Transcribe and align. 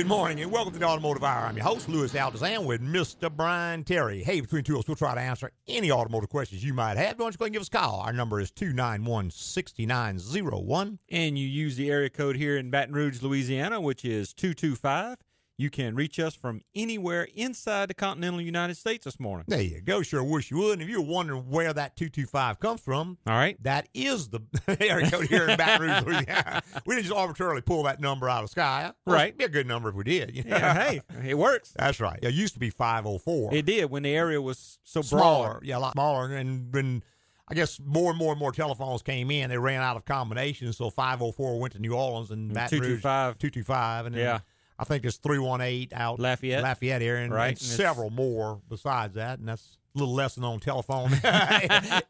Good 0.00 0.08
morning 0.08 0.40
and 0.40 0.50
welcome 0.50 0.72
to 0.72 0.78
the 0.78 0.86
Automotive 0.86 1.22
Hour. 1.22 1.44
I'm 1.44 1.58
your 1.58 1.66
host, 1.66 1.86
Louis 1.86 2.10
Altazan, 2.14 2.64
with 2.64 2.80
Mr. 2.80 3.30
Brian 3.30 3.84
Terry. 3.84 4.22
Hey, 4.22 4.40
between 4.40 4.64
two 4.64 4.76
of 4.76 4.78
us, 4.78 4.88
we'll 4.88 4.96
try 4.96 5.14
to 5.14 5.20
answer 5.20 5.50
any 5.68 5.92
automotive 5.92 6.30
questions 6.30 6.64
you 6.64 6.72
might 6.72 6.96
have. 6.96 7.18
Why 7.18 7.24
don't 7.26 7.34
you 7.34 7.36
go 7.36 7.44
ahead 7.44 7.48
and 7.48 7.52
give 7.52 7.60
us 7.60 7.68
a 7.68 7.72
call? 7.72 8.00
Our 8.00 8.12
number 8.14 8.40
is 8.40 8.50
291 8.50 9.30
6901. 9.30 11.00
and 11.10 11.38
you 11.38 11.46
use 11.46 11.76
the 11.76 11.90
area 11.90 12.08
code 12.08 12.36
here 12.36 12.56
in 12.56 12.70
Baton 12.70 12.94
Rouge, 12.94 13.20
Louisiana, 13.20 13.78
which 13.78 14.02
is 14.02 14.32
225. 14.32 15.18
You 15.60 15.68
can 15.68 15.94
reach 15.94 16.18
us 16.18 16.34
from 16.34 16.62
anywhere 16.74 17.28
inside 17.34 17.90
the 17.90 17.94
continental 17.94 18.40
United 18.40 18.76
States 18.78 19.04
this 19.04 19.20
morning. 19.20 19.44
There 19.46 19.60
you 19.60 19.82
go. 19.82 20.00
Sure 20.00 20.24
wish 20.24 20.50
you 20.50 20.56
would. 20.56 20.74
And 20.74 20.82
if 20.82 20.88
you're 20.88 21.02
wondering 21.02 21.50
where 21.50 21.70
that 21.74 21.96
225 21.96 22.58
comes 22.58 22.80
from, 22.80 23.18
All 23.26 23.34
right. 23.34 23.62
that 23.62 23.86
is 23.92 24.28
the 24.30 24.40
area 24.80 25.10
code 25.10 25.26
here 25.26 25.46
in 25.48 25.58
Baton 25.58 25.86
Rouge, 25.86 26.02
Louisiana. 26.04 26.62
We 26.86 26.94
didn't 26.94 27.08
just 27.08 27.16
arbitrarily 27.16 27.60
pull 27.60 27.82
that 27.82 28.00
number 28.00 28.26
out 28.28 28.42
of 28.42 28.44
the 28.48 28.52
sky. 28.52 28.84
Course, 29.04 29.14
Right. 29.14 29.26
It'd 29.28 29.38
be 29.38 29.44
a 29.44 29.48
good 29.50 29.66
number 29.66 29.90
if 29.90 29.94
we 29.94 30.04
did. 30.04 30.34
you 30.34 30.44
know? 30.44 30.56
Yeah, 30.56 30.74
hey, 30.74 31.00
it 31.28 31.36
works. 31.36 31.74
That's 31.78 32.00
right. 32.00 32.18
It 32.22 32.32
used 32.32 32.54
to 32.54 32.60
be 32.60 32.70
504. 32.70 33.54
It 33.54 33.66
did 33.66 33.90
when 33.90 34.02
the 34.04 34.14
area 34.14 34.40
was 34.40 34.78
so 34.84 35.02
smaller, 35.02 35.50
broad. 35.58 35.64
yeah, 35.64 35.76
a 35.76 35.80
lot 35.80 35.92
smaller. 35.92 36.34
And 36.34 36.72
when 36.72 37.02
I 37.48 37.54
guess 37.54 37.78
more 37.84 38.08
and 38.10 38.18
more 38.18 38.32
and 38.32 38.40
more 38.40 38.52
telephones 38.52 39.02
came 39.02 39.30
in, 39.30 39.50
they 39.50 39.58
ran 39.58 39.82
out 39.82 39.96
of 39.96 40.06
combinations. 40.06 40.78
So 40.78 40.88
504 40.88 41.60
went 41.60 41.74
to 41.74 41.80
New 41.80 41.92
Orleans 41.92 42.30
and 42.30 42.54
Baton 42.54 42.78
Rouge 42.80 43.02
225. 43.02 43.38
225, 43.38 44.06
and 44.06 44.14
then 44.14 44.22
Yeah. 44.22 44.38
I 44.80 44.84
think 44.84 45.02
there's 45.02 45.18
318 45.18 45.88
out 45.92 46.18
Lafayette. 46.18 46.62
Lafayette 46.62 47.02
area, 47.02 47.24
and, 47.24 47.32
Right, 47.34 47.50
and 47.50 47.58
several 47.60 48.08
more 48.08 48.62
besides 48.68 49.14
that. 49.14 49.38
And 49.38 49.46
that's 49.46 49.76
a 49.94 49.98
little 49.98 50.14
lesson 50.14 50.42
on 50.42 50.58
telephone 50.58 51.12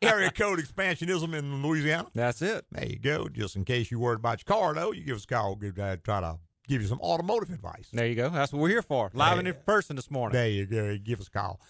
area 0.02 0.30
code 0.30 0.60
expansionism 0.60 1.34
in 1.34 1.62
Louisiana. 1.66 2.08
That's 2.14 2.42
it. 2.42 2.64
There 2.70 2.86
you 2.86 2.98
go. 2.98 3.28
Just 3.28 3.56
in 3.56 3.64
case 3.64 3.90
you're 3.90 3.98
worried 4.00 4.20
about 4.20 4.40
your 4.46 4.56
car, 4.56 4.72
though, 4.74 4.92
you 4.92 5.02
give 5.02 5.16
us 5.16 5.24
a 5.24 5.26
call. 5.26 5.56
Give 5.56 5.76
uh, 5.78 5.96
try 6.04 6.20
to 6.20 6.38
give 6.68 6.80
you 6.80 6.86
some 6.88 7.00
automotive 7.00 7.50
advice. 7.50 7.88
There 7.92 8.06
you 8.06 8.14
go. 8.14 8.28
That's 8.28 8.52
what 8.52 8.60
we're 8.62 8.68
here 8.68 8.82
for. 8.82 9.10
Live 9.14 9.38
and 9.38 9.48
in 9.48 9.54
person 9.66 9.96
this 9.96 10.10
morning. 10.10 10.34
There 10.34 10.48
you 10.48 10.66
go. 10.66 10.96
Give 10.96 11.20
us 11.20 11.26
a 11.26 11.30
call. 11.30 11.60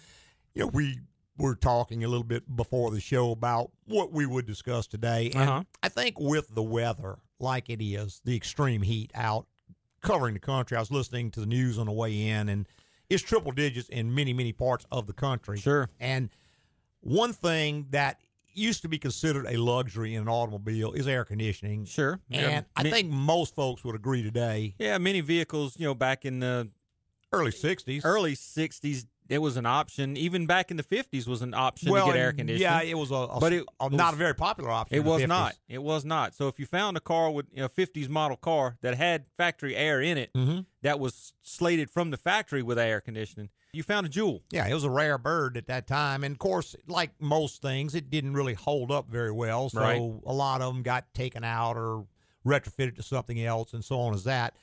You 0.54 0.64
know, 0.64 0.66
we 0.68 0.98
were 1.38 1.54
talking 1.54 2.04
a 2.04 2.08
little 2.08 2.24
bit 2.24 2.54
before 2.54 2.90
the 2.90 3.00
show 3.00 3.30
about 3.30 3.70
what 3.86 4.12
we 4.12 4.26
would 4.26 4.44
discuss 4.46 4.86
today. 4.86 5.30
And 5.34 5.48
Uh-huh. 5.48 5.62
I 5.82 5.88
think 5.88 6.20
with 6.20 6.54
the 6.54 6.62
weather 6.62 7.16
like 7.38 7.70
it 7.70 7.82
is, 7.82 8.20
the 8.24 8.36
extreme 8.36 8.82
heat 8.82 9.10
out 9.14 9.46
covering 10.00 10.34
the 10.34 10.40
country, 10.40 10.76
I 10.76 10.80
was 10.80 10.90
listening 10.90 11.30
to 11.32 11.40
the 11.40 11.46
news 11.46 11.78
on 11.78 11.86
the 11.86 11.92
way 11.92 12.28
in, 12.28 12.48
and 12.48 12.66
it's 13.08 13.22
triple 13.22 13.52
digits 13.52 13.88
in 13.88 14.14
many, 14.14 14.32
many 14.32 14.52
parts 14.52 14.86
of 14.90 15.06
the 15.06 15.12
country. 15.12 15.58
Sure. 15.58 15.88
And 15.98 16.30
one 17.00 17.32
thing 17.32 17.86
that 17.90 18.20
used 18.52 18.82
to 18.82 18.88
be 18.88 18.98
considered 18.98 19.46
a 19.46 19.56
luxury 19.56 20.14
in 20.14 20.22
an 20.22 20.28
automobile 20.28 20.92
is 20.92 21.06
air 21.06 21.24
conditioning. 21.24 21.84
Sure. 21.84 22.20
And 22.30 22.40
Yeah. 22.42 22.62
I 22.76 22.82
think 22.90 23.10
most 23.10 23.54
folks 23.54 23.84
would 23.84 23.94
agree 23.94 24.22
today, 24.22 24.74
Yeah, 24.78 24.98
many 24.98 25.20
vehicles, 25.20 25.78
you 25.78 25.86
know, 25.86 25.94
back 25.94 26.24
in 26.24 26.40
the 26.40 26.68
early 27.32 27.52
60s. 27.52 28.02
early 28.04 28.34
60s, 28.34 29.06
it 29.30 29.38
was 29.38 29.56
an 29.56 29.64
option. 29.64 30.16
Even 30.16 30.44
back 30.46 30.70
in 30.70 30.76
the 30.76 30.82
50s 30.82 31.26
was 31.26 31.40
an 31.40 31.54
option 31.54 31.90
well, 31.90 32.06
to 32.08 32.12
get 32.12 32.18
air 32.20 32.32
conditioning. 32.32 32.60
Yeah, 32.60 32.82
it 32.82 32.98
was 32.98 33.10
a, 33.10 33.14
a- 33.14 33.40
But 33.40 33.52
it 33.54 33.64
a- 33.80 33.88
not 33.88 34.12
a 34.12 34.16
very 34.16 34.34
popular 34.34 34.70
option. 34.70 34.96
It 34.96 34.98
in 35.00 35.04
the 35.04 35.10
was 35.10 35.22
50s. 35.22 35.28
not. 35.28 35.54
It 35.68 35.82
was 35.82 36.04
not. 36.04 36.34
So 36.34 36.48
if 36.48 36.58
you 36.58 36.66
found 36.66 36.96
a 36.96 37.00
car 37.00 37.30
with 37.30 37.46
you 37.54 37.62
know, 37.62 37.68
50s 37.68 38.08
model 38.08 38.36
car 38.36 38.76
that 38.82 38.96
had 38.96 39.24
factory 39.36 39.74
air 39.76 40.02
in 40.02 40.18
it, 40.18 40.32
Mhm. 40.34 40.66
that 40.82 40.98
was 41.00 41.32
slated 41.40 41.90
from 41.90 42.10
the 42.10 42.16
factory 42.16 42.62
with 42.62 42.78
air 42.78 43.00
conditioning, 43.00 43.48
you 43.72 43.84
found 43.84 44.04
a 44.04 44.08
jewel. 44.10 44.42
Yeah, 44.50 44.66
it 44.66 44.74
was 44.74 44.82
a 44.84 44.90
rare 44.90 45.16
bird 45.16 45.56
at 45.56 45.68
that 45.68 45.86
time, 45.86 46.24
and 46.24 46.32
of 46.34 46.38
course, 46.40 46.74
like 46.88 47.12
most 47.20 47.62
things, 47.62 47.94
it 47.94 48.10
didn't 48.10 48.32
really 48.34 48.54
hold 48.54 48.90
up 48.90 49.08
very 49.08 49.30
well. 49.30 49.70
So 49.70 49.80
Right. 49.80 50.00
a 50.00 50.32
lot 50.32 50.60
of 50.60 50.74
them 50.74 50.82
got 50.82 51.14
taken 51.14 51.44
out 51.44 51.76
or 51.76 52.04
retrofitted 52.44 52.96
to 52.96 53.02
something 53.04 53.40
else, 53.40 53.72
and 53.72 53.84
so 53.84 54.00
on 54.00 54.12
as 54.12 54.24
that. 54.24 54.54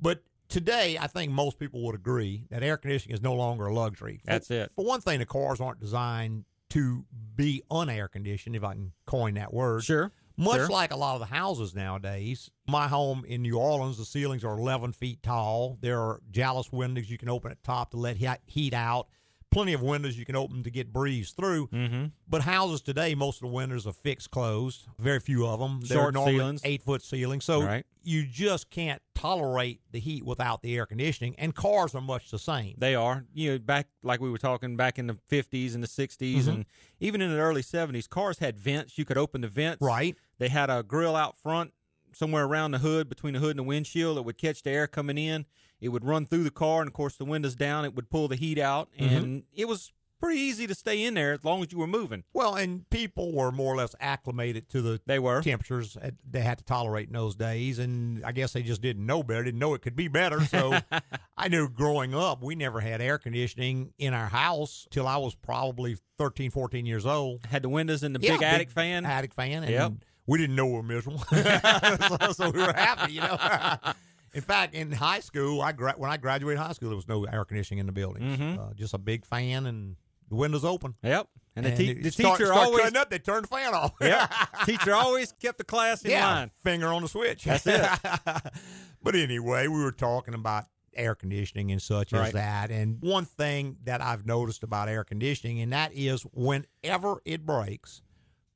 But 0.00 0.22
today, 0.52 0.98
I 1.00 1.06
think 1.06 1.32
most 1.32 1.58
people 1.58 1.82
would 1.84 1.94
agree 1.94 2.46
that 2.50 2.62
air 2.62 2.76
conditioning 2.76 3.14
is 3.14 3.22
no 3.22 3.34
longer 3.34 3.66
a 3.66 3.74
luxury. 3.74 4.20
For- 4.24 4.30
That's 4.32 4.50
it. 4.50 4.70
For 4.76 4.84
one 4.84 5.00
thing, 5.00 5.18
the 5.18 5.26
cars 5.26 5.60
aren't 5.60 5.80
designed 5.80 6.44
to 6.70 7.04
be 7.34 7.62
unair 7.70 8.10
conditioned, 8.10 8.54
if 8.56 8.62
I 8.64 8.72
can 8.74 8.92
coin 9.06 9.34
that 9.34 9.52
word. 9.52 9.84
Sure. 9.84 10.12
Much 10.36 10.56
Sure. 10.56 10.68
like 10.68 10.92
a 10.92 10.96
lot 10.96 11.14
of 11.14 11.20
the 11.20 11.26
houses 11.26 11.74
nowadays. 11.74 12.50
My 12.66 12.88
home 12.88 13.24
in 13.26 13.42
New 13.42 13.58
Orleans, 13.58 13.98
the 13.98 14.04
ceilings 14.06 14.44
are 14.44 14.58
11 14.58 14.92
feet 14.92 15.22
tall. 15.22 15.76
There 15.82 16.00
are 16.00 16.14
uh, 16.16 16.18
jalousie 16.30 16.72
windows 16.72 17.10
you 17.10 17.18
can 17.18 17.28
open 17.28 17.50
at 17.52 17.62
top 17.62 17.90
to 17.90 17.96
let 17.98 18.16
heat 18.46 18.72
out. 18.72 19.08
Plenty 19.52 19.74
of 19.74 19.82
windows 19.82 20.18
you 20.18 20.24
can 20.24 20.34
open 20.34 20.62
to 20.64 20.70
get 20.70 20.92
breeze 20.92 21.30
through. 21.32 21.68
Mm-hmm. 21.68 22.06
But 22.26 22.42
houses 22.42 22.80
today, 22.80 23.14
most 23.14 23.36
of 23.36 23.48
the 23.48 23.54
windows 23.54 23.86
are 23.86 23.92
fixed 23.92 24.30
closed. 24.30 24.86
Very 24.98 25.20
few 25.20 25.46
of 25.46 25.60
them. 25.60 25.80
They're 25.82 25.98
Short 25.98 26.14
normally 26.14 26.38
ceilings. 26.38 26.60
eight 26.64 26.82
foot 26.82 27.02
ceilings. 27.02 27.44
So 27.44 27.62
Right. 27.62 27.84
you 28.02 28.24
just 28.26 28.70
can't 28.70 29.00
tolerate 29.14 29.80
the 29.92 30.00
heat 30.00 30.24
without 30.24 30.62
the 30.62 30.74
air 30.76 30.86
conditioning. 30.86 31.34
And 31.38 31.54
cars 31.54 31.94
are 31.94 32.00
much 32.00 32.30
the 32.30 32.38
same. 32.38 32.74
They 32.78 32.94
are. 32.94 33.24
You 33.34 33.52
know, 33.52 33.58
back 33.58 33.88
like 34.02 34.20
we 34.20 34.30
were 34.30 34.38
talking 34.38 34.76
back 34.76 34.98
in 34.98 35.06
the 35.06 35.18
50s 35.28 35.74
and 35.74 35.82
the 35.82 35.86
60s 35.88 36.46
Mhm. 36.46 36.48
and 36.48 36.64
even 36.98 37.20
in 37.20 37.30
the 37.30 37.38
early 37.38 37.62
70s, 37.62 38.06
cars 38.08 38.38
had 38.38 38.58
vents. 38.58 38.96
You 38.98 39.04
could 39.04 39.18
open 39.18 39.42
the 39.42 39.48
vents. 39.48 39.82
Right. 39.82 40.16
They 40.38 40.48
had 40.48 40.70
a 40.70 40.82
grill 40.82 41.14
out 41.14 41.36
front 41.36 41.72
somewhere 42.14 42.44
around 42.44 42.72
the 42.72 42.78
hood 42.78 43.08
between 43.08 43.34
the 43.34 43.40
hood 43.40 43.50
and 43.50 43.58
the 43.60 43.62
windshield 43.64 44.16
that 44.16 44.22
would 44.22 44.38
catch 44.38 44.62
the 44.62 44.70
air 44.70 44.86
coming 44.86 45.18
in. 45.18 45.46
It 45.82 45.88
would 45.88 46.04
run 46.04 46.24
through 46.24 46.44
the 46.44 46.50
car, 46.50 46.80
and 46.80 46.88
of 46.88 46.94
course, 46.94 47.16
the 47.16 47.24
windows 47.26 47.54
down. 47.54 47.84
It 47.84 47.94
would 47.94 48.08
pull 48.08 48.28
the 48.28 48.36
heat 48.36 48.58
out, 48.58 48.88
Mm-hmm. 48.98 49.16
and 49.16 49.42
it 49.54 49.66
was 49.68 49.92
pretty 50.20 50.38
easy 50.40 50.68
to 50.68 50.74
stay 50.76 51.02
in 51.02 51.14
there 51.14 51.32
as 51.32 51.44
long 51.44 51.60
as 51.64 51.72
you 51.72 51.78
were 51.78 51.86
moving. 51.88 52.22
Well, 52.32 52.54
and 52.54 52.88
people 52.90 53.32
were 53.32 53.50
more 53.50 53.74
or 53.74 53.76
less 53.76 53.92
acclimated 53.98 54.68
to 54.68 54.80
the 54.80 55.00
They 55.04 55.18
were. 55.18 55.42
temperatures 55.42 55.96
they 56.30 56.42
had 56.42 56.58
to 56.58 56.64
tolerate 56.64 57.08
in 57.08 57.14
those 57.14 57.34
days, 57.34 57.80
and 57.80 58.24
I 58.24 58.30
guess 58.30 58.52
they 58.52 58.62
just 58.62 58.80
didn't 58.80 59.04
know 59.04 59.24
better, 59.24 59.42
didn't 59.42 59.58
know 59.58 59.74
it 59.74 59.82
could 59.82 59.96
be 59.96 60.06
better. 60.06 60.40
So 60.42 60.78
I 61.36 61.48
knew 61.48 61.68
growing 61.68 62.14
up, 62.14 62.40
we 62.40 62.54
never 62.54 62.78
had 62.78 63.00
air 63.00 63.18
conditioning 63.18 63.92
in 63.98 64.14
our 64.14 64.28
house 64.28 64.86
till 64.92 65.08
I 65.08 65.16
was 65.16 65.34
probably 65.34 65.96
13, 66.18 66.52
14 66.52 66.86
years 66.86 67.04
old. 67.04 67.44
Had 67.46 67.62
the 67.62 67.68
windows 67.68 68.04
and 68.04 68.14
the 68.14 68.20
Yeah, 68.24 68.34
big 68.34 68.42
attic 68.44 68.70
fan. 68.70 69.04
attic 69.04 69.34
fan, 69.34 69.64
and 69.64 69.72
Yep. 69.72 69.92
we 70.28 70.38
didn't 70.38 70.54
know 70.54 70.66
we 70.66 70.74
were 70.74 70.82
miserable, 70.84 71.18
so, 71.30 72.32
so 72.32 72.50
we 72.50 72.60
were 72.60 72.72
happy, 72.72 73.14
you 73.14 73.22
know. 73.22 73.36
In 74.34 74.40
fact, 74.40 74.74
in 74.74 74.92
high 74.92 75.20
school, 75.20 75.60
I 75.60 75.72
gra- 75.72 75.94
when 75.96 76.10
I 76.10 76.16
graduated 76.16 76.58
high 76.58 76.72
school, 76.72 76.88
there 76.88 76.96
was 76.96 77.08
no 77.08 77.24
air 77.24 77.44
conditioning 77.44 77.80
in 77.80 77.86
the 77.86 77.92
buildings, 77.92 78.38
Mhm. 78.38 78.58
uh, 78.58 78.72
just 78.74 78.94
a 78.94 78.98
big 78.98 79.24
fan 79.26 79.66
and 79.66 79.96
the 80.28 80.36
windows 80.36 80.64
open. 80.64 80.94
Yep. 81.02 81.28
And, 81.54 81.66
the, 81.66 81.76
te- 81.76 81.92
the 82.00 82.10
start- 82.10 82.38
teacher 82.38 82.46
start 82.46 82.66
always. 82.66 82.80
cutting 82.82 82.96
up. 82.96 83.10
They 83.10 83.18
turned 83.18 83.44
the 83.44 83.48
fan 83.48 83.74
off. 83.74 83.92
Yep. 84.00 84.32
teacher 84.64 84.94
always 84.94 85.32
kept 85.32 85.58
the 85.58 85.64
class 85.64 86.02
in 86.02 86.12
yeah, 86.12 86.26
line. 86.26 86.50
finger 86.62 86.88
on 86.88 87.02
the 87.02 87.08
switch. 87.08 87.44
That's 87.44 87.66
it. 87.66 87.82
but 89.02 89.14
anyway, 89.14 89.66
we 89.68 89.82
were 89.82 89.92
talking 89.92 90.32
about 90.34 90.66
air 90.94 91.14
conditioning 91.14 91.70
and 91.72 91.80
such 91.82 92.12
as 92.14 92.32
that. 92.32 92.70
And 92.70 92.98
one 93.02 93.24
thing 93.26 93.76
that 93.84 94.00
I've 94.00 94.24
noticed 94.26 94.62
about 94.62 94.88
air 94.88 95.04
conditioning, 95.04 95.60
and 95.60 95.72
that 95.74 95.92
is 95.94 96.22
whenever 96.32 97.20
it 97.26 97.44
breaks, 97.44 98.00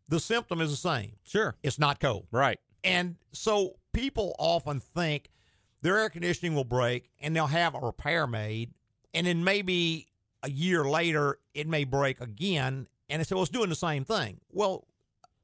the 0.09 0.21
symptom 0.21 0.61
is 0.63 0.71
the 0.71 0.77
same. 0.77 1.17
Sure. 1.25 1.55
It's 1.63 1.79
not 1.79 2.01
cold. 2.01 2.27
Right. 2.31 2.59
And 2.85 3.17
so 3.33 3.75
people 3.93 4.35
often 4.39 4.81
think 4.81 5.29
their 5.83 5.99
air 5.99 6.11
conditioning 6.11 6.55
will 6.55 6.65
break 6.65 7.11
and 7.21 7.35
they'll 7.35 7.47
have 7.47 7.75
a 7.75 7.79
repair 7.81 8.27
made. 8.27 8.73
And 9.15 9.27
then 9.27 9.45
maybe 9.45 10.09
a 10.43 10.51
year 10.51 10.85
later, 10.85 11.39
it 11.55 11.67
may 11.69 11.85
break 11.85 12.21
again. 12.21 12.87
And 13.09 13.21
they 13.21 13.25
say, 13.25 13.35
well, 13.35 13.43
it's 13.43 13.51
doing 13.53 13.69
the 13.69 13.75
same 13.75 14.05
thing. 14.05 14.41
Well, 14.53 14.87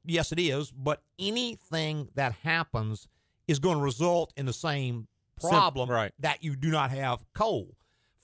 yes, 0.05 0.31
it 0.31 0.39
is. 0.39 0.71
But 0.71 1.01
anything 1.17 2.09
that 2.15 2.33
happens 2.43 3.07
is 3.47 3.59
going 3.59 3.77
to 3.77 3.83
result 3.83 4.33
in 4.37 4.45
the 4.45 4.53
same 4.53 5.07
Sim- 5.39 5.49
problem 5.49 5.89
right. 5.89 6.11
that 6.19 6.43
you 6.43 6.55
do 6.55 6.69
not 6.71 6.91
have 6.91 7.23
cold. 7.33 7.75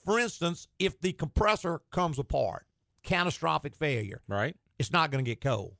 For 0.04 0.18
instance, 0.18 0.68
if 0.78 1.00
the 1.00 1.12
compressor 1.12 1.80
comes 1.90 2.18
apart, 2.18 2.66
catastrophic 3.02 3.74
failure, 3.74 4.22
Right. 4.28 4.56
it's 4.78 4.92
not 4.92 5.10
going 5.10 5.24
to 5.24 5.28
get 5.30 5.40
cold. 5.40 5.74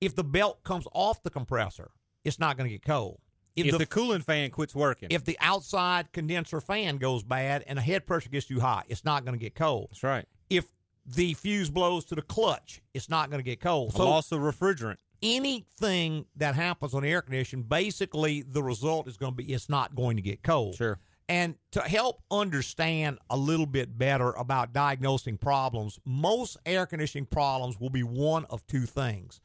If 0.00 0.14
the 0.14 0.24
belt 0.24 0.64
comes 0.64 0.86
off 0.92 1.22
the 1.22 1.30
compressor, 1.30 1.90
it's 2.24 2.38
not 2.38 2.56
going 2.56 2.68
to 2.68 2.74
get 2.74 2.84
cold. 2.84 3.20
If, 3.54 3.66
If, 3.66 3.72
the, 3.72 3.78
the, 3.78 3.86
cooling 3.86 4.22
fan 4.22 4.50
quits 4.50 4.74
working. 4.74 5.08
if 5.10 5.24
the 5.24 5.36
outside 5.40 6.10
condenser 6.12 6.60
fan 6.60 6.96
goes 6.96 7.22
bad 7.22 7.64
and 7.66 7.76
the 7.76 7.82
head 7.82 8.06
pressure 8.06 8.30
gets 8.30 8.46
too 8.46 8.60
hot, 8.60 8.86
it's 8.88 9.04
not 9.04 9.24
going 9.24 9.38
to 9.38 9.42
get 9.42 9.54
cold. 9.54 9.88
That's 9.90 10.02
right. 10.02 10.26
If 10.48 10.66
the 11.04 11.34
fuse 11.34 11.68
blows 11.68 12.04
to 12.06 12.14
the 12.14 12.22
clutch, 12.22 12.80
it's 12.94 13.10
not 13.10 13.28
going 13.30 13.40
to 13.40 13.44
get 13.44 13.60
cold. 13.60 13.92
So 13.94 14.08
loss 14.08 14.32
of 14.32 14.40
refrigerant. 14.40 14.96
anything 15.22 16.26
that 16.36 16.54
happens 16.54 16.94
on 16.94 17.02
the 17.02 17.10
air 17.10 17.22
condition, 17.22 17.62
basically 17.62 18.42
the 18.42 18.62
result 18.62 19.06
is 19.08 19.16
going 19.16 19.32
to 19.32 19.36
be 19.36 19.52
it's 19.52 19.68
not 19.68 19.94
going 19.94 20.16
to 20.16 20.22
get 20.22 20.42
cold. 20.42 20.76
Sure. 20.76 20.98
And 21.28 21.54
to 21.70 21.80
help 21.80 22.22
understand 22.30 23.18
a 23.30 23.36
little 23.36 23.66
bit 23.66 23.96
better 23.96 24.30
about 24.32 24.72
diagnosing 24.72 25.38
problems, 25.38 25.98
most 26.04 26.56
air 26.66 26.84
conditioning 26.84 27.26
problems 27.26 27.78
will 27.80 27.90
be 27.90 28.02
one 28.02 28.44
of 28.50 28.66
two 28.66 28.86
things. 28.86 29.40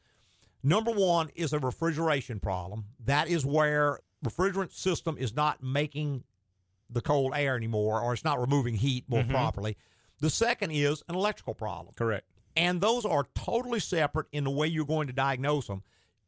Number 0.62 0.90
one 0.90 1.30
is 1.34 1.52
a 1.52 1.58
refrigeration 1.58 2.40
problem. 2.40 2.86
That 3.04 3.28
is 3.28 3.44
where 3.46 4.00
refrigerant 4.24 4.72
system 4.72 5.16
is 5.18 5.34
not 5.34 5.62
making 5.62 6.24
the 6.90 7.00
cold 7.00 7.32
air 7.34 7.54
anymore, 7.56 8.00
or 8.00 8.12
it's 8.14 8.24
not 8.24 8.40
removing 8.40 8.74
heat 8.74 9.04
more 9.08 9.22
Mhm. 9.22 9.30
properly. 9.30 9.76
The 10.20 10.30
second 10.30 10.70
is 10.72 11.02
an 11.08 11.14
electrical 11.14 11.54
problem. 11.54 11.94
Correct. 11.94 12.26
And 12.56 12.80
those 12.80 13.04
are 13.04 13.28
totally 13.34 13.78
separate 13.78 14.26
in 14.32 14.44
the 14.44 14.50
way 14.50 14.66
you're 14.66 14.84
going 14.86 15.06
to 15.06 15.12
diagnose 15.12 15.68
them. 15.68 15.82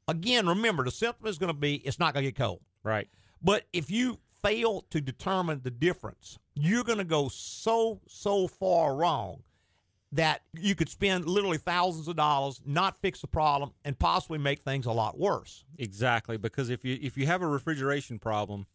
Again, 0.06 0.46
remember 0.46 0.84
the 0.84 0.90
symptom 0.90 1.26
is 1.26 1.38
going 1.38 1.52
to 1.52 1.58
be 1.58 1.76
it's 1.76 1.98
not 1.98 2.14
going 2.14 2.24
to 2.24 2.30
get 2.30 2.38
cold. 2.38 2.60
Right. 2.84 3.08
But 3.42 3.66
if 3.72 3.90
you 3.90 4.20
fail 4.42 4.82
to 4.90 5.00
determine 5.00 5.62
the 5.62 5.70
difference, 5.70 6.38
you're 6.54 6.84
going 6.84 6.98
to 6.98 7.04
go 7.04 7.28
so, 7.28 8.00
so 8.06 8.46
far 8.46 8.94
wrong 8.94 9.42
that 10.12 10.42
you 10.54 10.74
could 10.74 10.88
spend 10.88 11.26
literally 11.26 11.58
thousands 11.58 12.08
of 12.08 12.16
dollars, 12.16 12.60
not 12.66 12.96
fix 12.96 13.20
the 13.20 13.26
problem, 13.28 13.70
and 13.84 13.98
possibly 13.98 14.38
make 14.38 14.60
things 14.62 14.86
a 14.86 14.92
lot 14.92 15.18
worse. 15.18 15.64
Exactly, 15.78 16.36
because 16.36 16.68
if 16.70 16.84
you 16.84 16.98
if 17.00 17.16
you 17.16 17.26
have 17.26 17.42
a 17.42 17.46
refrigeration 17.46 18.18
problem 18.18 18.66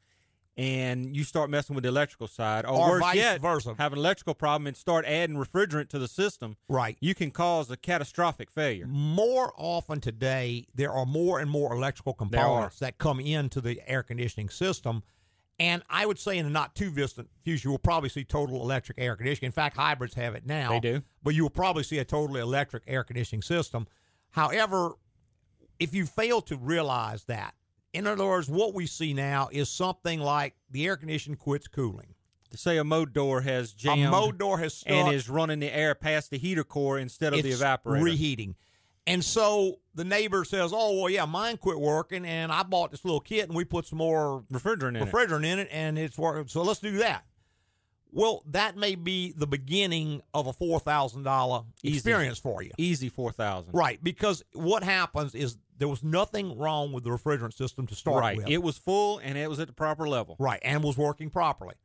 and 0.58 1.14
you 1.14 1.26
start 1.26 1.50
messing 1.50 1.76
with 1.76 1.84
the 1.84 1.90
electrical 1.90 2.28
side, 2.28 2.64
or, 2.64 2.72
Or 2.72 2.90
worse 2.92 3.02
vice 3.02 3.16
yet, 3.18 3.42
versa. 3.42 3.76
have 3.78 3.92
an 3.92 4.00
electrical 4.00 4.34
problem 4.34 4.68
and 4.68 4.78
start 4.78 5.04
adding 5.06 5.36
refrigerant 5.36 5.90
to 5.90 6.00
the 6.00 6.08
system, 6.08 6.56
Right. 6.70 6.96
you 7.02 7.14
can 7.14 7.30
cause 7.32 7.70
a 7.70 7.76
catastrophic 7.76 8.50
failure. 8.50 8.88
More 8.88 9.52
often 9.58 10.00
today, 10.00 10.66
there 10.74 10.94
are 10.94 11.06
more 11.06 11.40
and 11.42 11.52
more 11.52 11.74
electrical 11.76 12.14
components 12.14 12.80
that 12.80 12.98
come 12.98 13.20
into 13.20 13.60
the 13.60 13.82
air 13.86 14.02
conditioning 14.02 14.48
system. 14.48 15.04
And 15.58 15.84
I 15.90 16.06
would 16.06 16.20
say 16.20 16.38
in 16.38 16.46
the 16.46 16.52
not 16.52 16.76
too 16.76 16.92
distant 16.92 17.30
future, 17.44 17.70
we'll 17.70 17.78
probably 17.78 18.10
see 18.10 18.24
total 18.26 18.62
electric 18.62 19.00
air 19.00 19.16
conditioning. 19.16 19.48
In 19.48 19.52
fact, 19.54 19.78
hybrids 19.78 20.14
have 20.16 20.36
it 20.36 20.46
now. 20.46 20.70
They 20.72 20.80
do. 20.82 21.02
But 21.24 21.34
you 21.34 21.44
will 21.44 21.50
probably 21.50 21.84
see 21.84 21.98
a 22.00 22.04
totally 22.06 22.42
electric 22.42 22.84
air 22.88 23.04
conditioning 23.06 23.42
system. 23.42 23.88
However, 24.32 24.94
if 25.80 25.94
you 25.94 26.06
fail 26.06 26.42
to 26.42 26.58
realize 26.58 27.24
that, 27.26 27.54
in 27.94 28.06
other 28.06 28.26
words, 28.26 28.50
what 28.50 28.74
we 28.74 28.86
see 28.86 29.14
now 29.14 29.48
is 29.52 29.70
something 29.70 30.20
like 30.20 30.56
the 30.70 30.86
air 30.86 30.98
condition 30.98 31.36
quits 31.36 31.68
cooling. 31.70 32.16
To 32.52 32.58
Say 32.58 32.78
a 32.78 32.84
mode 32.84 33.14
door 33.14 33.42
has 33.42 33.72
jammed, 33.72 34.04
A 34.04 34.10
mode 34.12 34.38
door 34.38 34.60
has 34.60 34.74
stuck. 34.76 34.92
and 34.92 35.14
is 35.14 35.30
running 35.30 35.60
the 35.60 35.74
air 35.74 35.96
past 35.96 36.32
the 36.32 36.38
heater 36.38 36.64
core 36.66 37.00
instead 37.00 37.34
of 37.34 37.42
the 37.44 37.52
evaporator. 37.52 38.04
reheating. 38.04 38.56
And 39.08 39.24
so 39.24 39.80
the 39.94 40.04
neighbor 40.04 40.44
says, 40.44 40.72
"Oh 40.74 41.00
well, 41.02 41.10
yeah, 41.10 41.26
mine 41.26 41.58
quit 41.58 41.80
working, 41.80 42.26
and 42.26 42.52
I 42.52 42.64
bought 42.64 42.92
this 42.92 43.06
little 43.06 43.20
kit, 43.20 43.48
and 43.48 43.56
we 43.56 43.64
put 43.64 43.86
some 43.86 44.00
more 44.00 44.44
refrigerant 44.52 44.90
in 44.90 44.96
it. 44.98 45.12
refrigerant 45.12 45.46
in 45.46 45.60
it, 45.60 45.70
and 45.72 45.98
it's 46.00 46.18
working. 46.18 46.48
So 46.48 46.64
let's 46.64 46.80
do 46.80 46.98
that." 46.98 47.26
Well, 48.12 48.44
that 48.48 48.78
may 48.78 48.96
be 48.96 49.34
the 49.36 49.46
beginning 49.46 50.22
of 50.34 50.48
a 50.48 50.54
four 50.54 50.80
thousand 50.80 51.24
dollar 51.24 51.64
experience 51.84 52.40
for 52.40 52.64
you, 52.64 52.72
Easy 52.78 53.10
four 53.10 53.32
thousand. 53.32 53.74
right? 53.74 54.02
Because 54.04 54.42
what 54.54 54.84
happens 54.84 55.36
is 55.36 55.58
there 55.78 55.90
was 55.90 56.02
nothing 56.02 56.58
wrong 56.58 56.94
with 56.94 57.04
the 57.04 57.10
refrigerant 57.10 57.54
system 57.54 57.86
to 57.88 57.96
start 57.96 58.22
Right. 58.22 58.38
with, 58.38 58.48
It 58.50 58.64
was 58.64 58.78
full 58.78 59.18
and 59.18 59.38
it 59.38 59.50
was 59.50 59.60
at 59.60 59.68
the 59.68 59.74
proper 59.74 60.08
level. 60.08 60.38
right, 60.40 60.62
and 60.64 60.82
was 60.82 60.98
working 60.98 61.30
properly. 61.30 61.76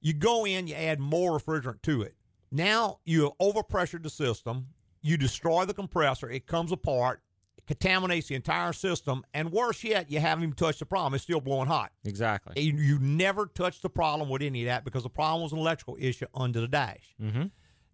You 0.00 0.12
go 0.12 0.46
in, 0.46 0.68
you 0.68 0.76
add 0.76 1.00
more 1.00 1.36
refrigerant 1.38 1.82
to 1.82 2.02
it. 2.02 2.14
Now 2.52 3.00
you 3.04 3.22
have 3.24 3.32
overpressured 3.40 4.04
the 4.04 4.10
system. 4.10 4.68
You 5.06 5.18
destroy 5.18 5.66
the 5.66 5.74
compressor. 5.74 6.30
It 6.30 6.46
comes 6.46 6.72
apart, 6.72 7.20
it 7.58 7.66
contaminates 7.66 8.28
the 8.28 8.36
entire 8.36 8.72
system, 8.72 9.22
and 9.34 9.52
worse 9.52 9.84
yet, 9.84 10.10
you 10.10 10.18
haven't 10.18 10.44
even 10.44 10.54
touched 10.54 10.78
the 10.78 10.86
problem. 10.86 11.12
It's 11.12 11.24
still 11.24 11.42
blowing 11.42 11.68
hot. 11.68 11.92
Exactly. 12.06 12.62
You, 12.62 12.72
you 12.72 12.98
never 12.98 13.44
touched 13.44 13.82
the 13.82 13.90
problem 13.90 14.30
with 14.30 14.40
any 14.40 14.62
of 14.62 14.66
that 14.68 14.82
because 14.82 15.02
the 15.02 15.10
problem 15.10 15.42
was 15.42 15.52
an 15.52 15.58
electrical 15.58 15.98
issue 16.00 16.24
under 16.34 16.62
the 16.62 16.68
dash. 16.68 17.14
Mm-hmm. 17.22 17.44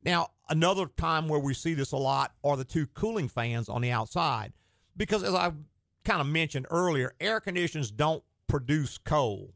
Now, 0.04 0.28
another 0.48 0.86
time 0.86 1.26
where 1.26 1.40
we 1.40 1.52
see 1.52 1.74
this 1.74 1.90
a 1.90 1.96
lot 1.96 2.32
are 2.44 2.56
the 2.56 2.64
two 2.64 2.86
cooling 2.86 3.26
fans 3.26 3.68
on 3.68 3.82
the 3.82 3.90
outside. 3.90 4.52
Because 4.96 5.24
as 5.24 5.34
I 5.34 5.50
kind 6.04 6.20
of 6.20 6.28
mentioned 6.28 6.68
earlier, 6.70 7.12
air 7.20 7.40
conditioners 7.40 7.90
don't 7.90 8.22
produce 8.46 8.98
cold. 8.98 9.52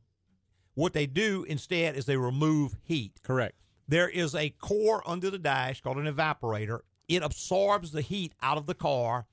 What 0.75 0.93
they 0.93 1.07
do 1.07 1.45
instead 1.45 1.95
is 1.95 2.07
they 2.07 2.17
remove 2.17 2.77
heat. 2.83 3.21
Correct. 3.23 3.55
There 3.87 4.09
is 4.09 4.35
a 4.35 4.51
core 4.51 5.09
under 5.09 5.31
the 5.31 5.39
dash 5.39 5.81
called 5.81 5.99
an 5.99 6.13
evaporator. 6.13 6.81
It 7.09 7.23
absorbs 7.23 7.93
the 7.93 8.01
heat 8.01 8.33
out 8.43 8.57
of 8.59 8.67
the 8.67 8.75
car, 8.75 9.27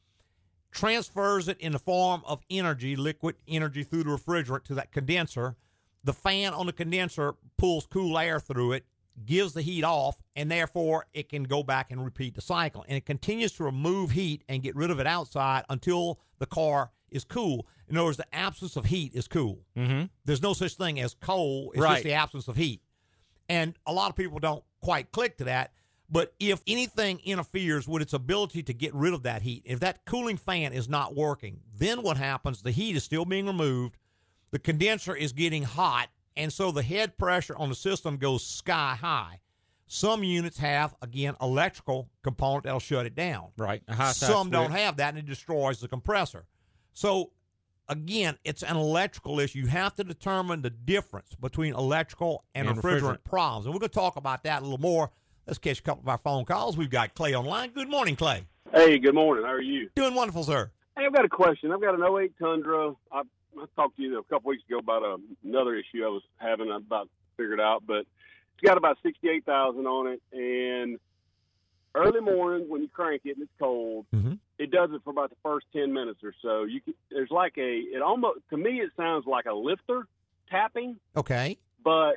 transfers 0.72 1.48
it 1.48 1.60
in 1.60 1.72
the 1.74 1.80
form 1.80 2.22
of 2.26 2.42
energy, 2.50 2.96
liquid 2.96 3.36
energy 3.48 3.84
through 3.84 4.04
the 4.04 4.10
refrigerant 4.10 4.64
to 4.66 4.76
that 4.76 4.92
condenser. 4.92 5.56
The 6.04 6.14
fan 6.14 6.54
on 6.54 6.66
the 6.66 6.74
condenser 6.74 7.34
pulls 7.58 7.86
cool 7.86 8.18
air 8.18 8.40
through 8.40 8.74
it, 8.74 8.86
gives 9.26 9.54
the 9.54 9.62
heat 9.62 9.84
off, 9.84 10.18
and 10.36 10.50
therefore 10.50 11.06
it 11.14 11.30
can 11.30 11.44
go 11.44 11.62
back 11.64 11.92
and 11.92 12.04
repeat 12.04 12.36
the 12.36 12.42
cycle. 12.42 12.84
And 12.88 12.98
it 12.98 13.06
continues 13.06 13.52
to 13.54 13.64
remove 13.64 14.12
heat 14.12 14.44
and 14.50 14.64
get 14.64 14.76
rid 14.76 14.90
of 14.90 15.00
it 15.00 15.08
outside 15.08 15.64
until 15.70 16.20
the 16.40 16.46
car 16.48 16.92
is 17.12 17.24
cool. 17.24 17.68
In 17.88 17.98
other 17.98 18.06
words, 18.06 18.18
the 18.18 18.34
absence 18.36 18.78
of 18.78 18.86
heat 18.86 19.14
is 19.14 19.28
cool. 19.28 19.60
Mm-hmm. 19.78 20.06
There's 20.26 20.42
no 20.42 20.54
such 20.54 20.76
thing 20.76 21.00
as 21.00 21.14
cold, 21.14 21.72
it's 21.74 21.82
Right. 21.84 21.96
just 21.96 22.04
the 22.06 22.14
absence 22.14 22.48
of 22.48 22.56
heat. 22.56 22.82
And 23.50 23.78
a 23.86 23.92
lot 23.94 24.10
of 24.10 24.16
people 24.16 24.40
don't 24.40 24.64
quite 24.82 25.12
click 25.12 25.38
to 25.40 25.44
that. 25.44 25.74
But 26.14 26.34
if 26.42 26.62
anything 26.68 27.22
interferes 27.24 27.88
with 27.88 28.02
its 28.02 28.12
ability 28.12 28.64
to 28.64 28.74
get 28.74 28.94
rid 28.94 29.14
of 29.14 29.24
that 29.24 29.42
heat, 29.44 29.64
if 29.66 29.80
that 29.80 30.04
cooling 30.06 30.36
fan 30.36 30.74
is 30.74 30.90
not 30.90 31.16
working, 31.16 31.62
then 31.78 32.04
what 32.04 32.18
happens? 32.18 32.62
The 32.62 32.72
heat 32.72 32.98
is 32.98 33.04
still 33.04 33.24
being 33.24 33.48
removed, 33.48 33.96
the 34.52 34.60
condenser 34.60 35.16
is 35.16 35.32
getting 35.32 35.64
hot, 35.64 36.10
and 36.36 36.52
so 36.52 36.72
the 36.72 36.84
head 36.84 37.18
pressure 37.18 37.56
on 37.56 37.70
the 37.70 37.76
system 37.76 38.18
goes 38.18 38.46
sky 38.46 38.98
high. 39.00 39.40
Some 39.88 40.24
units 40.24 40.58
have, 40.58 40.96
again, 41.02 41.36
electrical 41.42 42.10
component 42.24 42.64
that'll 42.66 42.80
shut 42.80 43.06
it 43.06 43.16
down. 43.16 43.48
Right. 43.58 43.82
Some 44.14 44.50
don't 44.50 44.68
switch. 44.68 44.80
have 44.80 44.98
that, 44.98 45.10
and 45.10 45.18
it 45.18 45.26
destroys 45.26 45.80
the 45.80 45.88
compressor. 45.90 46.46
So, 46.94 47.32
again, 47.90 48.38
it's 48.46 48.64
an 48.64 48.78
electrical 48.78 49.40
issue. 49.40 49.60
You 49.60 49.68
have 49.68 49.96
to 49.96 50.04
determine 50.06 50.62
the 50.62 50.70
difference 50.70 51.36
between 51.36 51.74
electrical 51.74 52.44
and, 52.56 52.68
And 52.70 52.78
refrigerant, 52.78 53.02
refrigerant. 53.02 53.24
problems. 53.26 53.66
And 53.66 53.74
we're 53.74 53.80
going 53.80 53.90
to 53.90 53.96
talk 53.96 54.16
about 54.18 54.44
that 54.44 54.62
a 54.62 54.64
little 54.64 54.78
more. 54.80 55.10
Let's 55.48 55.60
catch 55.60 55.80
a 55.80 55.82
couple 55.84 56.02
of 56.04 56.08
our 56.08 56.18
phone 56.18 56.46
calls. 56.46 56.78
We've 56.78 56.90
got 56.90 57.14
Clay 57.14 57.36
online. 57.36 57.72
Good 57.72 57.90
morning, 57.90 58.16
Clay. 58.16 58.44
Hey, 58.74 59.00
good 59.00 59.16
morning. 59.16 59.44
How 59.44 59.52
are 59.54 59.62
you? 59.62 59.90
Doing 59.96 60.14
wonderful, 60.14 60.44
sir. 60.44 60.72
Hey, 60.98 61.06
I've 61.06 61.14
got 61.14 61.26
a 61.26 61.30
question. 61.30 61.72
I've 61.72 61.82
got 61.82 61.96
an 61.96 62.04
08 62.04 62.34
Tundra. 62.40 62.94
I, 63.12 63.22
I 63.58 63.66
talked 63.76 63.98
to 63.98 64.02
you 64.04 64.20
a 64.20 64.24
couple 64.24 64.50
weeks 64.50 64.64
ago 64.70 64.78
about 64.80 65.04
a, 65.04 65.18
another 65.44 65.76
issue 65.76 66.06
I 66.06 66.10
was 66.10 66.22
having. 66.38 66.72
I 66.72 66.78
about 66.78 67.10
figured 67.38 67.60
it 67.60 67.64
out, 67.64 67.84
but 67.86 68.00
it's 68.00 68.62
got 68.64 68.78
about 68.78 68.98
68,000 69.04 69.86
on 69.88 70.08
it. 70.14 70.22
And 70.32 71.00
early 71.96 72.22
morning 72.22 72.70
when 72.70 72.82
you 72.82 72.88
crank 72.88 73.24
it 73.26 73.32
and 73.36 73.42
it's 73.44 73.52
cold, 73.60 74.06
Mhm. 74.14 74.38
it 74.60 74.72
does 74.72 74.92
it 74.94 75.02
for 75.04 75.10
about 75.10 75.32
the 75.32 75.36
first 75.44 75.66
10 75.74 75.92
minutes 75.92 76.20
or 76.24 76.34
so. 76.42 76.64
You 76.64 76.80
can, 76.82 76.94
there's 77.10 77.32
like 77.32 77.58
a 77.58 77.78
it 77.80 78.02
almost 78.02 78.42
to 78.52 78.58
me 78.58 78.80
it 78.80 78.92
sounds 78.96 79.26
like 79.26 79.46
a 79.48 79.54
lifter 79.54 80.08
tapping, 80.50 80.98
Okay. 81.18 81.58
but 81.84 82.14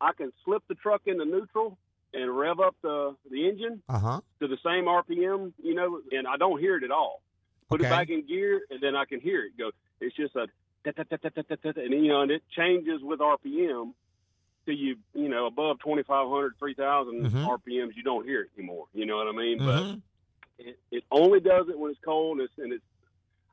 I 0.00 0.12
can 0.16 0.32
slip 0.44 0.62
the 0.68 0.74
truck 0.76 1.02
into 1.06 1.24
neutral 1.26 1.76
and 2.14 2.36
rev 2.36 2.60
up 2.60 2.76
the 2.82 3.14
the 3.30 3.48
engine 3.48 3.82
Uh 3.88 3.98
huh. 3.98 4.20
to 4.40 4.48
the 4.48 4.58
same 4.64 4.84
RPM, 4.84 5.52
you 5.62 5.74
know, 5.74 6.00
and 6.12 6.26
I 6.26 6.36
don't 6.36 6.58
hear 6.60 6.76
it 6.76 6.84
at 6.84 6.90
all. 6.90 7.22
Put 7.68 7.80
Okay. 7.80 7.88
it 7.88 7.90
back 7.90 8.08
in 8.10 8.26
gear, 8.26 8.62
and 8.70 8.80
then 8.80 8.96
I 8.96 9.04
can 9.04 9.20
hear 9.20 9.44
it 9.44 9.56
go. 9.58 9.70
It's 10.00 10.16
just 10.16 10.34
a, 10.36 10.46
and 10.84 11.92
you 11.92 12.08
know, 12.08 12.22
and 12.22 12.30
it 12.30 12.42
changes 12.56 13.02
with 13.02 13.20
RPM 13.20 13.92
till 14.64 14.74
you, 14.74 14.96
you 15.12 15.28
know, 15.28 15.46
above 15.46 15.78
2,500, 15.80 16.54
3,000 16.58 17.24
Mhm. 17.24 17.44
RPMs, 17.46 17.94
you 17.96 18.02
don't 18.02 18.24
hear 18.24 18.42
it 18.42 18.50
anymore. 18.56 18.86
You 18.94 19.04
know 19.06 19.16
what 19.16 19.28
I 19.28 19.32
mean? 19.32 19.58
Mhm. 19.58 19.64
But 20.58 20.64
it, 20.66 20.78
it 20.90 21.04
only 21.10 21.40
does 21.40 21.68
it 21.68 21.78
when 21.78 21.90
it's 21.90 22.00
cold, 22.00 22.38
and 22.38 22.48
it's, 22.48 22.58
and 22.58 22.72
it's 22.72 22.84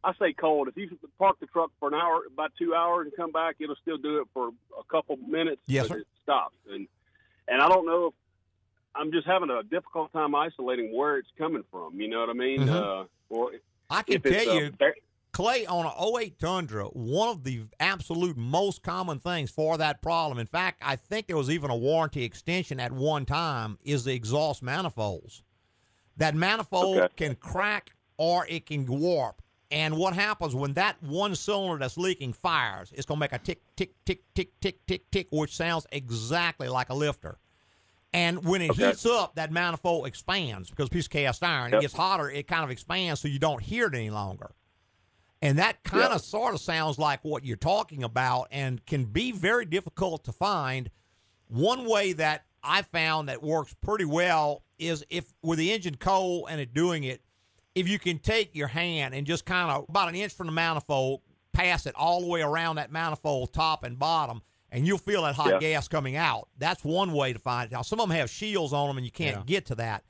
I 0.04 0.14
say 0.20 0.34
cold. 0.34 0.68
If 0.68 0.78
you 0.78 0.98
park 1.18 1.40
the 1.40 1.48
truck 1.48 1.72
for 1.80 1.88
an 1.90 1.96
hour, 1.96 2.22
about 2.32 2.54
two 2.58 2.76
hours, 2.76 3.08
and 3.08 3.16
come 3.18 3.32
back, 3.32 3.56
it'll 3.60 3.76
still 3.78 3.98
do 3.98 4.20
it 4.22 4.28
for 4.34 4.50
a 4.80 4.84
couple 4.90 5.18
minutes. 5.18 5.62
Yes, 5.68 5.88
but 5.88 5.96
sir. 5.96 6.00
It 6.02 6.08
stops, 6.22 6.56
and 6.70 6.88
and 7.48 7.62
I 7.62 7.68
don't 7.68 7.86
know 7.88 8.08
if 8.08 8.14
I'm 8.96 9.12
just 9.12 9.28
having 9.28 9.50
a 9.50 9.64
difficult 9.64 10.12
time 10.14 10.34
isolating 10.36 10.96
where 10.96 11.18
it's 11.18 11.28
coming 11.38 11.64
from. 11.72 12.00
You 12.00 12.08
know 12.08 12.22
what 12.22 12.30
I 12.30 12.34
mean? 12.34 12.60
Mhm. 12.62 13.04
Uh, 13.04 13.08
or 13.30 13.52
I 13.90 14.02
can 14.04 14.22
tell 14.22 14.56
you, 14.62 14.72
ba- 14.72 14.94
Clay, 15.32 15.66
on 15.66 15.86
an 15.86 15.92
08 15.98 16.40
Tundra, 16.40 16.86
one 16.86 17.28
of 17.30 17.44
the 17.44 17.64
absolute 17.80 18.38
most 18.38 18.82
common 18.84 19.20
things 19.20 19.52
for 19.52 19.78
that 19.78 20.02
problem, 20.02 20.40
in 20.40 20.48
fact, 20.48 20.82
I 20.82 20.96
think 20.96 21.28
there 21.28 21.36
was 21.36 21.50
even 21.50 21.70
a 21.70 21.76
warranty 21.76 22.24
extension 22.24 22.80
at 22.80 22.92
one 22.94 23.26
time, 23.26 23.78
is 23.84 24.06
the 24.06 24.14
exhaust 24.14 24.64
manifolds. 24.64 25.44
That 26.18 26.36
manifold 26.36 26.98
Okay. 27.00 27.14
can 27.18 27.36
crack 27.36 27.94
or 28.18 28.46
it 28.48 28.66
can 28.66 28.86
warp. 28.86 29.42
And 29.72 29.98
what 29.98 30.14
happens 30.14 30.56
when 30.56 30.74
that 30.76 31.02
one 31.04 31.36
cylinder 31.36 31.80
that's 31.80 31.98
leaking 31.98 32.32
fires, 32.34 32.94
it's 32.96 33.06
going 33.06 33.18
to 33.18 33.20
make 33.20 33.34
a 33.34 33.40
tick, 33.40 33.62
tick, 33.76 33.94
tick, 34.06 34.22
tick, 34.34 34.58
tick, 34.62 34.86
tick, 34.86 35.12
tick, 35.12 35.28
which 35.32 35.54
sounds 35.54 35.86
exactly 35.92 36.70
like 36.70 36.90
a 36.90 36.94
lifter. 36.94 37.40
And 38.16 38.46
when 38.46 38.62
it 38.62 38.72
Okay. 38.72 38.88
heats 38.88 39.06
up, 39.06 39.36
that 39.36 39.52
manifold 39.52 40.08
expands 40.08 40.70
because 40.70 40.88
a 40.88 40.90
piece 40.90 41.06
of 41.06 41.12
cast 41.12 41.44
iron. 41.44 41.74
It 41.74 41.82
gets 41.82 41.94
hotter, 41.94 42.30
it 42.30 42.48
kind 42.48 42.64
of 42.64 42.70
expands 42.72 43.20
so 43.22 43.28
you 43.28 43.40
don't 43.40 43.62
hear 43.62 43.88
it 43.88 43.94
any 43.96 44.10
longer. 44.10 44.52
And 45.42 45.60
that 45.60 45.84
kind 45.84 46.14
of 46.14 46.22
sort 46.22 46.56
of 46.56 46.62
sounds 46.62 46.98
like 46.98 47.20
what 47.24 47.44
you're 47.46 47.58
talking 47.58 48.04
about 48.04 48.48
and 48.52 48.84
can 48.86 49.06
be 49.06 49.32
very 49.32 49.66
difficult 49.66 50.24
to 50.26 50.32
find. 50.32 50.90
One 51.50 51.86
way 51.86 52.14
that 52.14 52.46
I 52.64 52.82
found 52.84 53.30
that 53.30 53.44
works 53.44 53.76
pretty 53.82 54.06
well 54.06 54.64
is 54.80 55.06
if 55.10 55.26
with 55.44 55.60
the 55.60 55.72
engine 55.72 55.96
cold 55.96 56.48
and 56.50 56.60
it 56.62 56.74
doing 56.74 57.04
it, 57.04 57.22
if 57.76 57.88
you 57.88 58.00
can 58.00 58.18
take 58.20 58.56
your 58.56 58.70
hand 58.70 59.14
and 59.14 59.28
just 59.28 59.46
kind 59.46 59.70
of 59.70 59.86
about 59.90 60.08
an 60.10 60.16
inch 60.16 60.34
from 60.34 60.48
the 60.48 60.54
manifold, 60.54 61.22
pass 61.52 61.86
it 61.86 61.94
all 61.96 62.22
the 62.22 62.28
way 62.28 62.42
around 62.42 62.78
that 62.78 62.92
manifold, 62.92 63.54
top 63.54 63.84
and 63.84 64.00
bottom, 64.00 64.42
and 64.76 64.86
you'll 64.86 64.98
feel 64.98 65.24
that 65.24 65.36
hot 65.36 65.50
Yeah. 65.54 65.60
gas 65.60 65.88
coming 65.88 66.16
out. 66.18 66.50
That's 66.58 66.84
one 66.84 67.14
way 67.14 67.32
to 67.34 67.40
find 67.40 67.72
it. 67.72 67.74
Now, 67.74 67.82
some 67.82 68.00
of 68.00 68.10
them 68.10 68.18
have 68.18 68.30
shields 68.30 68.74
on 68.74 68.88
them 68.90 68.98
and 68.98 69.06
you 69.06 69.12
can't 69.12 69.38
Yeah. 69.38 69.44
get 69.46 69.66
to 69.68 69.76
that. 69.76 70.04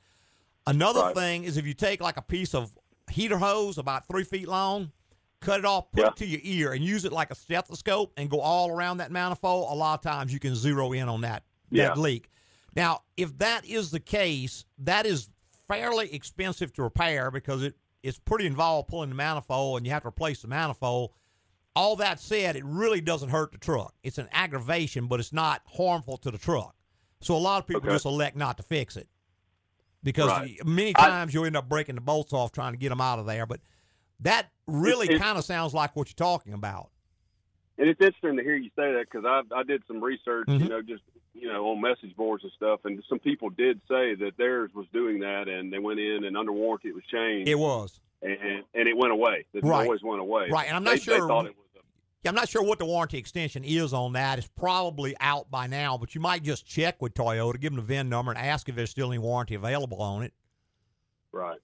Another 0.66 1.00
Right. 1.00 1.14
thing 1.14 1.44
is 1.44 1.56
if 1.56 1.66
you 1.66 1.74
take 1.74 2.00
like 2.00 2.16
a 2.16 2.22
piece 2.22 2.52
of 2.54 2.72
heater 3.10 3.38
hose 3.38 3.78
about 3.78 4.08
three 4.08 4.24
feet 4.24 4.48
long, 4.48 4.90
cut 5.40 5.60
it 5.60 5.64
off, 5.64 5.92
put 5.92 6.00
Yeah. 6.02 6.08
it 6.08 6.16
to 6.16 6.26
your 6.26 6.40
ear, 6.42 6.72
and 6.72 6.84
use 6.84 7.04
it 7.04 7.12
like 7.12 7.30
a 7.30 7.36
stethoscope 7.36 8.12
and 8.16 8.28
go 8.28 8.40
all 8.40 8.70
around 8.70 8.96
that 8.96 9.12
manifold. 9.12 9.70
A 9.70 9.74
lot 9.74 9.94
of 9.94 10.02
times 10.02 10.32
you 10.32 10.40
can 10.40 10.56
zero 10.56 10.92
in 10.92 11.08
on 11.08 11.20
that 11.20 11.44
Yeah. 11.70 11.88
that 11.88 11.98
leak. 11.98 12.28
Now, 12.74 13.02
if 13.16 13.38
that 13.38 13.64
is 13.64 13.92
the 13.92 14.00
case, 14.00 14.64
that 14.78 15.06
is 15.06 15.30
fairly 15.68 16.12
expensive 16.12 16.72
to 16.74 16.82
repair 16.82 17.30
because 17.30 17.62
it 17.62 17.76
it's 18.02 18.18
pretty 18.20 18.46
involved 18.46 18.88
pulling 18.88 19.08
the 19.08 19.16
manifold 19.16 19.78
and 19.78 19.86
you 19.86 19.92
have 19.92 20.02
to 20.02 20.08
replace 20.08 20.40
the 20.42 20.46
manifold. 20.46 21.10
All 21.76 21.96
that 21.96 22.18
said, 22.18 22.56
it 22.56 22.64
really 22.64 23.00
doesn't 23.02 23.28
hurt 23.28 23.52
the 23.52 23.58
truck. 23.58 23.94
It's 24.02 24.16
an 24.18 24.28
aggravation, 24.32 25.06
but 25.06 25.20
it's 25.20 25.32
not 25.32 25.60
harmful 25.76 26.16
to 26.18 26.30
the 26.30 26.38
truck. 26.38 26.74
So 27.20 27.36
a 27.36 27.38
lot 27.38 27.58
of 27.62 27.66
people 27.66 27.82
Okay. 27.82 27.90
just 27.90 28.06
elect 28.06 28.34
not 28.36 28.56
to 28.56 28.62
fix 28.62 28.96
it 28.96 29.08
because 30.02 30.28
Right. 30.28 30.56
many 30.64 30.90
I- 30.96 31.08
times 31.08 31.34
you'll 31.34 31.44
end 31.44 31.56
up 31.56 31.68
breaking 31.68 31.94
the 31.96 32.00
bolts 32.00 32.32
off 32.32 32.50
trying 32.52 32.72
to 32.72 32.78
get 32.78 32.88
them 32.88 33.00
out 33.00 33.18
of 33.18 33.26
there. 33.26 33.44
But 33.46 33.60
that 34.20 34.50
really 34.66 35.06
It- 35.06 35.16
it- 35.16 35.20
kind 35.20 35.36
of 35.36 35.44
sounds 35.44 35.74
like 35.74 35.94
what 35.94 36.08
you're 36.08 36.14
talking 36.14 36.54
about. 36.54 36.90
And 37.78 37.88
it's 37.90 38.00
interesting 38.00 38.38
to 38.38 38.42
hear 38.42 38.56
you 38.56 38.70
say 38.74 38.92
that 38.94 39.06
because 39.10 39.26
I 39.26 39.42
I 39.54 39.62
did 39.62 39.82
some 39.86 40.02
research, 40.02 40.46
Mhm. 40.48 40.60
you 40.62 40.68
know, 40.70 40.80
just 40.80 41.02
you 41.34 41.46
know 41.52 41.68
on 41.68 41.80
message 41.82 42.16
boards 42.16 42.42
and 42.42 42.50
stuff, 42.54 42.80
and 42.86 43.02
some 43.06 43.18
people 43.18 43.50
did 43.50 43.82
say 43.86 44.14
that 44.14 44.38
theirs 44.38 44.70
was 44.74 44.86
doing 44.94 45.18
that, 45.20 45.46
and 45.48 45.70
they 45.70 45.78
went 45.78 46.00
in 46.00 46.24
and 46.24 46.38
under 46.38 46.52
warranty 46.52 46.88
it 46.88 46.94
was 46.94 47.04
changed, 47.04 47.50
It 47.50 47.58
was. 47.58 48.00
and 48.22 48.64
and 48.72 48.88
it 48.88 48.96
went 48.96 49.12
away. 49.12 49.44
The 49.52 49.60
Right. 49.60 49.86
noise 49.86 50.02
went 50.02 50.22
away. 50.22 50.48
Right, 50.48 50.66
and 50.68 50.74
I'm 50.76 50.84
not 50.84 50.92
They- 50.94 51.00
sure- 51.00 51.20
They 51.20 51.52
I'm 52.26 52.34
not 52.34 52.48
sure 52.48 52.62
what 52.62 52.78
the 52.78 52.84
warranty 52.86 53.18
extension 53.18 53.64
is 53.64 53.92
on 53.92 54.12
that. 54.14 54.38
It's 54.38 54.48
probably 54.48 55.14
out 55.20 55.50
by 55.50 55.66
now, 55.66 55.96
but 55.98 56.14
you 56.14 56.20
might 56.20 56.42
just 56.42 56.66
check 56.66 57.00
with 57.00 57.14
Toyota, 57.14 57.60
give 57.60 57.72
them 57.72 57.76
the 57.76 57.82
VIN 57.86 58.08
number, 58.08 58.32
and 58.32 58.38
ask 58.40 58.68
if 58.68 58.74
there's 58.74 58.90
still 58.90 59.08
any 59.10 59.18
warranty 59.18 59.54
available 59.54 60.00
on 60.02 60.22
it. 60.22 60.32
right. 61.32 61.58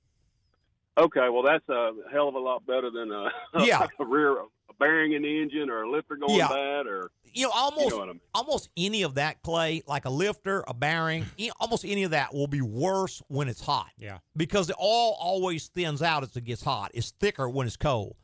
Okay, 0.99 1.31
well 1.31 1.43
that's 1.43 1.67
a 1.71 1.93
hell 2.13 2.29
of 2.29 2.35
a 2.35 2.39
lot 2.39 2.67
better 2.67 2.91
than 2.91 3.11
a, 3.11 3.31
Yeah. 3.65 3.87
a 3.99 4.05
rear 4.05 4.37
a 4.43 4.45
bearing 4.79 5.13
in 5.15 5.23
the 5.23 5.41
engine 5.41 5.71
or 5.71 5.83
a 5.85 5.91
lifter 5.91 6.17
going 6.17 6.35
Yeah. 6.37 6.49
bad 6.49 6.87
or 6.87 7.11
You 7.33 7.47
know, 7.47 7.51
almost 7.55 7.85
you 7.85 7.91
know 7.97 8.03
I 8.03 8.07
mean. 8.09 8.21
almost 8.35 8.69
any 8.77 9.03
of 9.03 9.15
that 9.15 9.41
clay, 9.43 9.83
like 9.87 10.05
a 10.05 10.11
lifter, 10.11 10.63
a 10.69 10.75
bearing, 10.75 11.25
almost 11.59 11.87
any 11.87 12.03
of 12.03 12.11
that 12.11 12.35
will 12.35 12.47
be 12.47 12.61
worse 12.61 13.23
when 13.29 13.49
it's 13.49 13.63
hot. 13.63 13.89
Yeah. 13.97 14.19
because 14.37 14.67
the 14.67 14.75
oil 14.77 15.17
always 15.19 15.69
thins 15.69 16.03
out 16.03 16.25
as 16.25 16.37
it 16.37 16.45
gets 16.45 16.63
hot. 16.63 16.91
It's 16.93 17.11
thicker 17.13 17.49
when 17.49 17.67
it's 17.67 17.79
cold. 17.79 18.17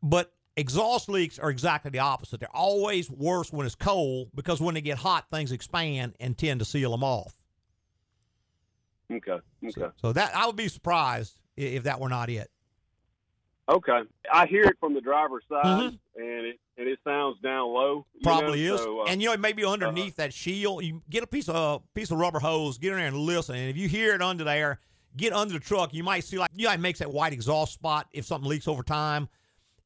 But 0.00 0.32
exhaust 0.56 1.08
leaks 1.08 1.38
are 1.38 1.50
exactly 1.50 1.90
the 1.90 2.00
opposite. 2.00 2.40
They're 2.40 2.54
always 2.54 3.10
worse 3.10 3.52
when 3.52 3.66
it's 3.66 3.74
cold 3.74 4.28
because 4.34 4.60
when 4.60 4.74
they 4.74 4.80
get 4.80 4.98
hot, 4.98 5.26
things 5.30 5.52
expand 5.52 6.14
and 6.20 6.36
tend 6.36 6.60
to 6.60 6.64
seal 6.64 6.90
them 6.90 7.04
off. 7.04 7.34
Okay, 9.10 9.32
okay. 9.32 9.70
So, 9.70 9.92
so 9.96 10.12
that 10.12 10.34
I 10.36 10.46
would 10.46 10.56
be 10.56 10.68
surprised 10.68 11.40
if 11.56 11.82
that 11.84 11.98
were 12.00 12.08
not 12.08 12.30
it. 12.30 12.50
Okay, 13.68 14.00
I 14.32 14.46
hear 14.46 14.62
it 14.62 14.76
from 14.80 14.94
the 14.94 15.00
driver's 15.00 15.44
side, 15.48 15.64
Mhm. 15.92 15.98
and 16.16 16.46
it 16.46 16.60
and 16.76 16.88
it 16.88 16.98
sounds 17.04 17.38
down 17.40 17.68
low. 17.68 18.06
Probably 18.22 18.66
know, 18.66 18.74
is. 18.74 18.80
so, 18.80 19.02
uh, 19.02 19.04
and 19.04 19.20
you 19.20 19.28
know, 19.28 19.36
maybe 19.36 19.64
underneath 19.64 20.16
that 20.16 20.32
shield, 20.32 20.82
you 20.82 21.02
get 21.10 21.22
a 21.22 21.26
piece 21.26 21.48
of 21.48 21.82
piece 21.94 22.10
of 22.10 22.18
rubber 22.18 22.40
hose, 22.40 22.78
get 22.78 22.92
in 22.92 22.98
there 22.98 23.06
and 23.06 23.16
listen. 23.16 23.56
And 23.56 23.68
if 23.68 23.76
you 23.76 23.88
hear 23.88 24.14
it 24.14 24.22
under 24.22 24.44
there, 24.44 24.80
get 25.16 25.32
under 25.32 25.54
the 25.54 25.60
truck. 25.60 25.92
You 25.92 26.02
might 26.02 26.24
see 26.24 26.38
like 26.38 26.50
you 26.54 26.66
know, 26.66 26.72
it 26.72 26.80
makes 26.80 27.00
that 27.00 27.12
white 27.12 27.32
exhaust 27.32 27.74
spot 27.74 28.08
if 28.12 28.24
something 28.24 28.48
leaks 28.48 28.66
over 28.66 28.82
time. 28.82 29.28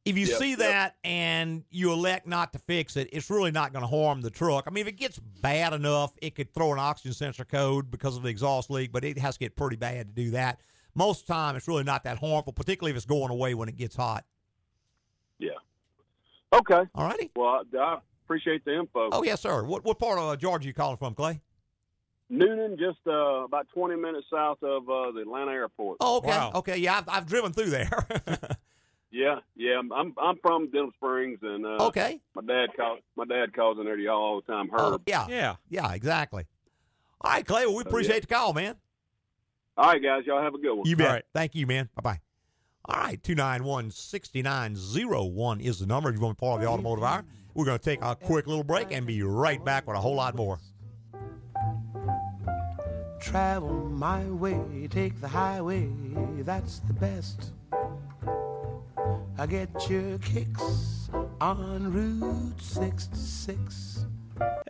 If 0.05 0.19
you 0.19 0.27
Yep, 0.27 0.39
see 0.39 0.51
yep. 0.51 0.59
that 0.59 0.97
and 1.03 1.65
you 1.71 1.91
elect 1.93 2.27
not 2.27 2.53
to 2.53 2.59
fix 2.59 2.97
it, 2.97 3.09
it's 3.13 3.31
really 3.31 3.51
not 3.51 3.73
going 3.73 3.83
to 3.83 3.87
harm 3.87 4.21
the 4.21 4.29
truck. 4.31 4.65
I 4.67 4.71
mean, 4.71 4.83
if 4.83 4.89
it 4.89 4.97
gets 4.99 5.19
bad 5.19 5.73
enough, 5.73 6.13
it 6.21 6.35
could 6.35 6.53
throw 6.53 6.73
an 6.75 6.79
oxygen 6.79 7.15
sensor 7.15 7.45
code 7.47 7.91
because 7.91 8.17
of 8.17 8.23
the 8.23 8.29
exhaust 8.29 8.71
leak, 8.71 8.93
but 8.93 9.03
it 9.05 9.17
has 9.19 9.37
to 9.37 9.41
get 9.41 9.57
pretty 9.57 9.77
bad 9.77 10.09
to 10.09 10.13
do 10.25 10.31
that. 10.33 10.61
Most 10.95 11.23
of 11.23 11.27
the 11.29 11.33
time, 11.33 11.57
it's 11.57 11.67
really 11.67 11.85
not 11.85 12.05
that 12.05 12.19
harmful, 12.19 12.53
particularly 12.53 12.91
if 12.91 12.97
it's 12.97 13.07
going 13.07 13.31
away 13.31 13.55
when 13.55 13.69
it 13.69 13.77
gets 13.77 13.97
hot. 13.97 14.25
yeah. 15.39 15.51
Okay. 16.53 16.83
All 16.95 17.05
righty. 17.09 17.31
Well, 17.35 17.63
I, 17.75 17.77
I 17.79 17.99
appreciate 18.25 18.65
the 18.65 18.79
info. 18.79 19.09
Oh 19.11 19.25
yes, 19.25 19.41
sir. 19.41 19.65
What 19.65 19.85
what 19.85 19.99
part 19.99 20.19
of 20.21 20.29
uh, 20.29 20.37
Georgia 20.37 20.69
you 20.69 20.73
calling 20.75 20.97
from, 20.97 21.15
Clay? 21.15 21.41
Newnan, 22.31 22.79
just 22.79 22.99
uh, 23.09 23.45
about 23.45 23.67
20 23.75 23.97
minutes 23.97 24.27
south 24.33 24.63
of 24.63 24.89
uh, 24.89 25.11
the 25.13 25.21
Atlanta 25.23 25.51
airport. 25.51 25.97
Oh, 26.01 26.19
okay, 26.19 26.29
Wow. 26.29 26.53
okay, 26.57 26.77
yeah, 26.77 26.99
I've, 26.99 27.09
I've 27.09 27.27
driven 27.27 27.53
through 27.53 27.71
there. 27.71 28.07
Yeah, 29.17 29.37
yeah. 29.55 29.75
I'm- 29.77 29.93
I'm 29.93 30.13
I'm 30.21 30.37
from 30.43 30.71
Denham 30.73 30.91
Springs, 30.97 31.39
and 31.41 31.65
uh, 31.65 31.87
okay, 31.87 32.21
my 32.35 32.43
dad 32.43 32.71
calls 32.77 32.99
my 33.15 33.25
dad 33.25 33.55
calls 33.55 33.79
in 33.79 33.85
there 33.85 33.95
to 33.95 34.03
y'all 34.03 34.17
all 34.21 34.41
the 34.41 34.53
time. 34.53 34.69
oh, 34.77 34.95
Herb. 34.95 35.03
yeah, 35.07 35.27
Yeah. 35.29 35.55
yeah, 35.69 35.93
exactly. 35.95 36.47
All 37.21 37.31
right, 37.31 37.47
Clay, 37.47 37.65
well, 37.67 37.77
we 37.77 37.85
Oh, 37.85 37.87
appreciate 37.87 38.17
yeah. 38.17 38.21
the 38.21 38.27
call, 38.27 38.53
man. 38.55 38.75
All 39.77 39.87
right, 39.93 40.03
guys, 40.03 40.25
y'all 40.27 40.43
have 40.43 40.55
a 40.55 40.59
good 40.59 40.75
one. 40.75 40.87
You 40.89 40.97
bet. 40.97 41.07
All 41.07 41.13
right. 41.15 41.25
Thank 41.33 41.55
you, 41.55 41.65
man. 41.67 41.89
Bye 41.95 42.01
bye. 42.03 42.21
All 42.87 43.01
right, 43.05 43.23
291 43.23 43.93
6901 43.93 45.61
is 45.61 45.79
the 45.79 45.87
number 45.87 46.09
if 46.11 46.17
you 46.17 46.21
want 46.21 46.37
to 46.37 46.41
be 46.43 46.47
part 46.47 46.57
of 46.57 46.63
the 46.63 46.69
automotive 46.69 47.05
hour. 47.05 47.25
We're 47.55 47.65
going 47.67 47.79
to 47.79 47.85
take 47.85 48.03
a 48.03 48.17
quick 48.17 48.49
little 48.49 48.65
break 48.65 48.91
and 48.91 49.07
be 49.07 49.23
right 49.23 49.65
back 49.65 49.87
with 49.87 49.97
a 49.97 50.01
whole 50.01 50.17
lot 50.17 50.35
more. 50.35 50.59
Travel 53.21 53.73
my 53.91 54.25
way, 54.27 54.61
take 54.91 55.21
the 55.21 55.29
highway, 55.29 55.89
that's 56.41 56.81
the 56.81 56.93
best. 56.93 57.53
I 59.37 59.47
get 59.47 59.91
your 59.91 60.19
kicks 60.19 61.09
on 61.41 61.93
Route 61.93 62.61
66. 62.61 64.07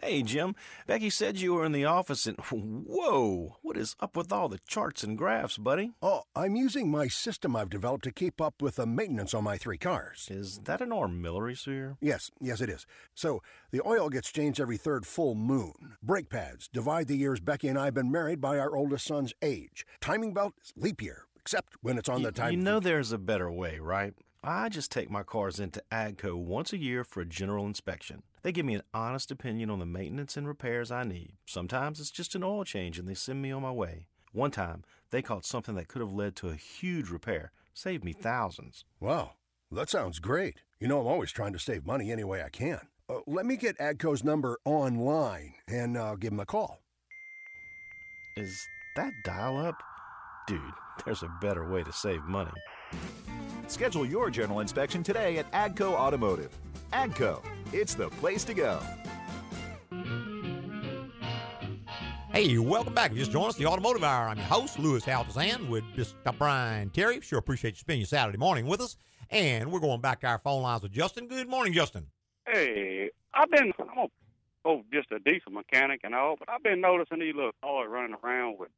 Hey, 0.03 0.23
Jim. 0.23 0.55
Becky 0.87 1.09
said 1.09 1.39
you 1.39 1.55
were 1.55 1.65
in 1.65 1.73
the 1.73 1.85
office 1.87 2.27
and 2.27 2.39
whoa, 2.41 3.57
what 3.63 3.77
is 3.79 3.97
up 4.01 4.17
with 4.17 4.31
all 4.33 4.49
the 4.49 4.59
charts 4.67 5.03
and 5.03 5.17
graphs, 5.17 5.57
buddy? 5.57 5.93
Oh, 6.03 6.23
I'm 6.37 6.55
using 6.57 6.91
my 6.91 7.09
system 7.09 7.57
I've 7.57 7.71
developed 7.71 8.05
to 8.05 8.13
keep 8.13 8.41
up 8.41 8.61
with 8.61 8.77
the 8.77 8.87
maintenance 8.87 9.33
on 9.33 9.45
my 9.45 9.57
three 9.57 9.79
cars. 9.79 10.29
Is 10.31 10.61
that 10.65 10.83
an 10.83 10.91
armillary, 10.91 11.57
sphere? 11.57 11.97
Yes, 12.01 12.31
yes, 12.41 12.61
it 12.61 12.69
is. 12.69 12.87
So, 13.15 13.41
the 13.71 13.81
oil 13.87 14.11
gets 14.11 14.31
changed 14.33 14.61
every 14.61 14.77
third 14.77 15.07
full 15.07 15.35
moon. 15.35 15.97
Brake 16.03 16.29
pads 16.29 16.69
divide 16.69 17.09
the 17.09 17.17
years 17.17 17.41
Becky 17.41 17.69
and 17.69 17.79
I 17.79 17.87
have 17.87 17.95
been 17.95 18.11
married 18.13 18.41
by 18.43 18.59
our 18.59 18.77
oldest 18.77 19.07
son's 19.07 19.33
age. 19.41 19.87
Timing 20.01 20.35
belt 20.35 20.53
is 20.63 20.73
leap 20.77 21.01
year, 21.01 21.25
except 21.41 21.75
when 21.81 21.97
it's 21.97 22.09
on 22.11 22.17
Y- 22.21 22.25
the 22.25 22.33
time. 22.33 22.53
You 22.53 22.59
know 22.59 22.81
there's 22.81 23.13
a 23.13 23.19
better 23.19 23.51
way, 23.51 23.79
right? 23.79 24.13
I 24.47 24.69
just 24.69 24.93
take 24.93 25.11
my 25.11 25.23
cars 25.23 25.59
into 25.59 25.83
AGCO 25.91 26.37
once 26.37 26.75
a 26.75 26.77
year 26.77 27.03
for 27.03 27.23
a 27.23 27.27
general 27.27 27.65
inspection. 27.65 28.23
They 28.43 28.53
give 28.53 28.67
me 28.67 28.75
an 28.75 28.83
honest 28.93 29.31
opinion 29.31 29.71
on 29.71 29.79
the 29.79 29.87
maintenance 29.87 30.37
and 30.37 30.47
repairs 30.47 30.91
I 30.91 31.05
need. 31.05 31.33
Sometimes 31.47 31.99
it's 31.99 32.11
just 32.11 32.35
an 32.35 32.45
oil 32.45 32.63
change 32.63 32.99
and 32.99 33.09
they 33.09 33.15
send 33.15 33.41
me 33.41 33.51
on 33.53 33.63
my 33.63 33.71
way. 33.71 34.05
One 34.33 34.51
time, 34.51 34.85
they 35.11 35.23
caught 35.23 35.47
something 35.47 35.77
that 35.77 35.89
could 35.89 36.03
have 36.03 36.13
led 36.13 36.37
to 36.37 36.51
a 36.51 36.57
huge 36.57 37.09
repair, 37.09 37.53
saved 37.73 38.05
me 38.05 38.13
thousands. 38.13 38.85
Wow, 39.01 39.33
that 39.73 39.89
sounds 39.89 40.19
great. 40.19 40.61
You 40.79 40.89
know, 40.89 41.01
I'm 41.01 41.07
always 41.07 41.33
trying 41.33 41.55
to 41.55 41.59
save 41.59 41.87
money 41.87 42.13
any 42.13 42.25
way 42.25 42.43
I 42.43 42.51
can. 42.51 42.81
Uh, 43.09 43.21
let 43.27 43.47
me 43.47 43.57
get 43.57 43.79
AGCO's 43.79 44.25
number 44.25 44.59
online 44.67 45.55
and 45.67 45.97
uh, 45.97 46.17
give 46.17 46.33
him 46.33 46.41
a 46.41 46.45
call. 46.45 46.83
Is 48.37 48.55
that 48.97 49.13
dial 49.25 49.57
up? 49.57 49.77
Dude, 50.47 50.61
there's 51.07 51.23
a 51.23 51.33
better 51.41 51.67
way 51.67 51.83
to 51.83 51.93
save 51.95 52.25
money. 52.25 52.53
Schedule 53.69 54.07
your 54.07 54.31
general 54.31 54.61
inspection 54.61 55.03
today 55.03 55.39
at 55.39 55.51
AGCO 55.53 55.93
Automotive. 55.93 56.51
AGCO, 56.93 57.43
it's 57.73 57.95
the 57.95 58.09
place 58.11 58.45
to 58.45 58.55
go. 58.55 58.81
Hey, 62.35 62.59
welcome 62.59 62.95
back. 62.95 63.13
If 63.13 63.17
You 63.17 63.23
just 63.23 63.31
joined 63.31 63.51
us, 63.51 63.57
the 63.57 63.67
Automotive 63.67 64.03
Hour. 64.03 64.29
I'm 64.29 64.37
your 64.37 64.47
host, 64.47 64.79
Louis 64.79 65.05
Altazan, 65.05 65.69
with 65.69 65.85
Mr. 65.97 66.37
Brian 66.37 66.91
Terry. 66.91 67.21
Sure 67.21 67.39
appreciate 67.39 67.75
you 67.75 67.79
spending 67.79 68.01
your 68.01 68.09
Saturday 68.09 68.39
morning 68.39 68.67
with 68.67 68.81
us. 68.81 68.97
And 69.31 69.71
we're 69.71 69.79
going 69.79 70.01
back 70.01 70.21
to 70.23 70.27
our 70.27 70.39
phone 70.39 70.63
lines 70.63 70.83
with 70.83 70.91
Justin. 70.91 71.29
Good 71.29 71.49
morning, 71.49 71.73
Justin. 71.73 72.07
Hey, 72.47 73.11
I've 73.33 73.51
been 73.51 73.73
I'm 73.79 73.99
a, 73.99 74.07
oh 74.65 74.83
just 74.93 75.13
a 75.13 75.19
diesel 75.21 75.53
mechanic 75.53 76.01
and 76.03 76.15
all, 76.15 76.35
but 76.37 76.49
I've 76.49 76.63
been 76.63 76.81
noticing 76.81 77.21
these 77.21 77.35
little 77.35 77.53
cars 77.63 77.89
running 77.89 78.17
around 78.23 78.59
with 78.59 78.71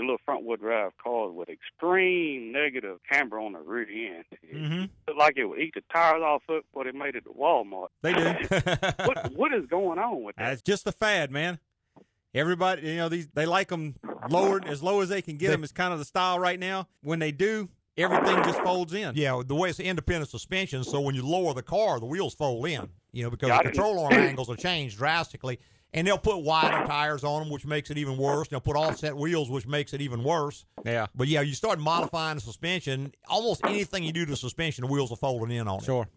the 0.00 0.06
little 0.06 0.20
front 0.24 0.44
wheel 0.44 0.56
drive 0.56 0.92
cars 1.02 1.32
with 1.34 1.48
extreme 1.48 2.52
negative 2.52 2.98
camber 3.10 3.38
on 3.38 3.52
the 3.52 3.58
rear 3.60 3.86
end. 3.88 4.24
It 4.42 4.54
Mm-hmm. 4.56 4.80
looked 5.06 5.18
like 5.18 5.34
it 5.36 5.44
would 5.44 5.58
eat 5.60 5.74
the 5.74 5.82
tires 5.92 6.22
off 6.22 6.42
it, 6.48 6.64
but 6.74 6.86
it 6.86 6.94
made 6.94 7.14
it 7.16 7.24
to 7.24 7.30
Walmart. 7.30 7.88
They 8.02 8.12
do. 8.12 8.34
What 9.06 9.32
what 9.34 9.52
is 9.54 9.66
going 9.66 9.98
on 9.98 10.22
with 10.24 10.36
that? 10.36 10.48
That's 10.50 10.62
just 10.62 10.86
a 10.86 10.92
fad, 10.92 11.30
man. 11.30 11.58
Everybody, 12.34 12.82
you 12.88 12.96
know, 12.96 13.08
these 13.08 13.28
they 13.34 13.46
like 13.46 13.68
them 13.68 13.96
lowered 14.30 14.64
as 14.66 14.82
low 14.82 15.00
as 15.00 15.08
they 15.08 15.20
can 15.22 15.36
get 15.36 15.48
They- 15.48 15.52
them. 15.54 15.64
Is 15.64 15.72
kind 15.72 15.92
of 15.92 15.98
the 15.98 16.04
style 16.04 16.38
right 16.38 16.58
now. 16.60 16.86
When 17.02 17.18
they 17.18 17.32
do, 17.32 17.68
everything 17.96 18.36
just 18.44 18.60
folds 18.60 18.92
in. 18.94 19.14
Yeah, 19.16 19.42
the 19.44 19.54
way 19.54 19.68
it's 19.70 19.80
independent 19.80 20.30
suspension, 20.30 20.84
so 20.84 21.00
when 21.00 21.14
you 21.14 21.26
lower 21.26 21.54
the 21.54 21.62
car, 21.62 21.98
the 21.98 22.06
wheels 22.06 22.34
fold 22.34 22.66
in. 22.68 22.88
You 23.12 23.24
know, 23.24 23.30
because 23.30 23.48
Yeah, 23.48 23.56
the 23.58 23.62
didn't- 23.64 23.74
control 23.74 24.04
arm 24.04 24.12
angles 24.30 24.48
are 24.48 24.56
changed 24.56 24.96
drastically, 24.98 25.58
and 25.92 26.06
they'll 26.06 26.18
put 26.18 26.38
wider 26.38 26.80
tires 26.80 27.24
on 27.24 27.42
them, 27.42 27.50
which 27.50 27.66
makes 27.66 27.90
it 27.90 27.98
even 27.98 28.16
worse. 28.16 28.48
They'll 28.48 28.60
put 28.60 28.76
offset 28.76 29.16
wheels, 29.16 29.50
which 29.50 29.66
makes 29.66 29.92
it 29.92 30.00
even 30.00 30.22
worse. 30.22 30.64
Yeah, 30.84 31.06
But 31.14 31.28
yeah, 31.28 31.40
you 31.40 31.54
start 31.54 31.78
modifying 31.78 32.36
the 32.36 32.40
suspension. 32.40 33.12
Almost 33.28 33.62
anything 33.64 34.04
you 34.04 34.12
do 34.12 34.24
to 34.24 34.30
the 34.30 34.36
suspension, 34.36 34.84
the 34.86 34.90
wheels 34.90 35.10
are 35.12 35.16
folding 35.16 35.56
in 35.56 35.66
on 35.68 35.78
it. 35.78 35.84
sure. 35.84 36.08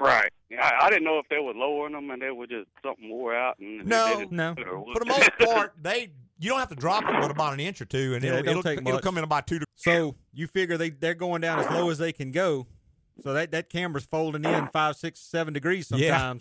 Right. 0.00 0.30
Yeah, 0.50 0.64
I, 0.80 0.86
I 0.86 0.90
didn't 0.90 1.04
know 1.04 1.18
if 1.18 1.26
they 1.30 1.38
were 1.38 1.54
lowering 1.54 1.92
them 1.94 2.10
and 2.10 2.20
they 2.20 2.30
were 2.30 2.46
just 2.46 2.68
something 2.84 3.08
wore 3.08 3.34
out 3.34 3.58
and 3.60 3.80
they 3.80 3.84
No, 3.84 4.14
did 4.16 4.22
it 4.26 4.32
no. 4.32 4.54
For 4.56 4.98
the 4.98 5.06
most 5.06 5.30
part, 5.40 5.72
they 5.80 6.10
you 6.38 6.50
don't 6.50 6.58
have 6.58 6.68
to 6.68 6.74
drop 6.74 7.04
it 7.04 7.14
but 7.20 7.30
about 7.30 7.54
an 7.54 7.60
inch 7.60 7.80
or 7.80 7.84
two, 7.84 8.14
and 8.14 8.22
Yeah, 8.22 8.34
it 8.34 8.40
it'll, 8.40 8.50
it'll, 8.50 8.62
take 8.62 8.80
it'll 8.80 8.92
much. 8.94 9.02
come 9.04 9.16
in 9.18 9.24
about 9.24 9.46
two. 9.46 9.60
To, 9.60 9.66
So 9.76 10.16
you 10.32 10.46
figure 10.48 10.76
they 10.76 10.90
they're 10.90 11.14
going 11.14 11.40
down 11.40 11.60
as 11.60 11.70
low 11.70 11.90
as 11.90 11.98
they 11.98 12.12
can 12.12 12.32
go. 12.32 12.66
So 13.22 13.32
that 13.32 13.52
that 13.52 13.70
camber's 13.70 14.04
folding 14.04 14.44
in 14.44 14.66
five, 14.68 14.96
six, 14.96 15.20
seven 15.20 15.54
degrees 15.54 15.90
Yeah. 15.94 16.34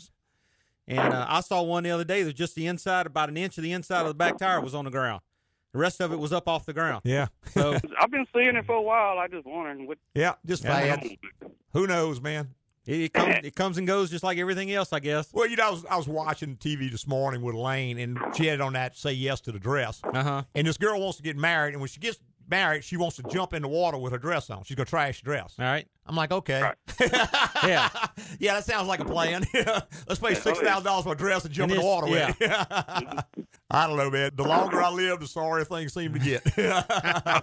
Sometimes. 0.88 1.06
And 1.06 1.14
uh, 1.14 1.26
I 1.30 1.42
saw 1.42 1.62
one 1.64 1.84
the 1.84 1.92
other 1.92 2.04
day. 2.04 2.22
There's 2.24 2.34
just 2.34 2.56
the 2.56 2.68
inside, 2.68 3.06
about 3.06 3.30
an 3.30 3.38
inch 3.38 3.58
of 3.58 3.64
the 3.64 3.72
inside 3.72 4.02
of 4.02 4.08
the 4.08 4.14
back 4.14 4.38
tire 4.38 4.62
was 4.62 4.76
on 4.76 4.86
the 4.86 4.92
ground. 4.92 5.22
The 5.72 5.80
rest 5.80 6.02
of 6.02 6.12
it 6.14 6.20
was 6.20 6.32
up 6.32 6.48
off 6.48 6.66
the 6.66 6.74
ground. 6.74 7.02
Yeah. 7.04 7.28
So 7.52 7.74
I've 8.00 8.12
been 8.12 8.28
seeing 8.34 8.56
it 8.56 8.66
for 8.66 8.76
a 8.76 8.82
while. 8.82 9.18
I 9.18 9.28
just 9.28 9.46
wondering 9.46 9.88
what. 9.88 9.98
Yeah, 10.14 10.34
just 10.46 10.64
Yeah. 10.64 10.98
bad. 10.98 11.18
Who 11.74 11.88
knows, 11.88 12.22
man? 12.22 12.50
it, 12.86 13.00
it 13.02 13.14
comes, 13.14 13.36
it 13.44 13.56
comes 13.56 13.78
and 13.78 13.88
goes 13.88 14.12
just 14.12 14.24
like 14.24 14.38
everything 14.38 14.72
else, 14.72 14.92
I 14.94 15.00
guess. 15.00 15.30
Well, 15.34 15.48
you 15.48 15.56
know, 15.56 15.68
I 15.68 15.72
was, 15.72 15.86
I 15.90 15.98
was 15.98 16.08
watching 16.08 16.58
TV 16.58 16.92
this 16.92 17.08
morning 17.08 17.42
with 17.42 17.56
Elaine, 17.56 17.98
and 17.98 18.20
she 18.36 18.46
had 18.48 18.62
on 18.62 18.74
that 18.74 18.96
"Say 18.98 19.14
Yes 19.14 19.40
to 19.42 19.52
the 19.52 19.58
Dress." 19.60 20.02
Uh 20.04 20.22
huh. 20.24 20.44
And 20.54 20.68
this 20.68 20.78
girl 20.78 21.00
wants 21.02 21.18
to 21.18 21.24
get 21.24 21.38
married, 21.38 21.74
and 21.74 21.82
when 21.82 21.88
she 21.88 22.00
gets 22.00 22.20
married, 22.50 22.84
she 22.84 22.98
wants 22.98 23.16
to 23.18 23.24
jump 23.24 23.54
in 23.54 23.62
the 23.62 23.68
water 23.68 23.98
with 23.98 24.12
her 24.12 24.18
dress 24.18 24.50
on. 24.50 24.64
She's 24.64 24.76
gonna 24.76 24.86
trash 24.86 25.20
the 25.22 25.26
dress. 25.26 25.56
All 25.60 25.66
right. 25.66 25.88
I'm 26.06 26.16
like, 26.16 26.32
okay, 26.32 26.60
Yeah. 27.02 27.90
yeah, 28.40 28.56
that 28.56 28.66
sounds 28.66 28.88
like 28.90 29.00
a 29.00 29.06
plan. 29.06 29.44
Let's 30.08 30.20
pay 30.20 30.34
six 30.34 30.60
thousand 30.60 30.84
dollars 30.84 31.06
for 31.06 31.14
a 31.14 31.18
dress 31.18 31.46
and 31.46 31.54
jump 31.54 31.72
And 31.72 31.80
in 31.80 31.86
the 31.86 31.90
it's- 31.90 32.02
water 32.02 32.12
with 32.12 32.42
it. 32.42 33.26
I 33.72 33.88
don't 33.88 33.98
know, 33.98 34.10
man. 34.12 34.32
The 34.36 34.44
longer 34.44 34.82
I 34.84 34.90
live, 34.92 35.20
the 35.22 35.28
sorrier 35.28 35.66
things 35.66 35.94
seem 35.94 36.14
to 36.14 36.20
get. 36.20 36.44
I 36.58 37.42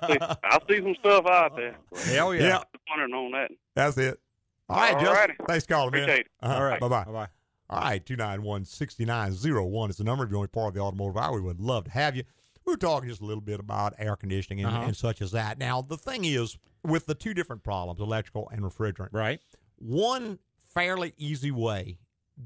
see, 0.69 0.76
see 0.76 0.83
some 0.83 0.95
stuff 1.00 1.26
out 1.26 1.57
there. 1.57 1.76
Hell 2.14 2.35
yeah. 2.35 2.42
Yeah. 2.42 2.62
Wondering 2.88 3.14
on 3.14 3.33
that. 3.33 3.50
That's 3.75 3.97
it. 3.99 4.21
All 4.69 4.76
right, 4.76 4.95
All 4.95 5.00
Justin. 5.00 5.16
righty. 5.16 5.35
Thanks 5.49 5.64
for 5.66 5.75
calling, 5.75 5.92
man. 5.92 6.09
It. 6.09 6.26
Uh-huh. 6.42 6.54
All 6.54 6.62
right. 6.64 6.80
Bye 6.80 6.88
bye. 6.88 7.04
Bye 7.04 7.12
bye. 7.12 7.28
All 7.71 7.80
right, 7.80 8.04
291 8.04 8.64
6901 8.64 9.90
is 9.90 9.97
the 9.97 10.04
number. 10.04 10.25
If 10.25 10.30
you're 10.30 10.38
only 10.38 10.49
part 10.49 10.69
of 10.69 10.75
the 10.75 10.80
automotive 10.80 11.16
hour, 11.16 11.35
we 11.37 11.40
would 11.40 11.61
love 11.61 11.85
to 11.85 11.90
have 11.90 12.16
you. 12.16 12.25
We 12.67 12.73
were 12.73 12.76
talking 12.76 13.09
just 13.09 13.21
a 13.21 13.25
little 13.25 13.40
bit 13.40 13.59
about 13.61 13.95
air 13.99 14.17
conditioning 14.17 14.64
and, 14.64 14.75
Uh-huh. 14.75 14.87
and 14.87 14.97
such 14.97 15.23
as 15.23 15.33
that. 15.33 15.59
Now, 15.59 15.81
the 15.81 15.97
thing 15.97 16.25
is, 16.25 16.57
with 16.85 17.07
the 17.07 17.14
two 17.14 17.35
different 17.35 17.62
problems, 17.62 18.00
electrical 18.00 18.49
and 18.50 18.62
refrigerant, 18.62 19.12
Right. 19.12 19.40
one 19.76 20.38
fairly 20.64 21.14
easy 21.17 21.50
way 21.50 21.99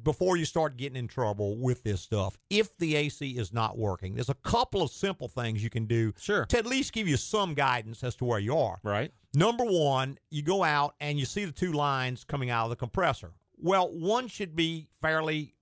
before 0.02 0.36
you 0.36 0.44
start 0.44 0.76
getting 0.76 0.96
in 0.96 1.06
trouble 1.06 1.56
with 1.58 1.82
this 1.84 2.00
stuff, 2.00 2.36
if 2.50 2.76
the 2.78 2.96
AC 2.96 3.36
is 3.36 3.52
not 3.52 3.76
working, 3.78 4.14
there's 4.14 4.28
a 4.28 4.34
couple 4.34 4.82
of 4.82 4.90
simple 4.90 5.28
things 5.28 5.62
you 5.62 5.70
can 5.70 5.86
do 5.86 6.12
Sure. 6.18 6.46
to 6.46 6.58
at 6.58 6.66
least 6.66 6.92
give 6.92 7.06
you 7.06 7.16
some 7.16 7.54
guidance 7.54 8.02
as 8.02 8.16
to 8.16 8.24
where 8.24 8.40
you 8.40 8.56
are. 8.56 8.80
Right. 8.82 9.12
Number 9.34 9.64
one, 9.64 10.18
you 10.30 10.42
go 10.42 10.64
out 10.64 10.94
and 11.00 11.18
you 11.18 11.24
see 11.26 11.44
the 11.44 11.52
two 11.52 11.72
lines 11.72 12.24
coming 12.24 12.50
out 12.50 12.64
of 12.64 12.70
the 12.70 12.76
compressor. 12.76 13.34
Well, 13.56 13.92
one 13.92 14.26
should 14.28 14.56
be 14.56 14.88
fairly, 15.00 15.54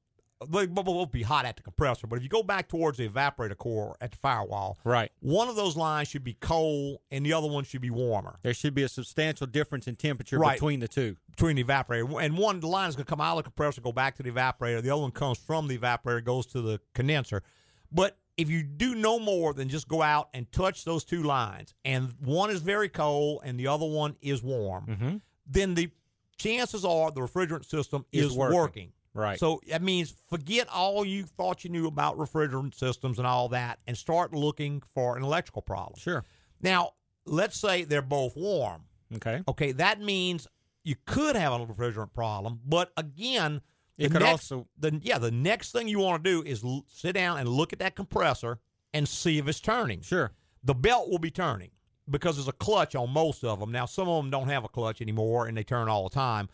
they 0.51 0.67
will 0.67 1.07
be 1.07 1.23
hot 1.23 1.45
at 1.45 1.57
the 1.57 1.63
compressor, 1.63 2.07
but 2.07 2.17
if 2.17 2.23
you 2.23 2.29
go 2.29 2.43
back 2.43 2.69
towards 2.69 2.99
the 2.99 3.09
evaporator 3.09 3.57
core 3.57 3.97
at 4.01 4.13
the 4.13 4.17
firewall, 4.19 4.79
Right. 4.85 5.11
one 5.21 5.49
of 5.49 5.57
those 5.57 5.77
lines 5.77 6.09
should 6.09 6.25
be 6.25 6.35
cold 6.35 6.99
and 7.11 7.25
the 7.27 7.33
other 7.33 7.49
one 7.49 7.65
should 7.65 7.81
be 7.81 7.91
warmer 7.91 8.39
There 8.43 8.55
should 8.55 8.75
be 8.75 8.83
a 8.83 8.89
substantial 8.89 9.47
difference 9.47 9.87
in 9.89 9.97
temperature 9.97 10.39
Right. 10.39 10.55
between 10.57 10.81
the 10.81 10.89
two. 10.89 11.17
between 11.31 11.57
the 11.57 11.65
evaporator. 11.65 12.23
And 12.23 12.37
one, 12.37 12.61
the 12.61 12.67
line 12.69 12.89
is 12.89 12.95
going 12.97 13.07
to 13.07 13.11
come 13.11 13.21
out 13.21 13.33
of 13.39 13.45
the 13.45 13.51
compressor, 13.51 13.81
go 13.81 13.93
back 13.93 14.17
to 14.17 14.23
the 14.23 14.31
evaporator. 14.31 14.83
The 14.83 14.91
other 14.91 15.03
one 15.03 15.11
comes 15.13 15.39
from 15.39 15.67
the 15.69 15.79
evaporator, 15.79 16.23
goes 16.25 16.47
to 16.49 16.61
the 16.61 16.81
condenser. 16.95 17.43
But 17.91 18.19
if 18.37 18.49
you 18.51 18.63
do 18.63 18.95
no 18.95 19.19
more 19.19 19.53
than 19.55 19.69
just 19.69 19.89
go 19.89 20.03
out 20.03 20.29
and 20.35 20.51
touch 20.53 20.85
those 20.85 21.05
two 21.05 21.23
lines, 21.23 21.75
and 21.85 22.13
one 22.21 22.51
is 22.51 22.61
very 22.63 22.89
cold 22.89 23.43
and 23.45 23.59
the 23.61 23.67
other 23.67 23.87
one 23.87 24.17
is 24.23 24.43
warm, 24.43 24.87
Mm-hmm. 24.87 25.17
then 25.47 25.75
the 25.75 25.91
chances 26.39 26.85
are 26.85 27.11
the 27.11 27.21
refrigerant 27.21 27.65
system 27.65 28.05
Is 28.13 28.27
is, 28.27 28.33
working. 28.33 28.57
working. 28.57 28.93
Right. 29.15 29.39
So 29.39 29.61
that 29.69 29.83
means 29.83 30.15
forget 30.29 30.69
all 30.73 31.05
you 31.05 31.25
thought 31.25 31.65
you 31.65 31.71
knew 31.71 31.87
about 31.87 32.17
refrigerant 32.17 32.75
systems 32.75 33.19
and 33.19 33.27
all 33.27 33.49
that 33.51 33.79
and 33.87 33.97
start 33.97 34.33
looking 34.33 34.83
for 34.95 35.17
an 35.17 35.23
electrical 35.23 35.61
problem. 35.63 35.99
Sure. 35.99 36.25
Now, 36.63 36.93
let's 37.27 37.59
say 37.61 37.85
they're 37.85 38.01
both 38.03 38.37
warm. 38.37 38.85
Okay. 39.17 39.43
Okay, 39.47 39.73
that 39.73 40.01
means 40.01 40.47
you 40.85 40.97
could 41.07 41.37
have 41.37 41.53
a 41.53 41.67
refrigerant 41.67 42.15
problem, 42.15 42.61
but 42.67 42.91
again, 42.97 43.61
It 43.99 44.11
could 44.11 44.23
next, 44.23 44.51
also- 44.51 44.69
the 44.79 44.99
yeah, 45.03 45.19
the 45.19 45.31
next 45.31 45.73
thing 45.73 45.89
you 45.89 45.99
want 45.99 46.25
to 46.25 46.31
do 46.31 46.43
is 46.49 46.65
l- 46.65 46.87
sit 46.89 47.13
down 47.13 47.39
and 47.39 47.49
look 47.49 47.73
at 47.75 47.79
that 47.81 47.95
compressor 47.95 48.59
and 48.95 49.07
see 49.07 49.37
if 49.39 49.47
it's 49.47 49.61
turning. 49.61 50.01
Sure. 50.01 50.33
The 50.65 50.75
belt 50.75 51.11
will 51.11 51.19
be 51.19 51.31
turning 51.31 51.71
because 52.09 52.37
there's 52.37 52.49
a 52.49 52.53
clutch 52.53 52.95
on 52.95 53.11
most 53.11 53.45
of 53.45 53.61
them. 53.61 53.71
Now, 53.71 53.85
some 53.87 54.09
of 54.09 54.23
them 54.23 54.31
don't 54.31 54.49
have 54.49 54.65
a 54.65 54.69
clutch 54.69 55.03
anymore 55.03 55.47
and 55.47 55.57
they 55.57 55.63
turn 55.65 55.89
all 55.89 56.09
the 56.09 56.15
time, 56.15 56.49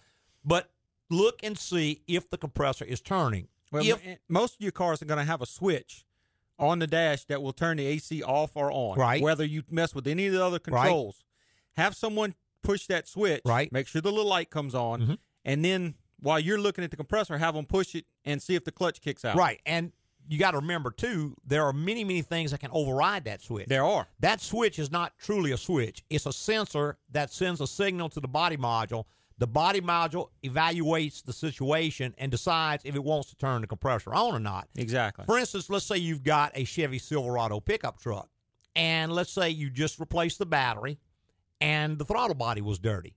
but 0.45 0.71
look 1.11 1.41
and 1.43 1.57
see 1.59 2.03
if 2.07 2.29
the 2.31 2.39
compressor 2.39 2.85
is 2.85 3.01
turning. 3.01 3.49
Well, 3.71 3.85
if, 3.85 4.01
most 4.29 4.55
of 4.55 4.61
your 4.61 4.73
cars 4.73 5.03
are 5.03 5.07
going 5.07 5.19
to 5.19 5.25
have 5.25 5.43
a 5.43 5.47
switch 5.47 6.05
on 6.59 6.79
the 6.79 6.87
dash 6.87 7.25
that 7.27 7.43
will 7.43 7.53
turn 7.53 7.77
the 7.77 7.87
AC 7.87 8.23
off 8.23 8.53
or 8.55 8.73
on. 8.73 8.99
Right. 8.99 9.23
Whether 9.23 9.45
you 9.45 9.63
mess 9.71 9.95
with 9.95 10.07
any 10.07 10.27
of 10.27 10.33
the 10.33 10.45
other 10.45 10.59
controls, 10.59 11.23
have 11.77 11.95
someone 11.95 12.35
push 12.63 12.87
that 12.87 13.07
switch. 13.07 13.43
Right. 13.45 13.71
Make 13.73 13.87
sure 13.87 14.01
the 14.01 14.11
little 14.11 14.29
light 14.29 14.51
comes 14.51 14.75
on, 14.75 15.01
Mhm. 15.03 15.19
and 15.45 15.65
then 15.65 15.95
while 16.21 16.41
you're 16.41 16.59
looking 16.59 16.83
at 16.83 16.91
the 16.91 16.97
compressor, 16.97 17.39
have 17.39 17.55
them 17.55 17.65
push 17.67 17.95
it 17.95 18.05
and 18.25 18.43
see 18.43 18.55
if 18.57 18.65
the 18.65 18.73
clutch 18.73 19.01
kicks 19.01 19.25
out. 19.25 19.37
right, 19.37 19.61
and 19.65 19.93
you 20.27 20.39
got 20.39 20.51
to 20.51 20.57
remember 20.59 20.91
too, 20.91 21.35
there 21.47 21.65
are 21.65 21.73
many, 21.73 22.03
many 22.05 22.21
things 22.23 22.51
that 22.51 22.59
can 22.61 22.71
override 22.73 23.25
that 23.25 23.41
switch. 23.41 23.69
There 23.69 23.85
are. 23.85 24.09
That 24.21 24.41
switch 24.41 24.79
is 24.79 24.91
not 24.91 25.17
truly 25.19 25.53
a 25.53 25.57
switch. 25.57 26.03
It's 26.11 26.27
a 26.27 26.33
sensor 26.33 26.99
that 27.13 27.33
sends 27.33 27.61
a 27.61 27.67
signal 27.67 28.09
to 28.11 28.21
the 28.21 28.29
body 28.29 28.57
module. 28.57 29.05
The 29.39 29.47
body 29.47 29.81
module 29.81 30.31
evaluates 30.45 31.25
the 31.25 31.33
situation 31.33 32.15
and 32.19 32.31
decides 32.31 32.85
if 32.85 32.97
it 32.97 33.05
wants 33.05 33.31
to 33.31 33.37
turn 33.37 33.61
the 33.61 33.69
compressor 33.69 34.13
on 34.13 34.35
or 34.35 34.41
not. 34.41 34.69
Exactly. 34.77 35.25
For 35.27 35.39
instance, 35.39 35.71
let's 35.71 35.85
say 35.85 35.97
you've 35.97 36.25
got 36.25 36.53
a 36.57 36.65
Chevy 36.65 36.99
Silverado 36.99 37.61
pickup 37.61 38.01
truck, 38.01 38.29
and 38.75 39.13
let's 39.13 39.33
say 39.33 39.51
you 39.51 39.71
just 39.71 40.01
replaced 40.01 40.39
the 40.39 40.47
battery 40.47 40.99
and 41.61 41.99
the 41.99 42.05
throttle 42.05 42.35
body 42.35 42.61
was 42.61 42.79
dirty. 42.79 43.15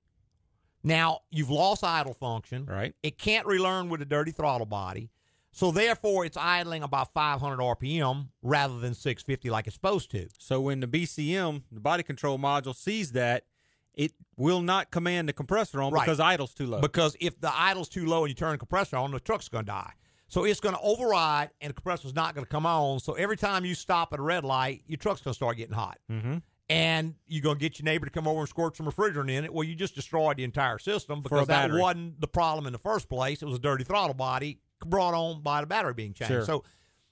Now, 0.83 1.21
you've 1.29 1.49
lost 1.49 1.83
idle 1.83 2.13
function. 2.13 2.65
Right. 2.65 2.93
It 3.03 3.17
can't 3.17 3.45
relearn 3.45 3.89
with 3.89 4.01
a 4.01 4.05
dirty 4.05 4.31
throttle 4.31 4.65
body. 4.65 5.09
So, 5.51 5.69
therefore, 5.71 6.25
it's 6.25 6.37
idling 6.37 6.81
about 6.81 7.13
500 7.13 7.59
RPM 7.59 8.27
rather 8.41 8.79
than 8.79 8.93
650 8.93 9.49
like 9.49 9.67
it's 9.67 9.75
supposed 9.75 10.09
to. 10.11 10.27
So 10.39 10.61
when 10.61 10.79
the 10.79 10.87
BCM, 10.87 11.63
the 11.71 11.81
body 11.81 12.03
control 12.03 12.39
module, 12.39 12.75
sees 12.75 13.11
that, 13.11 13.43
it 13.93 14.13
will 14.37 14.61
not 14.61 14.91
command 14.91 15.27
the 15.29 15.33
compressor 15.33 15.81
on 15.81 15.91
Right. 15.93 16.05
because 16.05 16.19
idle's 16.19 16.53
too 16.53 16.65
low. 16.67 16.79
Because 16.81 17.15
if 17.19 17.39
the 17.39 17.53
idle's 17.53 17.89
too 17.89 18.05
low 18.05 18.23
and 18.23 18.29
you 18.29 18.35
turn 18.35 18.51
the 18.53 18.57
compressor 18.57 18.95
on, 18.97 19.11
the 19.11 19.19
truck's 19.19 19.49
going 19.49 19.65
to 19.65 19.71
die. 19.71 19.93
So 20.27 20.45
it's 20.45 20.61
going 20.61 20.75
to 20.75 20.81
override, 20.81 21.49
and 21.59 21.69
the 21.71 21.73
compressor's 21.73 22.15
not 22.15 22.33
going 22.33 22.45
to 22.45 22.49
come 22.49 22.65
on. 22.65 23.01
So 23.01 23.13
every 23.13 23.35
time 23.35 23.65
you 23.65 23.75
stop 23.75 24.13
at 24.13 24.19
a 24.19 24.21
red 24.21 24.45
light, 24.45 24.81
your 24.87 24.95
truck's 24.97 25.19
going 25.21 25.33
to 25.33 25.35
start 25.35 25.57
getting 25.57 25.75
hot. 25.75 25.97
mm-hmm. 26.09 26.37
And 26.69 27.15
you're 27.27 27.41
going 27.41 27.57
to 27.57 27.59
get 27.59 27.79
your 27.79 27.83
neighbor 27.83 28.05
to 28.05 28.11
come 28.11 28.29
over 28.29 28.39
and 28.39 28.47
squirt 28.47 28.77
some 28.77 28.85
refrigerant 28.85 29.29
in 29.29 29.43
it. 29.43 29.53
Well, 29.53 29.65
you 29.65 29.75
just 29.75 29.93
destroyed 29.93 30.37
the 30.37 30.45
entire 30.45 30.79
system 30.79 31.21
because 31.21 31.47
that 31.47 31.63
battery. 31.67 31.81
wasn't 31.81 32.21
the 32.21 32.29
problem 32.29 32.65
in 32.65 32.71
the 32.71 32.79
first 32.79 33.09
place. 33.09 33.41
It 33.41 33.45
was 33.45 33.55
a 33.55 33.59
dirty 33.59 33.83
throttle 33.83 34.13
body 34.13 34.61
brought 34.85 35.13
on 35.13 35.41
by 35.41 35.59
the 35.59 35.67
battery 35.67 35.93
being 35.93 36.13
changed. 36.13 36.31
Sure. 36.31 36.45
So 36.45 36.63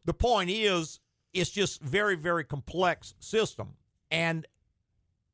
the 0.05 0.13
point 0.13 0.49
is, 0.49 1.01
it's 1.33 1.49
just 1.49 1.81
very, 1.81 2.15
very 2.15 2.45
complex 2.45 3.15
system. 3.19 3.73
And 4.09 4.47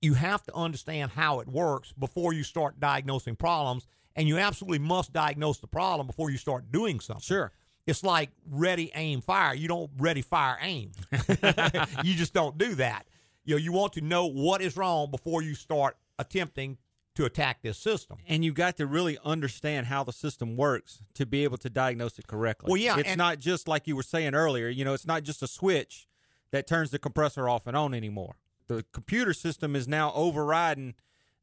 you 0.06 0.14
have 0.14 0.44
to 0.44 0.54
understand 0.54 1.12
how 1.12 1.40
it 1.40 1.48
works 1.48 1.92
before 1.94 2.32
you 2.32 2.44
start 2.44 2.80
diagnosing 2.80 3.36
problems. 3.36 3.88
And 4.16 4.30
you 4.30 4.38
absolutely 4.38 4.80
must 4.80 5.12
diagnose 5.12 5.58
the 5.58 5.68
problem 5.68 6.08
before 6.08 6.30
you 6.30 6.38
start 6.38 6.72
doing 6.72 7.02
something. 7.02 7.22
Sure. 7.22 7.52
It's 7.86 8.04
like 8.04 8.30
ready, 8.50 8.92
aim, 8.96 9.20
fire. 9.20 9.54
You 9.54 9.68
don't 9.68 9.92
ready, 9.98 10.22
fire, 10.22 10.58
aim. 10.62 10.92
you 12.04 12.14
just 12.14 12.34
don't 12.34 12.58
do 12.58 12.76
that. 12.76 13.08
You 13.44 13.56
know, 13.56 13.60
you 13.60 13.74
want 13.74 13.94
to 13.94 14.02
know 14.02 14.28
what 14.28 14.62
is 14.62 14.78
wrong 14.78 15.12
before 15.12 15.42
you 15.42 15.54
start 15.54 15.98
attempting 16.18 16.78
to 17.16 17.26
attack 17.26 17.62
this 17.62 17.78
system. 17.78 18.18
And 18.28 18.46
you 18.46 18.54
got 18.54 18.78
to 18.78 18.88
really 18.88 19.18
understand 19.26 19.88
how 19.88 20.04
the 20.04 20.14
system 20.14 20.56
works 20.56 21.02
to 21.16 21.26
be 21.26 21.44
able 21.44 21.58
to 21.58 21.70
diagnose 21.70 22.18
it 22.18 22.28
correctly. 22.28 22.70
Well, 22.70 22.82
yeah, 22.82 22.98
It's 22.98 23.18
not 23.18 23.40
just 23.40 23.68
like 23.68 23.88
you 23.88 23.96
were 23.96 24.04
saying 24.04 24.34
earlier, 24.34 24.70
you 24.70 24.86
know, 24.86 24.94
it's 24.94 25.08
not 25.08 25.24
just 25.24 25.44
a 25.44 25.48
switch 25.48 26.08
that 26.52 26.68
turns 26.68 26.92
the 26.92 27.00
compressor 27.00 27.50
off 27.50 27.68
and 27.68 27.76
on 27.76 27.94
anymore. 27.94 28.38
The 28.68 28.86
computer 28.94 29.34
system 29.34 29.76
is 29.76 29.88
now 29.88 30.12
overriding 30.14 30.96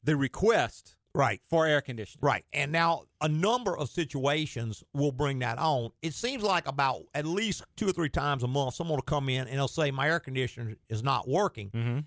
the 0.02 0.16
request 0.16 0.96
Right. 1.14 1.40
for 1.48 1.66
air 1.66 1.80
conditioning. 1.82 2.20
Right. 2.22 2.44
And 2.52 2.72
now 2.72 3.04
a 3.20 3.28
number 3.28 3.76
of 3.76 3.90
situations 3.90 4.82
will 4.94 5.12
bring 5.12 5.40
that 5.40 5.58
on. 5.58 5.90
It 6.00 6.14
seems 6.14 6.42
like 6.42 6.66
about 6.66 7.02
at 7.14 7.26
least 7.26 7.62
two 7.76 7.88
or 7.88 7.92
three 7.92 8.08
times 8.08 8.42
a 8.42 8.48
month, 8.48 8.74
someone 8.74 8.96
will 8.96 9.02
come 9.02 9.28
in 9.28 9.46
and 9.46 9.58
they'll 9.58 9.68
say, 9.68 9.90
My 9.90 10.08
air 10.08 10.20
conditioner 10.20 10.76
is 10.88 11.02
not 11.02 11.28
working. 11.28 11.70
Mm-hmm. 11.70 11.98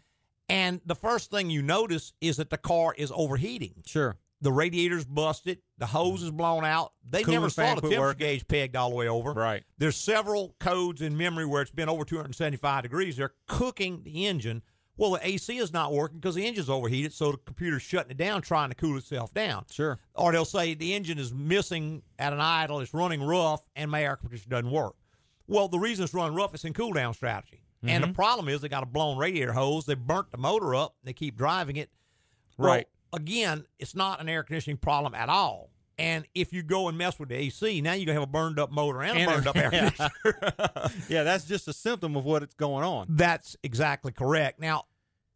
And 0.50 0.82
the 0.86 0.96
first 0.96 1.32
thing 1.32 1.50
you 1.50 1.62
notice 1.62 2.14
is 2.22 2.38
that 2.38 2.50
the 2.50 2.58
car 2.58 2.94
is 2.98 3.12
overheating. 3.14 3.76
Sure. 3.86 4.18
The 4.42 4.52
radiator's 4.52 5.06
busted, 5.06 5.60
the 5.78 5.88
hose 5.88 6.22
is 6.22 6.30
blown 6.30 6.66
out. 6.66 6.94
They 7.10 7.24
Cooling 7.24 7.40
never 7.40 7.50
saw 7.50 7.76
the 7.76 7.82
temperature 7.82 8.14
gauge 8.14 8.48
pegged 8.48 8.76
all 8.76 8.90
the 8.90 8.96
way 8.96 9.08
over. 9.08 9.34
Right. 9.34 9.64
There's 9.78 9.96
several 9.96 10.56
codes 10.60 11.02
in 11.02 11.18
memory 11.18 11.46
where 11.46 11.62
it's 11.62 11.72
been 11.72 11.90
over 11.90 12.04
275 12.06 12.84
degrees. 12.84 13.18
They're 13.18 13.34
cooking 13.48 14.02
the 14.04 14.28
engine. 14.28 14.62
Well, 14.98 15.12
the 15.12 15.28
AC 15.28 15.58
is 15.58 15.74
not 15.74 15.92
working 15.92 16.20
because 16.20 16.36
the 16.36 16.46
engine's 16.46 16.70
overheated, 16.70 17.12
so 17.14 17.32
the 17.32 17.38
computer's 17.38 17.82
shutting 17.82 18.12
it 18.12 18.18
down, 18.18 18.42
trying 18.42 18.70
to 18.70 18.76
cool 18.76 18.98
itself 18.98 19.34
down. 19.34 19.66
Sure. 19.70 20.00
Or 20.14 20.32
they'll 20.32 20.46
say 20.46 20.74
the 20.74 20.94
engine 20.94 21.20
is 21.20 21.34
missing 21.34 22.02
at 22.18 22.32
an 22.32 22.40
idle, 22.40 22.80
it's 22.80 22.94
running 22.94 23.22
rough, 23.22 23.62
and 23.76 23.92
my 23.92 24.04
air 24.04 24.16
conditioner 24.16 24.56
doesn't 24.62 24.72
work. 24.72 24.96
Well, 25.48 25.68
the 25.68 25.80
reason 25.80 26.06
it's 26.06 26.14
running 26.14 26.36
rough 26.36 26.56
is 26.56 26.64
in 26.64 26.74
cool 26.74 26.94
down 26.94 27.14
strategy. 27.14 27.62
And 27.84 28.04
Mm-hmm. 28.04 28.12
the 28.12 28.16
problem 28.16 28.48
is 28.50 28.62
they 28.62 28.70
got 28.70 28.84
a 28.84 28.88
blown 28.88 29.18
radiator 29.18 29.54
hose. 29.54 29.86
They 29.86 29.94
burnt 29.96 30.32
the 30.32 30.38
motor 30.40 30.74
up. 30.74 30.96
They 31.04 31.14
keep 31.14 31.36
driving 31.36 31.76
it. 31.76 31.90
Well, 32.58 32.70
Right. 32.72 32.88
Again, 33.14 33.66
it's 33.80 33.96
not 33.96 34.20
an 34.22 34.28
air 34.28 34.44
conditioning 34.44 34.78
problem 34.78 35.14
at 35.14 35.30
all. 35.30 35.70
And 35.98 36.26
if 36.36 36.52
you 36.52 36.62
go 36.64 36.90
and 36.90 36.98
mess 36.98 37.18
with 37.20 37.30
the 37.30 37.36
AC, 37.36 37.80
now 37.82 37.94
you're 37.94 38.06
gonna 38.06 38.20
have 38.20 38.28
a 38.28 38.32
burned 38.32 38.60
up 38.60 38.72
motor 38.72 39.02
and, 39.02 39.18
And 39.18 39.30
a 39.32 39.34
burned 39.34 39.48
up 39.48 39.56
air 39.56 39.70
yeah. 39.74 39.90
conditioner. 39.90 40.92
yeah, 41.10 41.24
that's 41.24 41.46
just 41.46 41.68
a 41.68 41.74
symptom 41.74 42.16
of 42.18 42.26
what's 42.26 42.54
going 42.56 42.84
on. 42.84 43.08
That's 43.10 43.56
exactly 43.64 44.12
correct. 44.12 44.60
Now, 44.60 44.86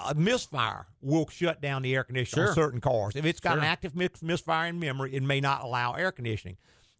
a 0.05 0.13
misfire 0.15 0.87
will 1.01 1.27
shut 1.29 1.61
down 1.61 1.81
the 1.81 1.95
air 1.95 2.03
conditioner 2.03 2.43
Sure. 2.43 2.49
on 2.49 2.55
certain 2.55 2.81
cars. 2.81 3.15
If 3.15 3.25
it's 3.25 3.39
got 3.39 3.57
an 3.57 3.63
active 3.63 3.95
mis- 3.95 4.21
misfire 4.21 4.67
in 4.67 4.79
memory, 4.79 5.13
it 5.13 5.23
may 5.23 5.39
not 5.41 5.63
allow 5.63 5.93
air 5.93 6.11
conditioning. 6.11 6.57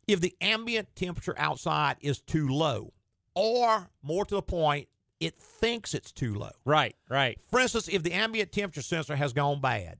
If 0.07 0.21
the 0.21 0.35
ambient 0.41 0.95
temperature 0.95 1.35
outside 1.37 1.97
is 2.01 2.19
too 2.19 2.47
low, 2.49 2.93
or 3.35 3.89
more 4.01 4.25
to 4.25 4.35
the 4.35 4.41
point, 4.41 4.87
it 5.19 5.35
thinks 5.37 5.93
it's 5.93 6.11
too 6.11 6.33
low. 6.33 6.51
Right, 6.65 6.95
right. 7.09 7.37
For 7.51 7.59
instance, 7.59 7.87
if 7.89 8.03
the 8.03 8.13
ambient 8.13 8.51
temperature 8.51 8.81
sensor 8.81 9.15
has 9.15 9.33
gone 9.33 9.61
bad 9.61 9.97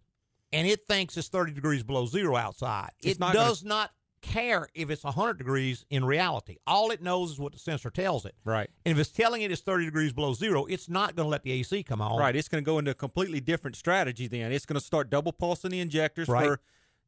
and 0.52 0.68
it 0.68 0.88
thinks 0.88 1.16
it's 1.18 1.28
30 1.28 1.54
degrees 1.54 1.84
below 1.84 2.06
zero 2.06 2.36
outside, 2.36 2.90
It's 3.04 3.14
it 3.18 3.20
not 3.20 3.34
gonna- 3.34 3.50
does 3.50 3.64
not 3.64 3.92
care 4.22 4.68
if 4.74 4.90
it's 4.90 5.06
100 5.06 5.38
degrees 5.38 5.86
in 5.90 6.04
reality. 6.04 6.58
All 6.68 6.92
it 6.92 7.02
knows 7.02 7.32
is 7.32 7.40
what 7.40 7.54
the 7.54 7.60
sensor 7.60 7.90
tells 7.90 8.26
it. 8.26 8.36
Right. 8.44 8.70
And 8.86 8.92
if 8.92 9.00
it's 9.00 9.12
telling 9.12 9.44
it 9.44 9.52
it's 9.52 9.62
30 9.62 9.86
degrees 9.86 10.12
below 10.12 10.34
zero, 10.34 10.66
it's 10.66 10.90
not 10.90 11.16
going 11.16 11.26
to 11.28 11.30
let 11.30 11.44
the 11.44 11.52
AC 11.54 11.84
come 11.84 12.02
on. 12.02 12.20
Right. 12.20 12.36
It's 12.36 12.50
going 12.50 12.62
to 12.62 12.66
go 12.66 12.80
into 12.80 12.92
a 12.92 12.96
completely 12.96 13.40
different 13.40 13.78
strategy 13.78 14.28
then. 14.28 14.52
It's 14.52 14.66
going 14.66 14.78
to 14.80 14.86
start 14.86 15.10
double 15.10 15.32
pulsing 15.32 15.72
the 15.72 15.80
injectors 15.80 16.28
Right. 16.28 16.46
for 16.48 16.60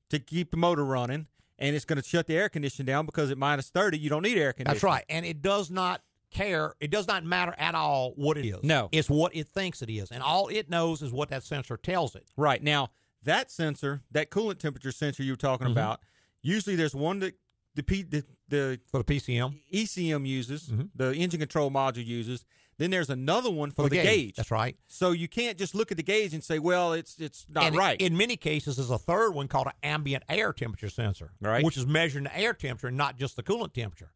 to 0.09 0.19
keep 0.19 0.51
the 0.51 0.57
motor 0.57 0.85
running, 0.85 1.27
and 1.59 1.75
it's 1.75 1.83
going 1.83 2.01
to 2.01 2.07
shut 2.07 2.27
the 2.27 2.37
air 2.37 2.47
conditioning 2.47 2.85
down 2.85 3.05
because 3.05 3.29
at 3.29 3.37
minus 3.37 3.69
30, 3.69 3.97
you 3.99 4.09
don't 4.09 4.23
need 4.23 4.37
air 4.37 4.53
conditioning. 4.53 4.75
That's 4.75 4.83
right. 4.83 5.03
And 5.09 5.25
it 5.25 5.41
does 5.41 5.69
not 5.69 6.01
care. 6.29 6.75
It 6.79 6.91
does 6.91 7.07
not 7.07 7.25
matter 7.25 7.53
at 7.57 7.75
all 7.75 8.11
what 8.15 8.37
it 8.37 8.45
is. 8.45 8.63
No. 8.63 8.87
It's 8.93 9.09
what 9.09 9.35
it 9.35 9.49
thinks 9.49 9.81
it 9.81 9.89
is. 9.89 10.11
And 10.11 10.23
all 10.23 10.47
it 10.47 10.69
knows 10.69 11.01
is 11.01 11.11
what 11.11 11.27
that 11.29 11.43
sensor 11.43 11.75
tells 11.75 12.15
it. 12.15 12.25
Right. 12.37 12.63
Now, 12.63 12.91
that 13.23 13.51
sensor, 13.51 14.01
that 14.11 14.29
coolant 14.31 14.59
temperature 14.59 14.91
sensor 14.91 15.23
you 15.23 15.33
were 15.33 15.37
talking 15.37 15.67
Mm-hmm. 15.67 15.71
about, 15.77 15.99
usually 16.41 16.75
there's 16.75 16.95
one 16.95 17.19
that 17.19 17.35
the, 17.75 17.83
P, 17.83 18.03
the, 18.03 18.23
the 18.49 18.79
For 18.91 19.01
the 19.01 19.03
PCM. 19.05 19.59
ECM 19.73 20.25
uses, 20.27 20.67
Mhm. 20.69 20.89
the 20.95 21.13
engine 21.15 21.39
control 21.39 21.71
module 21.71 22.05
uses. 22.05 22.45
Then 22.77 22.89
there's 22.89 23.09
another 23.11 23.51
one 23.51 23.69
for, 23.69 23.83
For 23.83 23.89
the, 23.89 24.01
gauge. 24.01 24.35
That's 24.35 24.49
right. 24.49 24.75
So 24.87 25.11
you 25.11 25.27
can't 25.27 25.57
just 25.57 25.75
look 25.75 25.91
at 25.91 25.97
the 25.97 26.03
gauge 26.03 26.33
and 26.33 26.43
say, 26.43 26.57
well, 26.57 26.93
it's 26.93 27.19
it's 27.19 27.45
not 27.47 27.65
and 27.65 27.75
right. 27.75 28.01
In 28.01 28.17
many 28.17 28.35
cases, 28.37 28.77
there's 28.77 28.89
a 28.89 28.97
third 28.97 29.31
one 29.31 29.47
called 29.47 29.67
an 29.67 29.73
ambient 29.83 30.23
air 30.27 30.51
temperature 30.51 30.89
sensor, 30.89 31.31
Right. 31.39 31.63
which 31.63 31.77
is 31.77 31.85
measuring 31.85 32.23
the 32.23 32.35
air 32.35 32.53
temperature 32.53 32.87
and 32.87 32.97
not 32.97 33.17
just 33.17 33.35
the 33.35 33.43
coolant 33.43 33.73
temperature. 33.73 34.11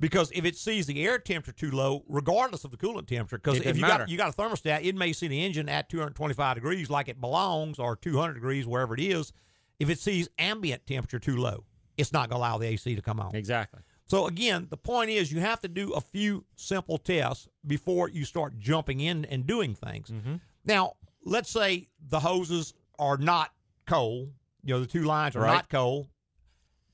Because 0.00 0.30
if 0.32 0.44
it 0.44 0.56
sees 0.56 0.86
the 0.86 1.04
air 1.04 1.18
temperature 1.18 1.52
too 1.52 1.74
low, 1.74 2.04
regardless 2.08 2.64
of 2.64 2.70
the 2.70 2.76
coolant 2.76 3.08
temperature, 3.08 3.38
because 3.38 3.60
if 3.60 3.76
you 3.76 3.82
matter. 3.82 4.04
got 4.04 4.08
you 4.08 4.16
got 4.16 4.32
a 4.32 4.36
thermostat, 4.36 4.84
it 4.84 4.94
may 4.94 5.12
see 5.12 5.26
the 5.28 5.44
engine 5.44 5.68
at 5.68 5.88
225 5.88 6.54
degrees 6.54 6.88
like 6.88 7.08
it 7.08 7.20
belongs, 7.20 7.78
or 7.78 7.96
200 7.96 8.34
degrees 8.34 8.66
wherever 8.66 8.94
it 8.94 9.00
is. 9.00 9.32
If 9.80 9.90
it 9.90 9.98
sees 9.98 10.28
ambient 10.38 10.86
temperature 10.86 11.18
too 11.18 11.36
low, 11.36 11.64
it's 11.96 12.12
not 12.12 12.28
going 12.28 12.40
to 12.40 12.46
allow 12.46 12.58
the 12.58 12.66
AC 12.68 12.94
to 12.94 13.02
come 13.02 13.18
on. 13.20 13.34
exactly. 13.34 13.80
So 14.06 14.26
again, 14.26 14.68
the 14.70 14.76
point 14.76 15.10
is 15.10 15.30
you 15.30 15.40
have 15.40 15.60
to 15.60 15.68
do 15.68 15.92
a 15.92 16.00
few 16.00 16.44
simple 16.56 16.96
tests 16.96 17.46
before 17.66 18.08
you 18.08 18.24
start 18.24 18.58
jumping 18.58 19.00
in 19.00 19.24
and 19.26 19.46
doing 19.46 19.74
things. 19.74 20.08
Mm-hmm. 20.10 20.36
Now, 20.64 20.94
let's 21.24 21.50
say 21.50 21.88
the 22.08 22.20
hoses 22.20 22.72
are 22.98 23.18
not 23.18 23.50
cold. 23.86 24.30
You 24.64 24.74
know, 24.74 24.80
the 24.80 24.86
two 24.86 25.04
lines 25.04 25.36
are 25.36 25.40
Right. 25.42 25.54
not 25.54 25.68
cold. 25.68 26.08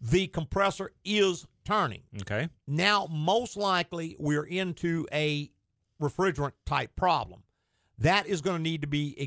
The 0.01 0.27
compressor 0.27 0.91
is 1.05 1.47
turning. 1.65 2.03
Okay. 2.23 2.49
Now, 2.67 3.07
most 3.11 3.57
likely, 3.57 4.17
we're 4.19 4.45
into 4.45 5.07
a 5.13 5.51
refrigerant 6.01 6.53
type 6.67 6.95
problem. 6.97 7.43
That 7.99 8.27
is 8.27 8.41
going 8.41 8.57
to 8.57 8.63
need 8.63 8.83
to 8.83 8.87
be 8.87 9.15
eh, 9.19 9.27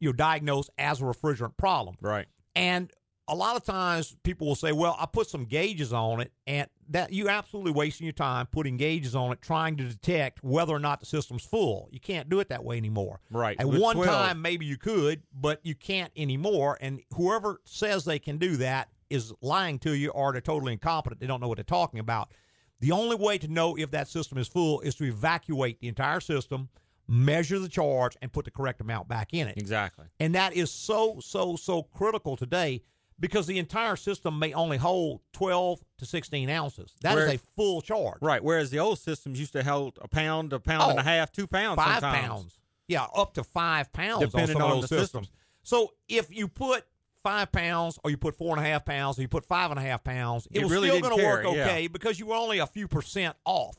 you 0.00 0.08
know, 0.08 0.12
diagnosed 0.12 0.70
as 0.78 1.00
a 1.00 1.04
refrigerant 1.04 1.56
problem. 1.56 1.96
Right. 2.00 2.26
And 2.54 2.90
a 3.26 3.34
lot 3.34 3.56
of 3.56 3.64
times 3.64 4.14
people 4.22 4.46
will 4.46 4.54
say, 4.54 4.72
well, 4.72 4.96
I 4.98 5.06
put 5.06 5.28
some 5.28 5.46
gauges 5.46 5.92
on 5.92 6.20
it, 6.20 6.32
and 6.46 6.68
that 6.90 7.12
you 7.12 7.28
absolutely 7.28 7.72
wasting 7.72 8.04
your 8.04 8.12
time 8.12 8.46
putting 8.46 8.76
gauges 8.76 9.14
on 9.14 9.32
it, 9.32 9.40
trying 9.40 9.76
to 9.78 9.84
detect 9.84 10.44
whether 10.44 10.74
or 10.74 10.78
not 10.78 11.00
the 11.00 11.06
system's 11.06 11.44
full. 11.44 11.88
You 11.90 12.00
can't 12.00 12.28
do 12.28 12.40
it 12.40 12.50
that 12.50 12.64
way 12.64 12.76
anymore. 12.76 13.20
Right. 13.30 13.58
At 13.58 13.68
With 13.68 13.80
one 13.80 13.96
12. 13.96 14.10
time, 14.10 14.42
maybe 14.42 14.66
you 14.66 14.76
could, 14.76 15.22
but 15.32 15.60
you 15.62 15.74
can't 15.74 16.12
anymore. 16.16 16.76
And 16.80 17.00
whoever 17.14 17.60
says 17.64 18.04
they 18.04 18.18
can 18.18 18.36
do 18.36 18.58
that 18.58 18.88
is 19.10 19.32
lying 19.40 19.78
to 19.80 19.92
you 19.92 20.10
or 20.10 20.32
they're 20.32 20.40
totally 20.40 20.72
incompetent. 20.72 21.20
They 21.20 21.26
don't 21.26 21.40
know 21.40 21.48
what 21.48 21.56
they're 21.58 21.64
talking 21.64 22.00
about. 22.00 22.32
The 22.80 22.92
only 22.92 23.16
way 23.16 23.38
to 23.38 23.48
know 23.48 23.76
if 23.76 23.90
that 23.92 24.08
system 24.08 24.38
is 24.38 24.48
full 24.48 24.80
is 24.80 24.94
to 24.96 25.04
evacuate 25.04 25.80
the 25.80 25.88
entire 25.88 26.20
system, 26.20 26.68
measure 27.08 27.58
the 27.58 27.68
charge, 27.68 28.16
and 28.20 28.32
put 28.32 28.44
the 28.44 28.50
correct 28.50 28.80
amount 28.80 29.08
back 29.08 29.32
in 29.32 29.48
it. 29.48 29.56
Exactly. 29.56 30.06
And 30.20 30.34
that 30.34 30.54
is 30.54 30.70
so, 30.70 31.18
so, 31.20 31.56
so 31.56 31.82
critical 31.82 32.36
today 32.36 32.82
because 33.20 33.46
the 33.46 33.58
entire 33.58 33.96
system 33.96 34.38
may 34.38 34.52
only 34.52 34.76
hold 34.76 35.20
12 35.34 35.80
to 35.98 36.04
16 36.06 36.50
ounces. 36.50 36.94
That 37.02 37.16
is 37.16 37.34
a 37.34 37.38
full 37.56 37.80
charge. 37.80 38.18
Right. 38.20 38.42
Whereas 38.42 38.70
the 38.70 38.80
old 38.80 38.98
systems 38.98 39.38
used 39.38 39.52
to 39.52 39.62
hold 39.62 39.98
a 40.02 40.08
pound, 40.08 40.52
a 40.52 40.58
pound 40.58 40.90
and 40.90 40.98
Oh, 40.98 41.02
a 41.02 41.04
half, 41.04 41.30
two 41.30 41.46
pounds 41.46 41.76
Five 41.76 42.00
sometimes. 42.00 42.26
pounds. 42.26 42.58
Yeah, 42.88 43.06
up 43.16 43.34
to 43.34 43.44
five 43.44 43.92
pounds 43.92 44.26
Depending 44.26 44.56
on 44.56 44.62
some 44.62 44.70
on 44.72 44.80
the 44.80 44.88
systems. 44.88 45.30
So 45.62 45.92
if 46.08 46.34
you 46.34 46.48
put 46.48 46.84
five 47.24 47.50
pounds 47.50 47.98
or 48.04 48.10
you 48.10 48.16
put 48.16 48.36
four 48.36 48.56
and 48.56 48.64
a 48.64 48.68
half 48.68 48.84
pounds 48.84 49.18
or 49.18 49.22
you 49.22 49.28
put 49.28 49.44
five 49.44 49.72
and 49.72 49.80
a 49.80 49.82
half 49.82 50.04
pounds, 50.04 50.46
it, 50.52 50.58
It 50.58 50.62
was 50.62 50.70
really 50.72 50.88
still 50.90 51.00
going 51.00 51.18
to 51.18 51.24
work 51.24 51.42
carry, 51.42 51.56
yeah. 51.56 51.64
okay 51.64 51.86
because 51.88 52.20
you 52.20 52.26
were 52.26 52.36
only 52.36 52.58
a 52.60 52.66
few 52.66 52.86
percent 52.86 53.34
off. 53.44 53.76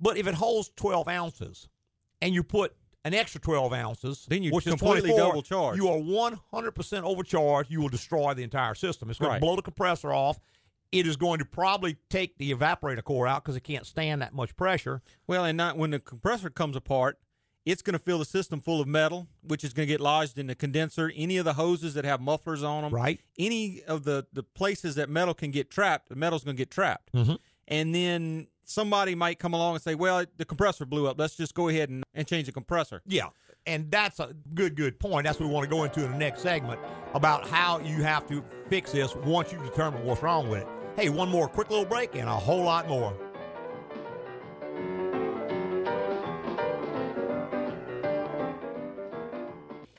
But 0.00 0.16
if 0.16 0.26
it 0.26 0.34
holds 0.34 0.70
12 0.76 1.06
ounces 1.06 1.68
and 2.20 2.34
you 2.34 2.42
put 2.42 2.74
an 3.04 3.14
extra 3.14 3.40
12 3.40 3.72
ounces, 3.72 4.26
Then 4.28 4.42
you 4.42 4.50
which 4.50 4.66
is 4.66 4.72
completely 4.72 5.10
24, 5.10 5.18
double 5.28 5.42
charge. 5.42 5.76
You 5.76 5.88
are 5.88 5.98
100% 5.98 7.02
overcharged. 7.04 7.70
You 7.70 7.80
will 7.80 7.88
destroy 7.88 8.34
the 8.34 8.42
entire 8.42 8.74
system. 8.74 9.08
It's 9.10 9.18
going 9.18 9.30
Right. 9.30 9.36
to 9.36 9.40
blow 9.40 9.54
the 9.56 9.62
compressor 9.62 10.12
off. 10.12 10.40
It 10.90 11.06
is 11.06 11.16
going 11.16 11.38
to 11.38 11.44
probably 11.44 11.96
take 12.08 12.38
the 12.38 12.52
evaporator 12.52 13.04
core 13.04 13.26
out 13.28 13.44
because 13.44 13.56
it 13.56 13.60
can't 13.64 13.86
stand 13.86 14.22
that 14.22 14.32
much 14.34 14.56
pressure. 14.56 15.02
Well, 15.26 15.44
and 15.44 15.56
not 15.56 15.76
when 15.76 15.90
the 15.90 16.00
compressor 16.00 16.48
comes 16.48 16.76
apart, 16.76 17.18
it's 17.70 17.82
going 17.82 17.92
to 17.92 17.98
fill 17.98 18.18
the 18.18 18.24
system 18.24 18.60
full 18.60 18.80
of 18.80 18.88
metal, 18.88 19.26
which 19.42 19.62
is 19.62 19.72
going 19.72 19.86
to 19.86 19.92
get 19.92 20.00
lodged 20.00 20.38
in 20.38 20.46
the 20.46 20.54
condenser. 20.54 21.12
Any 21.14 21.36
of 21.36 21.44
the 21.44 21.52
hoses 21.52 21.94
that 21.94 22.04
have 22.04 22.20
mufflers 22.20 22.62
on 22.62 22.82
them, 22.84 22.92
Right. 22.94 23.20
Any 23.38 23.82
of 23.86 24.04
the 24.04 24.26
the 24.32 24.42
places 24.42 24.94
that 24.94 25.08
metal 25.08 25.34
can 25.34 25.50
get 25.50 25.70
trapped, 25.70 26.08
the 26.08 26.16
metal's 26.16 26.44
going 26.44 26.56
to 26.56 26.60
get 26.60 26.70
trapped. 26.70 27.12
Mhm. 27.12 27.38
And 27.68 27.94
then 27.94 28.46
somebody 28.64 29.14
might 29.14 29.38
come 29.38 29.52
along 29.54 29.74
and 29.74 29.82
say, 29.82 29.94
"Well, 29.94 30.24
the 30.36 30.44
compressor 30.44 30.86
blew 30.86 31.06
up. 31.06 31.18
Let's 31.18 31.36
just 31.36 31.54
go 31.54 31.68
ahead 31.68 31.90
and, 31.90 32.02
and 32.14 32.26
change 32.26 32.46
the 32.46 32.52
compressor." 32.52 33.02
Yeah. 33.06 33.28
And 33.66 33.90
that's 33.90 34.18
a 34.18 34.34
good, 34.54 34.76
good 34.76 34.98
point. 34.98 35.26
That's 35.26 35.38
what 35.38 35.46
we 35.48 35.52
want 35.52 35.64
to 35.64 35.70
go 35.70 35.84
into 35.84 36.02
in 36.04 36.10
the 36.12 36.16
next 36.16 36.40
segment 36.40 36.80
about 37.12 37.46
how 37.46 37.80
you 37.80 38.02
have 38.02 38.26
to 38.28 38.42
fix 38.70 38.92
this 38.92 39.14
once 39.14 39.52
you 39.52 39.58
determine 39.58 40.04
what's 40.06 40.22
wrong 40.22 40.48
with 40.48 40.62
it. 40.62 40.68
Hey, 40.96 41.10
one 41.10 41.28
more 41.28 41.48
quick 41.48 41.68
little 41.70 41.84
break 41.84 42.14
and 42.14 42.28
a 42.28 42.34
whole 42.34 42.64
lot 42.64 42.88
more. 42.88 43.14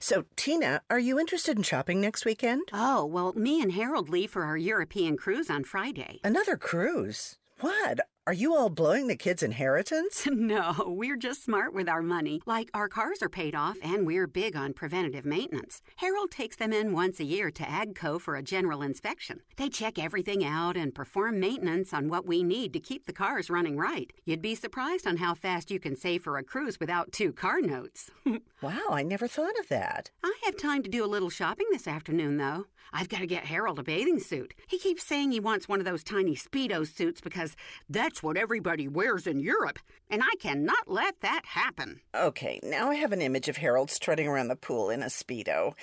So, 0.02 0.24
Tina, 0.38 0.82
are 0.90 1.00
you 1.00 1.20
interested 1.20 1.58
in 1.58 1.64
shopping 1.64 2.00
next 2.00 2.24
weekend? 2.24 2.70
Oh, 2.72 3.06
well, 3.06 3.34
me 3.34 3.62
and 3.62 3.74
Harold 3.74 4.08
leave 4.08 4.32
for 4.32 4.44
our 4.44 4.56
European 4.56 5.18
cruise 5.18 5.50
on 5.50 5.66
Friday. 5.66 6.22
Another 6.24 6.56
cruise? 6.56 7.36
What? 7.60 8.00
Are 8.30 8.44
you 8.44 8.54
all 8.54 8.70
blowing 8.70 9.08
the 9.08 9.16
kids' 9.16 9.42
inheritance? 9.42 10.28
no, 10.32 10.76
we're 10.86 11.18
just 11.18 11.44
smart 11.44 11.74
with 11.74 11.90
our 11.90 12.04
money. 12.04 12.44
Like, 12.46 12.70
our 12.76 12.88
cars 12.88 13.24
are 13.24 13.28
paid 13.28 13.56
off, 13.56 13.78
and 13.82 14.06
we're 14.06 14.28
big 14.28 14.56
on 14.56 14.74
preventative 14.74 15.26
maintenance. 15.26 15.82
Harold 15.96 16.30
takes 16.30 16.56
them 16.56 16.72
in 16.72 16.94
once 16.94 17.20
a 17.20 17.24
year 17.24 17.50
to 17.50 17.64
AGCO 17.64 18.22
for 18.22 18.36
a 18.36 18.44
general 18.44 18.84
inspection. 18.84 19.40
They 19.58 19.68
check 19.68 19.98
everything 19.98 20.46
out 20.46 20.78
and 20.78 20.94
perform 20.94 21.40
maintenance 21.40 21.92
on 21.92 22.08
what 22.08 22.28
we 22.28 22.44
need 22.44 22.72
to 22.74 22.80
keep 22.80 23.08
the 23.08 23.14
cars 23.14 23.50
running 23.50 23.78
right. 23.78 24.14
You'd 24.26 24.44
be 24.44 24.54
surprised 24.54 25.08
on 25.08 25.18
how 25.18 25.34
fast 25.34 25.72
you 25.72 25.80
can 25.80 25.96
save 25.96 26.22
for 26.22 26.38
a 26.38 26.44
cruise 26.44 26.80
without 26.80 27.12
two 27.12 27.34
car 27.34 27.62
notes. 27.62 28.12
wow, 28.62 28.90
I 28.92 29.02
never 29.02 29.28
thought 29.28 29.58
of 29.60 29.70
that. 29.70 30.12
I 30.24 30.36
have 30.46 30.56
time 30.56 30.84
to 30.84 30.90
do 30.90 31.04
a 31.04 31.08
little 31.08 31.32
shopping 31.32 31.66
this 31.72 31.88
afternoon, 31.88 32.38
though. 32.38 32.66
I've 32.92 33.10
got 33.10 33.20
to 33.20 33.28
get 33.28 33.46
Harold 33.46 33.80
a 33.80 33.84
bathing 33.84 34.20
suit. 34.20 34.54
He 34.68 34.80
keeps 34.80 35.04
saying 35.04 35.32
he 35.32 35.40
wants 35.40 35.68
one 35.68 35.80
of 35.80 35.86
those 35.86 36.04
tiny 36.04 36.36
Speedo 36.36 36.88
suits 36.88 37.22
because 37.22 37.56
that's 37.88 38.19
what 38.24 38.38
everybody 38.38 38.88
wears 38.88 39.28
in 39.28 39.40
Europe, 39.40 39.80
and 40.10 40.22
I 40.24 40.36
cannot 40.40 40.88
let 40.88 41.20
that 41.22 41.46
happen. 41.46 42.02
Okay, 42.16 42.60
now 42.64 42.90
I 42.90 42.96
have 42.96 43.12
an 43.12 43.22
image 43.22 43.50
of 43.50 43.58
Harold 43.58 43.90
strutting 43.90 44.28
around 44.28 44.48
the 44.48 44.56
pool 44.56 44.90
in 44.90 45.02
a 45.02 45.08
Speedo. 45.08 45.74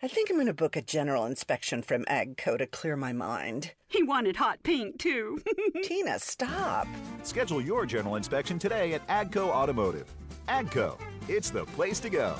I 0.00 0.06
think 0.06 0.30
I'm 0.30 0.36
going 0.36 0.46
to 0.46 0.54
book 0.54 0.76
a 0.76 0.82
general 0.82 1.24
inspection 1.26 1.82
from 1.82 2.04
AGCO 2.04 2.58
to 2.58 2.66
clear 2.66 2.96
my 2.96 3.12
mind. 3.12 3.72
He 3.88 4.02
wanted 4.02 4.36
hot 4.36 4.62
pink, 4.62 4.98
too. 4.98 5.42
Tina, 5.82 6.20
stop. 6.20 6.86
Schedule 7.24 7.60
your 7.60 7.84
general 7.84 8.14
inspection 8.14 8.60
today 8.60 8.94
at 8.94 9.06
AGCO 9.08 9.48
Automotive. 9.48 10.14
AGCO, 10.48 10.98
it's 11.26 11.50
the 11.50 11.64
place 11.64 11.98
to 12.00 12.10
go. 12.10 12.36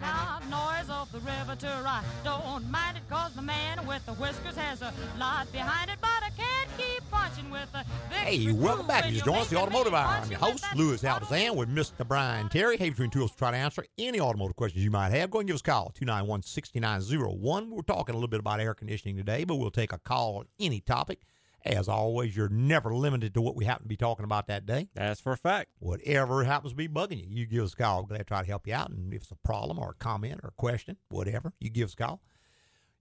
Loud 0.00 0.42
noise 0.50 0.90
of 0.90 1.12
the 1.12 1.20
river 1.20 1.56
I 1.86 2.02
don't 2.24 2.68
mind 2.70 2.96
it 2.96 3.08
cause 3.08 3.34
the 3.34 3.42
man 3.42 3.86
with 3.86 4.04
the 4.06 4.14
whiskers 4.14 4.56
has 4.56 4.82
a 4.82 4.92
lot 5.18 5.52
behind 5.52 5.90
it, 5.90 5.98
but 6.00 6.08
I 6.08 6.30
can't 6.36 6.70
keep 6.76 6.91
Hey, 8.10 8.52
welcome 8.52 8.86
back. 8.86 9.06
You 9.06 9.12
just 9.12 9.24
joined 9.24 9.40
us, 9.40 9.48
the 9.50 9.56
Automotive 9.56 9.94
Hour. 9.94 10.06
I'm 10.22 10.30
your 10.30 10.38
host, 10.38 10.64
Louis 10.76 11.02
Altazan, 11.02 11.56
with 11.56 11.68
Mr. 11.68 12.06
Brian 12.06 12.48
Terry. 12.48 12.76
Hey, 12.76 12.90
between 12.90 13.10
two 13.10 13.20
of 13.20 13.24
us 13.26 13.30
to 13.32 13.36
try 13.38 13.50
to 13.50 13.56
answer 13.56 13.84
any 13.98 14.20
automotive 14.20 14.56
questions 14.56 14.84
you 14.84 14.90
might 14.90 15.10
have. 15.10 15.30
Go 15.30 15.40
and 15.40 15.46
give 15.48 15.54
us 15.54 15.60
a 15.60 15.64
call, 15.64 15.90
291 15.94 16.42
6901. 16.42 17.70
We're 17.70 17.82
talking 17.82 18.14
a 18.14 18.18
little 18.18 18.28
bit 18.28 18.40
about 18.40 18.60
air 18.60 18.74
conditioning 18.74 19.16
today, 19.16 19.44
but 19.44 19.56
we'll 19.56 19.70
take 19.70 19.92
a 19.92 19.98
call 19.98 20.36
on 20.38 20.44
any 20.60 20.80
topic. 20.80 21.22
As 21.64 21.88
always, 21.88 22.36
you're 22.36 22.48
never 22.48 22.94
limited 22.94 23.34
to 23.34 23.40
what 23.40 23.54
we 23.56 23.64
happen 23.64 23.84
to 23.84 23.88
be 23.88 23.96
talking 23.96 24.24
about 24.24 24.46
that 24.48 24.66
day. 24.66 24.88
That's 24.94 25.20
for 25.20 25.32
a 25.32 25.36
fact. 25.36 25.70
Whatever 25.78 26.44
happens 26.44 26.72
to 26.72 26.76
be 26.76 26.88
bugging 26.88 27.20
you, 27.20 27.26
you 27.40 27.46
give 27.46 27.64
us 27.64 27.72
a 27.72 27.76
call. 27.76 28.02
We're 28.02 28.08
glad 28.08 28.18
to 28.18 28.24
try 28.24 28.40
to 28.42 28.46
help 28.48 28.66
you 28.66 28.74
out. 28.74 28.90
And 28.90 29.12
if 29.14 29.22
it's 29.22 29.30
a 29.30 29.36
problem 29.36 29.78
or 29.78 29.90
a 29.90 29.94
comment 29.94 30.40
or 30.42 30.48
a 30.48 30.52
question, 30.56 30.96
whatever, 31.08 31.52
you 31.60 31.70
give 31.70 31.86
us 31.86 31.94
a 31.94 31.96
call. 31.96 32.20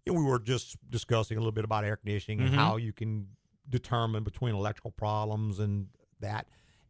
You 0.06 0.13
know, 0.13 0.19
we 0.19 0.25
were 0.25 0.39
just 0.39 0.77
discussing 0.89 1.38
a 1.38 1.39
little 1.39 1.51
bit 1.51 1.63
about 1.63 1.86
air 1.86 1.95
conditioning 1.95 2.39
and 2.41 2.51
Mhm. 2.51 2.56
how 2.56 2.77
you 2.77 2.91
can 2.93 3.27
determine 3.69 4.24
between 4.24 4.56
electrical 4.56 4.91
problems 4.91 5.60
and 5.60 5.88
that. 6.19 6.47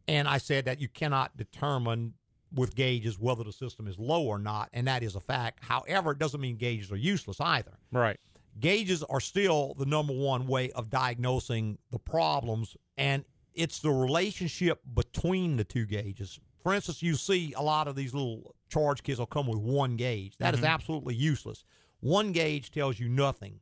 And 0.07 0.27
I 0.27 0.37
said 0.37 0.65
that 0.65 0.79
you 0.79 0.87
cannot 0.87 1.37
determine 1.37 2.13
with 2.53 2.75
gauges 2.75 3.17
whether 3.17 3.43
the 3.43 3.53
system 3.53 3.87
is 3.87 3.97
low 3.97 4.23
or 4.23 4.37
not, 4.37 4.69
and 4.73 4.87
that 4.87 5.03
is 5.03 5.15
a 5.15 5.19
fact. 5.21 5.63
However, 5.63 6.11
it 6.11 6.19
doesn't 6.19 6.41
mean 6.41 6.57
gauges 6.57 6.91
are 6.91 6.97
useless 6.97 7.39
either. 7.39 7.77
Right. 7.91 8.19
Gauges 8.59 9.03
are 9.03 9.21
still 9.21 9.73
the 9.77 9.85
number 9.85 10.11
one 10.13 10.47
way 10.47 10.71
of 10.71 10.89
diagnosing 10.89 11.77
the 11.91 11.99
problems, 11.99 12.75
and 12.97 13.23
it's 13.53 13.79
the 13.79 13.91
relationship 13.91 14.81
between 14.93 15.55
the 15.55 15.63
two 15.63 15.85
gauges. 15.85 16.39
For 16.61 16.73
instance, 16.73 17.01
you 17.01 17.15
see 17.15 17.53
a 17.55 17.61
lot 17.61 17.87
of 17.87 17.95
these 17.95 18.13
little 18.13 18.53
charge 18.69 19.03
kits 19.03 19.19
will 19.19 19.25
come 19.25 19.47
with 19.47 19.59
one 19.59 19.95
gauge. 19.95 20.35
That 20.37 20.53
is 20.53 20.59
Mhm. 20.59 20.67
absolutely 20.67 21.15
useless. 21.15 21.63
One 22.01 22.33
gauge 22.33 22.71
tells 22.71 22.99
you 22.99 23.07
nothing. 23.07 23.61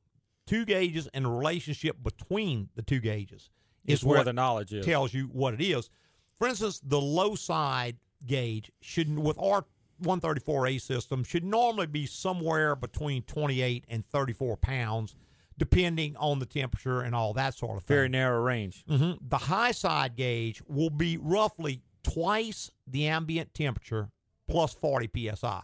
Two 0.49 0.65
gauges 0.65 1.07
and 1.13 1.25
the 1.25 1.29
relationship 1.29 1.97
between 2.01 2.69
the 2.75 2.81
two 2.81 2.99
gauges 2.99 3.49
Is 3.85 3.99
is 3.99 4.03
where 4.05 4.23
the 4.23 4.33
knowledge 4.33 4.73
is. 4.73 4.85
tells 4.85 5.13
you 5.13 5.25
what 5.31 5.53
it 5.53 5.61
is. 5.61 5.89
For 6.37 6.47
instance, 6.47 6.81
the 6.83 6.99
low 6.99 7.35
side 7.35 7.97
gauge 8.25 8.71
should, 8.81 9.17
with 9.19 9.37
our 9.37 9.65
134A 10.01 10.81
system, 10.81 11.23
should 11.23 11.43
normally 11.43 11.85
be 11.87 12.05
somewhere 12.05 12.75
between 12.75 13.21
28 13.23 13.85
and 13.89 14.05
34 14.05 14.57
pounds, 14.57 15.15
depending 15.57 16.15
on 16.17 16.39
the 16.39 16.45
temperature 16.45 17.01
and 17.01 17.13
all 17.13 17.33
that 17.33 17.53
sort 17.53 17.77
of 17.77 17.83
thing. 17.83 17.95
Very 17.95 18.09
narrow 18.09 18.41
range. 18.41 18.83
hmm 18.87 19.11
The 19.21 19.37
high 19.37 19.71
side 19.71 20.15
gauge 20.15 20.61
will 20.67 20.89
be 20.89 21.17
roughly 21.17 21.81
twice 22.03 22.71
the 22.87 23.07
ambient 23.07 23.53
temperature 23.53 24.09
plus 24.47 24.73
40 24.73 25.09
psi. 25.35 25.61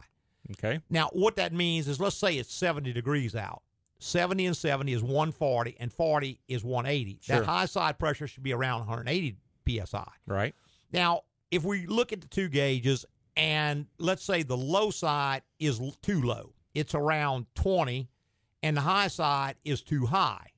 Okay. 0.52 0.80
Now, 0.92 1.10
what 1.14 1.38
that 1.38 1.54
means 1.54 1.88
is 1.88 2.00
let's 2.00 2.18
say 2.18 2.38
it's 2.38 2.54
70 2.54 2.94
degrees 2.94 3.36
out. 3.36 3.64
70 4.06 4.46
and 4.46 4.56
70 4.56 4.94
is 4.94 5.02
140, 5.02 5.78
and 5.80 5.92
40 5.92 6.40
is 6.48 6.64
180. 6.64 7.20
Sure. 7.22 7.40
That 7.40 7.46
high 7.46 7.66
side 7.66 7.98
pressure 7.98 8.28
should 8.28 8.44
be 8.44 8.54
around 8.54 8.80
180 8.82 9.36
psi. 9.68 10.06
Right. 10.28 10.54
Now, 10.92 11.22
if 11.50 11.64
we 11.64 11.88
look 11.88 12.14
at 12.14 12.22
the 12.22 12.28
two 12.28 12.48
gauges, 12.48 13.06
and 13.36 13.88
let's 13.98 14.24
say 14.24 14.44
the 14.44 14.56
low 14.56 14.92
side 14.92 15.42
is 15.60 15.82
too 16.04 16.22
low, 16.22 16.54
it's 16.76 16.94
around 16.94 17.48
20, 17.56 18.08
and 18.62 18.78
the 18.78 18.82
high 18.82 19.08
side 19.08 19.56
is 19.66 19.82
too 19.82 20.06
high, 20.06 20.52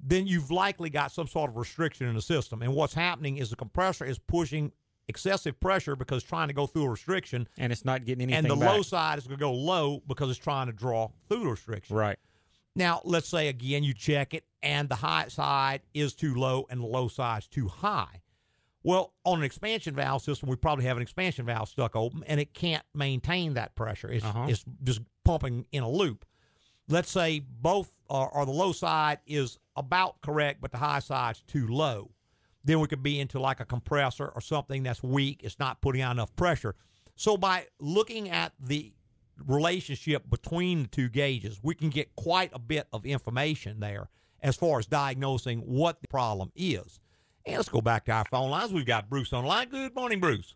then 0.00 0.26
you've 0.26 0.50
likely 0.50 0.88
got 0.88 1.12
some 1.12 1.26
sort 1.26 1.50
of 1.50 1.56
restriction 1.56 2.06
in 2.06 2.14
the 2.14 2.22
system. 2.22 2.62
And 2.62 2.74
what's 2.74 2.94
happening 2.94 3.36
is 3.36 3.50
the 3.50 3.56
compressor 3.56 4.06
is 4.06 4.18
pushing 4.18 4.72
excessive 5.08 5.60
pressure 5.60 5.94
because 5.94 6.22
trying 6.22 6.48
to 6.48 6.54
go 6.54 6.66
through 6.66 6.84
a 6.84 6.88
restriction, 6.90 7.46
And 7.58 7.70
it's 7.70 7.84
not 7.84 8.06
getting 8.06 8.22
anything 8.22 8.38
and 8.38 8.50
the 8.50 8.56
back. 8.56 8.76
low 8.76 8.82
side 8.82 9.18
is 9.18 9.26
going 9.26 9.38
to 9.38 9.40
go 9.40 9.52
low 9.52 10.02
because 10.06 10.30
it's 10.30 10.38
trying 10.38 10.68
to 10.68 10.72
draw 10.72 11.10
through 11.28 11.40
the 11.40 11.50
restriction. 11.50 11.94
Right. 11.94 12.18
Now, 12.74 13.00
let's 13.04 13.28
say 13.28 13.48
again 13.48 13.84
you 13.84 13.92
check 13.94 14.32
it 14.34 14.44
and 14.62 14.88
the 14.88 14.94
high 14.96 15.28
side 15.28 15.82
is 15.92 16.14
too 16.14 16.34
low 16.34 16.66
and 16.70 16.80
the 16.80 16.86
low 16.86 17.08
side 17.08 17.42
is 17.42 17.48
too 17.48 17.68
high. 17.68 18.22
Well, 18.84 19.12
on 19.24 19.38
an 19.38 19.44
expansion 19.44 19.94
valve 19.94 20.22
system, 20.22 20.48
we 20.48 20.56
probably 20.56 20.84
have 20.86 20.96
an 20.96 21.02
expansion 21.02 21.46
valve 21.46 21.68
stuck 21.68 21.94
open 21.94 22.24
and 22.26 22.40
it 22.40 22.52
can't 22.54 22.82
maintain 22.94 23.54
that 23.54 23.74
pressure. 23.76 24.10
It's, 24.10 24.24
Uh-huh. 24.24 24.46
it's 24.48 24.64
just 24.82 25.00
pumping 25.24 25.66
in 25.70 25.82
a 25.82 25.88
loop. 25.88 26.24
Let's 26.88 27.10
say 27.10 27.40
both 27.40 27.92
or 28.08 28.44
the 28.44 28.52
low 28.52 28.72
side 28.72 29.20
is 29.26 29.58
about 29.76 30.20
correct, 30.20 30.60
but 30.60 30.72
the 30.72 30.78
high 30.78 30.98
side's 30.98 31.42
too 31.46 31.66
low. 31.68 32.10
Then 32.64 32.80
we 32.80 32.86
could 32.88 33.02
be 33.02 33.18
into 33.20 33.40
like 33.40 33.60
a 33.60 33.64
compressor 33.64 34.28
or 34.28 34.40
something 34.40 34.82
that's 34.82 35.02
weak. 35.02 35.40
It's 35.44 35.58
not 35.58 35.80
putting 35.80 36.02
out 36.02 36.12
enough 36.12 36.34
pressure. 36.36 36.74
So 37.16 37.36
by 37.36 37.66
looking 37.80 38.28
at 38.30 38.52
the 38.60 38.92
relationship 39.46 40.28
between 40.28 40.82
the 40.82 40.88
two 40.88 41.08
gauges, 41.08 41.60
we 41.62 41.74
can 41.74 41.90
get 41.90 42.14
quite 42.16 42.50
a 42.52 42.58
bit 42.58 42.86
of 42.92 43.04
information 43.06 43.80
there 43.80 44.08
as 44.42 44.56
far 44.56 44.78
as 44.78 44.86
diagnosing 44.86 45.60
what 45.60 46.00
the 46.02 46.08
problem 46.08 46.50
is. 46.56 47.00
And 47.46 47.56
let's 47.56 47.68
go 47.68 47.80
back 47.80 48.04
to 48.06 48.12
our 48.12 48.24
phone 48.30 48.50
lines. 48.50 48.72
We've 48.72 48.86
got 48.86 49.08
Bruce 49.10 49.32
on 49.32 49.44
line. 49.44 49.68
Good 49.68 49.94
morning, 49.94 50.20
Bruce. 50.20 50.54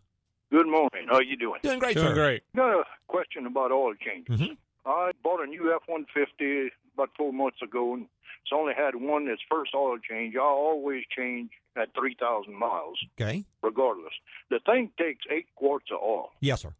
Good 0.51 0.67
morning. 0.67 1.07
How 1.09 1.19
you 1.19 1.35
doing? 1.35 1.59
Doing 1.61 1.79
great, 1.79 1.95
Doing 1.95 2.07
sir. 2.09 2.13
great. 2.13 2.43
Got 2.55 2.79
a 2.79 2.83
question 3.07 3.45
about 3.45 3.71
oil 3.71 3.93
changes. 3.95 4.39
Mhm. 4.39 4.57
I 4.85 5.11
bought 5.21 5.41
a 5.41 5.45
new 5.47 5.73
F-150 5.75 6.69
about 6.93 7.09
four 7.17 7.33
months 7.33 7.61
ago, 7.61 7.93
and 7.93 8.03
it's 8.03 8.53
only 8.53 8.73
had 8.73 8.95
one 8.95 9.27
its 9.27 9.41
first 9.49 9.75
oil 9.75 9.97
change. 9.99 10.35
I 10.37 10.39
always 10.39 11.03
change 11.13 11.51
at 11.75 11.93
3,000 11.93 12.53
miles, 12.55 12.97
Okay. 13.19 13.43
regardless. 13.61 14.13
The 14.49 14.59
thing 14.61 14.91
takes 14.97 15.25
eight 15.29 15.47
quarts 15.55 15.91
of 15.91 16.01
oil. 16.01 16.31
Yes, 16.39 16.61
sir. 16.61 16.73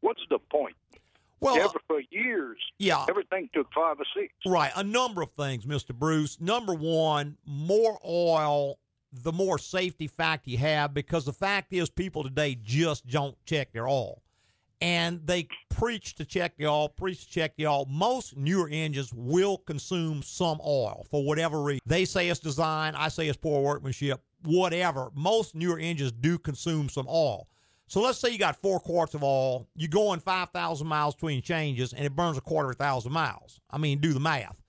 What's 0.00 0.22
the 0.30 0.38
point? 0.38 0.74
Well, 1.42 1.56
Ever 1.56 1.66
uh, 1.66 1.80
for 1.88 2.00
years, 2.10 2.58
yeah. 2.78 3.04
everything 3.08 3.50
took 3.52 3.66
five 3.74 3.96
or 3.98 4.04
six. 4.16 4.32
Right. 4.46 4.70
A 4.76 4.84
number 4.84 5.22
of 5.22 5.32
things, 5.32 5.66
Mr. 5.66 5.92
Bruce. 5.92 6.40
Number 6.40 6.72
one, 6.72 7.36
more 7.44 7.98
oil, 8.06 8.78
the 9.12 9.32
more 9.32 9.58
safety 9.58 10.06
factor 10.06 10.50
you 10.50 10.58
have, 10.58 10.94
because 10.94 11.24
the 11.24 11.32
fact 11.32 11.72
is, 11.72 11.90
people 11.90 12.22
today 12.22 12.56
just 12.62 13.08
don't 13.08 13.36
check 13.44 13.72
their 13.72 13.88
oil. 13.88 14.22
And 14.80 15.26
they 15.26 15.48
preach 15.68 16.14
to 16.16 16.24
check 16.24 16.56
the 16.56 16.68
oil, 16.68 16.88
preach 16.88 17.26
to 17.26 17.30
check 17.30 17.56
the 17.56 17.66
oil. 17.66 17.86
Most 17.90 18.36
newer 18.36 18.68
engines 18.70 19.12
will 19.12 19.58
consume 19.58 20.22
some 20.22 20.60
oil 20.64 21.06
for 21.10 21.24
whatever 21.24 21.60
reason. 21.60 21.80
They 21.86 22.04
say 22.04 22.28
it's 22.28 22.38
design, 22.38 22.94
I 22.94 23.08
say 23.08 23.26
it's 23.26 23.36
poor 23.36 23.62
workmanship, 23.62 24.22
whatever. 24.44 25.10
Most 25.12 25.56
newer 25.56 25.78
engines 25.78 26.12
do 26.12 26.38
consume 26.38 26.88
some 26.88 27.08
oil. 27.08 27.48
So 27.88 28.00
let's 28.00 28.18
say 28.18 28.30
you 28.30 28.38
got 28.38 28.56
four 28.56 28.80
quarts 28.80 29.14
of 29.14 29.22
oil, 29.22 29.68
you 29.74 29.86
go 29.86 30.12
in 30.14 30.20
5,000 30.20 30.86
miles 30.86 31.14
between 31.14 31.42
changes, 31.42 31.92
and 31.92 32.04
it 32.04 32.16
burns 32.16 32.38
a 32.38 32.40
quarter 32.40 32.70
of 32.70 32.76
a 32.76 32.78
thousand 32.78 33.12
miles. 33.12 33.60
I 33.70 33.78
mean, 33.78 33.98
do 33.98 34.12
the 34.12 34.20
math. 34.20 34.62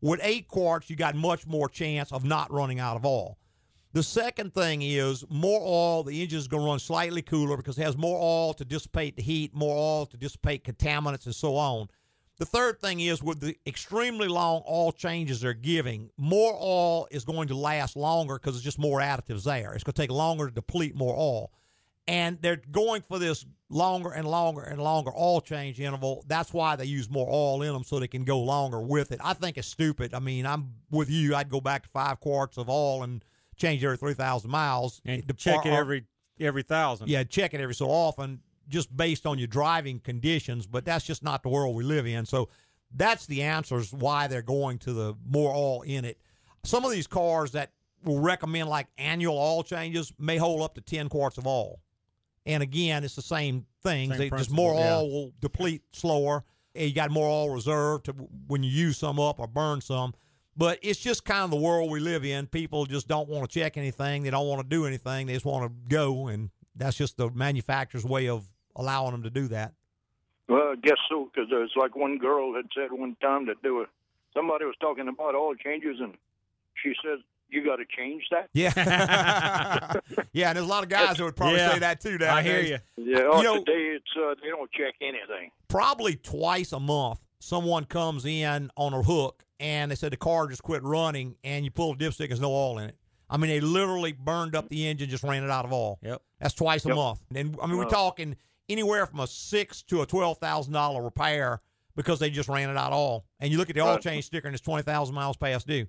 With 0.00 0.20
eight 0.22 0.46
quarts, 0.46 0.88
you 0.88 0.94
got 0.94 1.16
much 1.16 1.46
more 1.46 1.68
chance 1.68 2.12
of 2.12 2.24
not 2.24 2.52
running 2.52 2.78
out 2.78 2.96
of 2.96 3.04
oil. 3.04 3.36
The 3.94 4.02
second 4.02 4.54
thing 4.54 4.82
is 4.82 5.24
more 5.28 5.60
oil. 5.60 6.04
The 6.04 6.22
engine 6.22 6.38
is 6.38 6.46
going 6.46 6.62
to 6.62 6.68
run 6.68 6.78
slightly 6.78 7.22
cooler 7.22 7.56
because 7.56 7.78
it 7.78 7.82
has 7.82 7.96
more 7.96 8.18
oil 8.18 8.54
to 8.54 8.64
dissipate 8.64 9.16
the 9.16 9.22
heat, 9.22 9.54
more 9.54 9.76
oil 9.76 10.06
to 10.06 10.16
dissipate 10.16 10.62
contaminants, 10.62 11.26
and 11.26 11.34
so 11.34 11.56
on. 11.56 11.88
The 12.38 12.46
third 12.46 12.80
thing 12.80 13.00
is 13.00 13.22
with 13.22 13.40
the 13.40 13.56
extremely 13.66 14.28
long 14.28 14.62
oil 14.68 14.92
changes 14.92 15.40
they're 15.40 15.54
giving, 15.54 16.10
more 16.16 16.54
oil 16.54 17.08
is 17.10 17.24
going 17.24 17.48
to 17.48 17.56
last 17.56 17.96
longer 17.96 18.34
because 18.34 18.54
it's 18.54 18.64
just 18.64 18.78
more 18.78 19.00
additives 19.00 19.42
there. 19.42 19.72
It's 19.72 19.82
going 19.82 19.94
to 19.94 20.02
take 20.02 20.12
longer 20.12 20.46
to 20.46 20.54
deplete 20.54 20.94
more 20.94 21.16
oil. 21.16 21.50
And 22.08 22.38
they're 22.40 22.60
going 22.70 23.02
for 23.02 23.18
this 23.18 23.44
longer 23.70 24.10
and 24.10 24.26
longer 24.26 24.62
and 24.62 24.80
longer 24.82 25.10
oil 25.16 25.40
change 25.40 25.78
interval. 25.78 26.24
That's 26.26 26.52
why 26.52 26.74
they 26.74 26.86
use 26.86 27.10
more 27.10 27.28
oil 27.30 27.62
in 27.62 27.72
them 27.72 27.84
so 27.84 28.00
they 28.00 28.08
can 28.08 28.24
go 28.24 28.40
longer 28.40 28.80
with 28.80 29.12
it. 29.12 29.20
I 29.22 29.34
think 29.34 29.58
it's 29.58 29.68
stupid. 29.68 30.14
I 30.14 30.18
mean, 30.18 30.46
I'm 30.46 30.72
with 30.90 31.10
you. 31.10 31.34
I'd 31.34 31.50
go 31.50 31.60
back 31.60 31.82
to 31.82 31.88
five 31.90 32.18
quarts 32.20 32.56
of 32.56 32.70
oil 32.70 33.02
and 33.02 33.22
change 33.56 33.84
every 33.84 33.98
3,000 33.98 34.50
miles. 34.50 35.02
And 35.04 35.22
check 35.36 35.66
it 35.66 35.72
every 35.72 36.06
every 36.40 36.62
thousand. 36.62 37.08
yeah, 37.08 37.24
check 37.24 37.52
it 37.52 37.60
every 37.60 37.74
so 37.74 37.88
often, 37.88 38.40
just 38.68 38.96
based 38.96 39.26
on 39.26 39.38
your 39.38 39.48
driving 39.48 39.98
conditions. 40.00 40.66
But 40.66 40.84
that's 40.84 41.04
just 41.04 41.22
not 41.22 41.42
the 41.42 41.48
world 41.48 41.74
we 41.76 41.84
live 41.84 42.06
in. 42.06 42.24
So 42.24 42.48
that's 42.94 43.26
the 43.26 43.42
answers 43.42 43.92
why 43.92 44.28
they're 44.28 44.40
going 44.40 44.78
to 44.78 44.92
the 44.92 45.14
more 45.28 45.54
oil 45.54 45.82
in 45.82 46.04
it. 46.04 46.18
Some 46.64 46.84
of 46.84 46.90
these 46.90 47.06
cars 47.06 47.52
that 47.52 47.72
will 48.04 48.20
recommend 48.20 48.68
like 48.68 48.86
annual 48.96 49.36
oil 49.36 49.62
changes 49.62 50.12
may 50.18 50.36
hold 50.38 50.62
up 50.62 50.74
to 50.76 50.80
ten 50.80 51.08
quarts 51.08 51.36
of 51.36 51.46
oil. 51.46 51.80
And 52.48 52.62
again, 52.62 53.04
it's 53.04 53.14
the 53.14 53.22
same 53.22 53.66
thing. 53.82 54.10
Same 54.10 54.18
They, 54.18 54.30
just 54.30 54.50
more 54.50 54.74
yeah. 54.74 54.96
oil 54.96 55.10
will 55.10 55.32
deplete 55.40 55.82
slower. 55.92 56.44
And 56.74 56.88
You 56.88 56.94
got 56.94 57.10
more 57.10 57.28
oil 57.28 57.50
reserved 57.50 58.06
to 58.06 58.12
when 58.46 58.62
you 58.62 58.70
use 58.70 58.96
some 58.96 59.20
up 59.20 59.38
or 59.38 59.46
burn 59.46 59.80
some. 59.80 60.14
But 60.56 60.78
it's 60.82 60.98
just 60.98 61.24
kind 61.24 61.44
of 61.44 61.50
the 61.50 61.56
world 61.56 61.90
we 61.90 62.00
live 62.00 62.24
in. 62.24 62.46
People 62.46 62.86
just 62.86 63.06
don't 63.06 63.28
want 63.28 63.48
to 63.48 63.60
check 63.60 63.76
anything. 63.76 64.24
They 64.24 64.30
don't 64.30 64.48
want 64.48 64.60
to 64.62 64.66
do 64.66 64.86
anything. 64.86 65.26
They 65.26 65.34
just 65.34 65.44
want 65.44 65.70
to 65.70 65.94
go, 65.94 66.26
and 66.26 66.50
that's 66.74 66.96
just 66.96 67.16
the 67.16 67.30
manufacturer's 67.30 68.04
way 68.04 68.28
of 68.28 68.44
allowing 68.74 69.12
them 69.12 69.22
to 69.22 69.30
do 69.30 69.46
that. 69.48 69.74
Well, 70.48 70.72
I 70.72 70.74
guess 70.82 70.96
so, 71.08 71.30
because 71.32 71.48
there's 71.50 71.72
like 71.76 71.94
one 71.94 72.18
girl 72.18 72.54
had 72.54 72.64
said 72.74 72.90
one 72.90 73.16
time 73.20 73.46
that 73.46 73.56
there 73.62 73.74
were 73.74 73.88
somebody 74.34 74.64
was 74.64 74.74
talking 74.80 75.06
about 75.06 75.34
oil 75.34 75.54
changes, 75.54 75.98
and 76.00 76.14
she 76.82 76.94
said, 77.04 77.18
"You 77.50 77.64
got 77.64 77.76
to 77.76 77.84
change 77.96 78.24
that." 78.30 78.48
Yeah, 78.54 78.72
yeah. 80.32 80.48
And 80.48 80.56
there's 80.56 80.66
a 80.66 80.68
lot 80.68 80.82
of 80.82 80.88
guys 80.88 81.16
that 81.16 81.24
would 81.24 81.36
probably 81.36 81.58
Yeah, 81.58 81.72
say 81.72 81.78
that 81.80 82.00
too. 82.00 82.18
I 82.24 82.42
hear 82.42 82.60
you. 82.60 82.78
Yeah, 82.96 83.28
oh, 83.30 83.38
You 83.38 83.44
know- 83.44 83.58
today 83.64 83.96
it's 83.96 84.04
uh, 84.16 84.34
they 84.42 84.48
don't 84.48 84.70
check 84.72 84.94
anything. 85.00 85.50
probably 85.68 86.16
twice 86.16 86.72
a 86.72 86.80
month 86.80 87.20
someone 87.40 87.84
comes 87.84 88.24
in 88.24 88.70
on 88.76 88.92
a 88.92 89.02
hook 89.02 89.44
and 89.60 89.90
they 89.90 89.94
said 89.94 90.12
the 90.12 90.16
car 90.16 90.48
just 90.48 90.62
quit 90.62 90.82
running 90.82 91.36
and 91.44 91.64
you 91.64 91.70
pull 91.70 91.92
a 91.92 91.96
dipstick 91.96 92.22
and 92.22 92.30
there's 92.30 92.40
no 92.40 92.50
oil 92.52 92.78
in 92.78 92.88
it 92.88 92.96
I 93.30 93.36
mean, 93.36 93.50
they 93.50 93.60
literally 93.60 94.12
burned 94.12 94.56
up 94.56 94.68
the 94.70 94.88
engine, 94.88 95.08
just 95.10 95.22
ran 95.22 95.44
it 95.44 95.50
out 95.50 95.64
of 95.66 95.72
oil. 95.72 95.98
Yep. 96.02 96.22
That's 96.40 96.54
twice 96.54 96.84
a 96.86 96.94
month. 96.94 97.20
And 97.34 97.56
I 97.62 97.66
mean, 97.66 97.76
we're 97.76 97.84
talking 97.84 98.36
anywhere 98.68 99.04
from 99.06 99.20
a 99.20 99.26
six 99.26 99.82
to 99.84 100.00
a 100.02 100.06
twelve 100.06 100.38
thousand 100.38 100.72
dollar 100.72 101.02
repair 101.02 101.60
because 101.94 102.18
they 102.20 102.30
just 102.30 102.48
ran 102.48 102.70
it 102.70 102.76
out 102.76 102.92
of 102.92 102.98
oil. 102.98 103.24
And 103.40 103.52
you 103.52 103.58
look 103.58 103.68
at 103.68 103.74
the 103.76 103.82
oil 103.82 103.98
change 103.98 104.24
sticker, 104.24 104.46
and 104.48 104.54
it's 104.54 104.64
twenty 104.64 104.82
thousand 104.82 105.14
miles 105.14 105.36
past 105.36 105.66
due. 105.66 105.86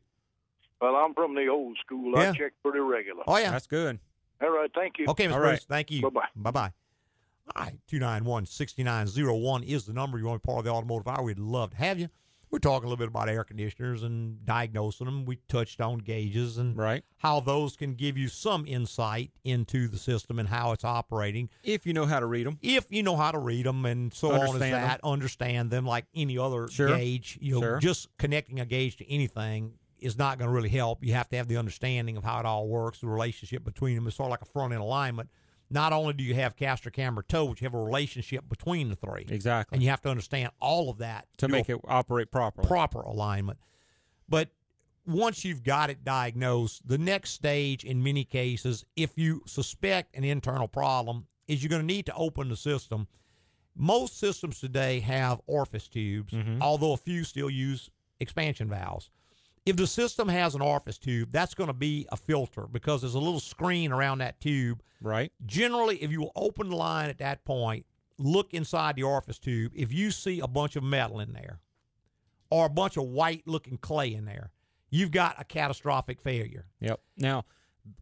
Well, 0.81 0.95
I'm 0.95 1.13
from 1.13 1.35
the 1.35 1.47
old 1.47 1.77
school. 1.83 2.13
Yeah. 2.15 2.29
I 2.31 2.33
check 2.37 2.53
pretty 2.63 2.79
regular. 2.79 3.23
Oh 3.27 3.37
yeah. 3.37 3.51
That's 3.51 3.67
good. 3.67 3.99
All 4.41 4.49
right, 4.49 4.71
thank 4.73 4.97
you. 4.97 5.05
Okay, 5.09 5.25
Mr. 5.27 5.33
All 5.33 5.39
Bruce. 5.39 5.49
right. 5.51 5.61
Thank 5.67 5.91
you. 5.91 6.01
Bye-bye. 6.03 6.27
Bye 6.35 6.51
bye. 6.51 6.71
All 7.55 7.63
right, 7.65 7.79
291 7.87 8.45
6901 8.45 9.63
is 9.63 9.85
the 9.85 9.93
number. 9.93 10.17
You 10.17 10.25
want 10.25 10.41
to 10.41 10.47
be 10.47 10.51
part 10.51 10.59
of 10.59 10.65
the 10.65 10.71
automotive 10.71 11.07
hour? 11.07 11.23
We'd 11.23 11.39
love 11.39 11.71
to 11.71 11.77
have 11.77 11.99
you. 11.99 12.09
We're 12.51 12.59
talking 12.59 12.85
a 12.85 12.89
little 12.89 12.97
bit 12.97 13.09
about 13.09 13.29
air 13.29 13.43
conditioners 13.43 14.01
and 14.01 14.43
diagnosing 14.43 15.05
them. 15.05 15.25
We 15.25 15.37
touched 15.49 15.81
on 15.81 15.99
gauges 15.99 16.57
and 16.57 16.75
Right. 16.75 17.03
how 17.17 17.41
those 17.41 17.75
can 17.75 17.93
give 17.93 18.17
you 18.17 18.27
some 18.27 18.65
insight 18.65 19.31
into 19.43 19.87
the 19.87 19.97
system 19.97 20.39
and 20.39 20.47
how 20.49 20.71
it's 20.71 20.83
operating. 20.83 21.49
If 21.63 21.85
you 21.85 21.93
know 21.93 22.05
how 22.05 22.19
to 22.19 22.25
read 22.25 22.47
them. 22.47 22.57
If 22.63 22.85
you 22.91 23.03
know 23.03 23.15
how 23.17 23.31
to 23.31 23.37
read 23.37 23.65
them 23.67 23.85
and 23.85 24.11
so 24.13 24.29
on 24.29 24.35
as 24.35 24.41
Understand 24.49 24.73
'em. 24.75 24.81
that, 24.81 24.99
understand 25.03 25.69
them 25.69 25.85
like 25.85 26.05
any 26.15 26.39
other 26.39 26.67
Sure. 26.69 26.87
gauge. 26.95 27.37
You 27.39 27.55
know, 27.55 27.61
Sure. 27.61 27.79
just 27.79 28.07
connecting 28.17 28.59
a 28.59 28.65
gauge 28.65 28.95
to 28.97 29.07
anything 29.11 29.73
is 30.01 30.17
not 30.17 30.37
going 30.37 30.49
to 30.49 30.53
really 30.55 30.69
help. 30.69 31.03
You 31.03 31.13
have 31.13 31.29
to 31.29 31.37
have 31.37 31.47
the 31.47 31.57
understanding 31.57 32.17
of 32.17 32.23
how 32.23 32.39
it 32.39 32.45
all 32.45 32.67
works, 32.67 32.99
the 32.99 33.07
relationship 33.07 33.63
between 33.63 33.95
them. 33.95 34.07
It's 34.07 34.15
sort 34.17 34.27
of 34.27 34.31
like 34.31 34.41
a 34.41 34.45
front 34.45 34.73
end 34.73 34.81
alignment. 34.81 35.29
Not 35.69 35.93
only 35.93 36.13
do 36.13 36.23
you 36.23 36.33
have 36.35 36.55
caster, 36.55 36.89
camber, 36.89 37.21
toe, 37.21 37.47
but 37.47 37.61
you 37.61 37.65
have 37.65 37.75
a 37.75 37.81
relationship 37.83 38.49
between 38.49 38.89
the 38.89 38.95
three. 38.95 39.25
Exactly. 39.29 39.75
And 39.75 39.83
you 39.83 39.89
have 39.89 40.01
to 40.01 40.09
understand 40.09 40.51
all 40.59 40.89
of 40.89 40.97
that 40.97 41.27
to 41.37 41.47
make 41.47 41.69
it 41.69 41.77
operate 41.87 42.31
properly. 42.31 42.67
proper 42.67 43.01
alignment. 43.01 43.59
But 44.27 44.49
once 45.05 45.45
you've 45.45 45.63
got 45.63 45.89
it 45.91 46.03
diagnosed, 46.03 46.87
the 46.87 46.97
next 46.97 47.31
stage 47.31 47.83
in 47.83 48.01
many 48.01 48.23
cases, 48.23 48.83
if 48.95 49.17
you 49.17 49.43
suspect 49.45 50.15
an 50.15 50.23
internal 50.23 50.67
problem, 50.67 51.27
is 51.47 51.61
you're 51.63 51.69
going 51.69 51.81
to 51.81 51.85
need 51.85 52.05
to 52.07 52.13
open 52.15 52.49
the 52.49 52.55
system. 52.57 53.07
Most 53.75 54.19
systems 54.19 54.59
today 54.59 54.99
have 54.99 55.39
orifice 55.47 55.87
tubes, 55.87 56.33
Mhm. 56.33 56.59
although 56.61 56.93
a 56.93 56.97
few 56.97 57.23
still 57.23 57.49
use 57.49 57.89
expansion 58.19 58.67
valves. 58.69 59.09
If 59.65 59.75
the 59.75 59.87
system 59.87 60.27
has 60.29 60.55
an 60.55 60.61
orifice 60.61 60.97
tube, 60.97 61.31
that's 61.31 61.53
going 61.53 61.67
to 61.67 61.73
be 61.73 62.07
a 62.11 62.17
filter 62.17 62.67
because 62.71 63.01
there's 63.01 63.15
a 63.15 63.19
little 63.19 63.39
screen 63.39 63.91
around 63.91 64.19
that 64.19 64.39
tube. 64.39 64.81
Right. 65.01 65.31
Generally, 65.45 65.97
if 65.97 66.11
you 66.11 66.29
open 66.35 66.69
the 66.69 66.75
line 66.75 67.09
at 67.09 67.19
that 67.19 67.45
point, 67.45 67.85
look 68.17 68.53
inside 68.53 68.95
the 68.95 69.03
orifice 69.03 69.39
tube. 69.39 69.71
If 69.75 69.93
you 69.93 70.11
see 70.11 70.39
a 70.39 70.47
bunch 70.47 70.75
of 70.75 70.83
metal 70.83 71.19
in 71.19 71.33
there 71.33 71.59
or 72.49 72.65
a 72.65 72.69
bunch 72.69 72.97
of 72.97 73.05
white 73.05 73.43
looking 73.45 73.77
clay 73.77 74.13
in 74.13 74.25
there, 74.25 74.51
you've 74.89 75.11
got 75.11 75.35
a 75.39 75.43
catastrophic 75.43 76.21
failure. 76.21 76.65
Yep. 76.81 76.99
Now, 77.17 77.45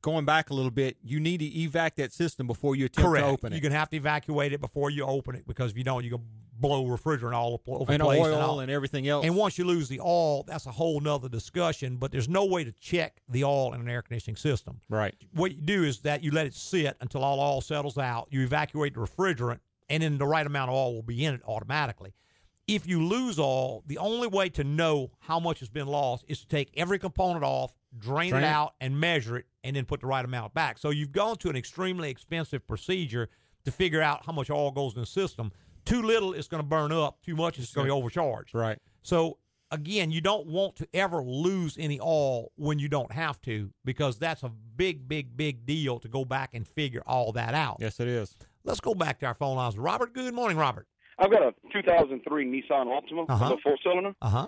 going 0.02 0.26
back 0.26 0.50
a 0.50 0.54
little 0.54 0.72
bit, 0.72 0.98
you 1.04 1.20
need 1.20 1.40
to 1.40 1.50
evac 1.50 1.96
that 1.96 2.14
system 2.14 2.48
before 2.48 2.76
you 2.76 2.86
attempt 2.86 3.08
Correct. 3.08 3.26
to 3.26 3.32
open 3.32 3.54
it. 3.54 3.56
You're 3.56 3.62
going 3.62 3.74
to 3.74 3.80
have 3.80 3.90
to 3.92 3.98
evacuate 3.98 4.54
it 4.54 4.62
before 4.62 4.90
you 4.90 5.04
open 5.04 5.36
it 5.36 5.48
because 5.48 5.72
if 5.72 5.78
you 5.78 5.84
don't, 5.84 6.04
you're 6.04 6.18
going 6.18 6.24
to 6.24 6.28
blow 6.60 6.86
refrigerant 6.86 7.34
all 7.34 7.62
over 7.68 7.92
and 7.92 8.02
the 8.02 8.06
place. 8.06 8.22
oil 8.22 8.36
all. 8.36 8.60
and 8.60 8.72
everything 8.72 9.08
else. 9.08 9.26
And 9.26 9.36
once 9.36 9.58
you 9.58 9.66
lose 9.66 9.88
the 9.88 10.00
oil, 10.00 10.44
that's 10.44 10.66
a 10.66 10.72
whole 10.72 11.00
nother 11.00 11.30
discussion. 11.30 11.98
But 11.98 12.12
there's 12.12 12.30
no 12.30 12.46
way 12.46 12.64
to 12.64 12.72
check 12.74 13.22
the 13.30 13.44
oil 13.44 13.74
in 13.74 13.82
an 13.82 13.90
air 13.90 14.02
conditioning 14.02 14.36
system. 14.38 14.82
right. 14.90 15.16
What 15.34 15.52
you 15.54 15.62
do 15.62 15.84
is 15.84 16.00
that 16.02 16.24
you 16.24 16.32
let 16.32 16.46
it 16.48 16.54
sit 16.54 16.98
until 17.02 17.24
all 17.24 17.40
oil 17.40 17.62
settles 17.62 17.98
out. 17.98 18.28
You 18.32 18.44
evacuate 18.44 18.94
the 18.94 19.00
refrigerant, 19.02 19.60
and 19.90 20.04
then 20.04 20.18
the 20.18 20.26
right 20.28 20.46
amount 20.46 20.70
of 20.70 20.76
oil 20.76 20.96
will 20.96 21.04
be 21.04 21.24
in 21.26 21.34
it 21.34 21.42
automatically. 21.48 22.14
If 22.68 22.86
you 22.86 23.06
lose 23.06 23.40
oil, 23.40 23.84
the 23.88 23.98
only 23.98 24.28
way 24.28 24.50
to 24.50 24.64
know 24.64 25.12
how 25.20 25.40
much 25.40 25.60
has 25.60 25.70
been 25.70 25.88
lost 25.88 26.26
is 26.28 26.40
to 26.42 26.48
take 26.48 26.70
every 26.76 27.00
component 27.00 27.46
off, 27.46 27.74
drain, 27.98 28.32
Drain 28.32 28.44
it 28.44 28.48
it. 28.48 28.50
out, 28.50 28.74
and 28.82 29.00
measure 29.00 29.38
it, 29.38 29.46
and 29.64 29.76
then 29.76 29.86
put 29.86 30.02
the 30.02 30.08
right 30.08 30.26
amount 30.26 30.54
back. 30.54 30.78
So 30.78 30.90
you've 30.90 31.14
gone 31.14 31.38
to 31.38 31.50
an 31.50 31.56
extremely 31.56 32.10
expensive 32.10 32.68
procedure 32.68 33.30
to 33.64 33.72
figure 33.72 34.02
out 34.02 34.26
how 34.26 34.34
much 34.34 34.50
oil 34.50 34.72
goes 34.72 34.96
in 34.96 35.02
the 35.02 35.06
system. 35.08 35.52
Too 35.88 36.02
little, 36.02 36.34
it's 36.34 36.48
going 36.48 36.62
to 36.62 36.68
burn 36.68 36.92
up. 36.92 37.22
Too 37.24 37.36
much, 37.36 37.58
it's 37.60 37.74
going 37.74 37.88
to 37.88 37.94
be 37.94 37.98
overcharged. 37.98 38.54
Right. 38.54 38.78
So 39.04 39.38
again, 39.72 40.12
you 40.12 40.22
don't 40.22 40.48
want 40.48 40.76
to 40.78 40.88
ever 40.94 41.22
lose 41.24 41.78
any 41.80 42.00
oil 42.02 42.52
when 42.56 42.80
you 42.80 42.88
don't 42.90 43.12
have 43.12 43.42
to, 43.42 43.72
because 43.86 44.18
that's 44.20 44.44
a 44.44 44.50
big, 44.50 45.08
big, 45.08 45.36
big 45.38 45.66
deal 45.66 46.00
to 46.00 46.08
go 46.08 46.26
back 46.26 46.52
and 46.54 46.68
figure 46.68 47.02
all 47.06 47.32
that 47.34 47.54
out. 47.54 47.78
Yes, 47.80 48.00
it 48.00 48.08
is. 48.08 48.36
Let's 48.64 48.80
go 48.82 48.94
back 48.94 49.20
to 49.20 49.26
our 49.26 49.34
phone 49.34 49.56
lines. 49.58 49.78
Robert, 49.78 50.14
good 50.14 50.34
morning, 50.34 50.58
Robert. 50.58 50.88
I've 51.20 51.32
got 51.32 51.42
a 51.42 51.54
2003 51.74 52.46
Nissan 52.46 52.86
Altima, 52.88 53.26
Uh-huh. 53.30 53.54
it's 53.54 53.60
a 53.60 53.62
four 53.64 53.78
cylinder, 53.84 54.14
Uh 54.22 54.30
huh. 54.30 54.48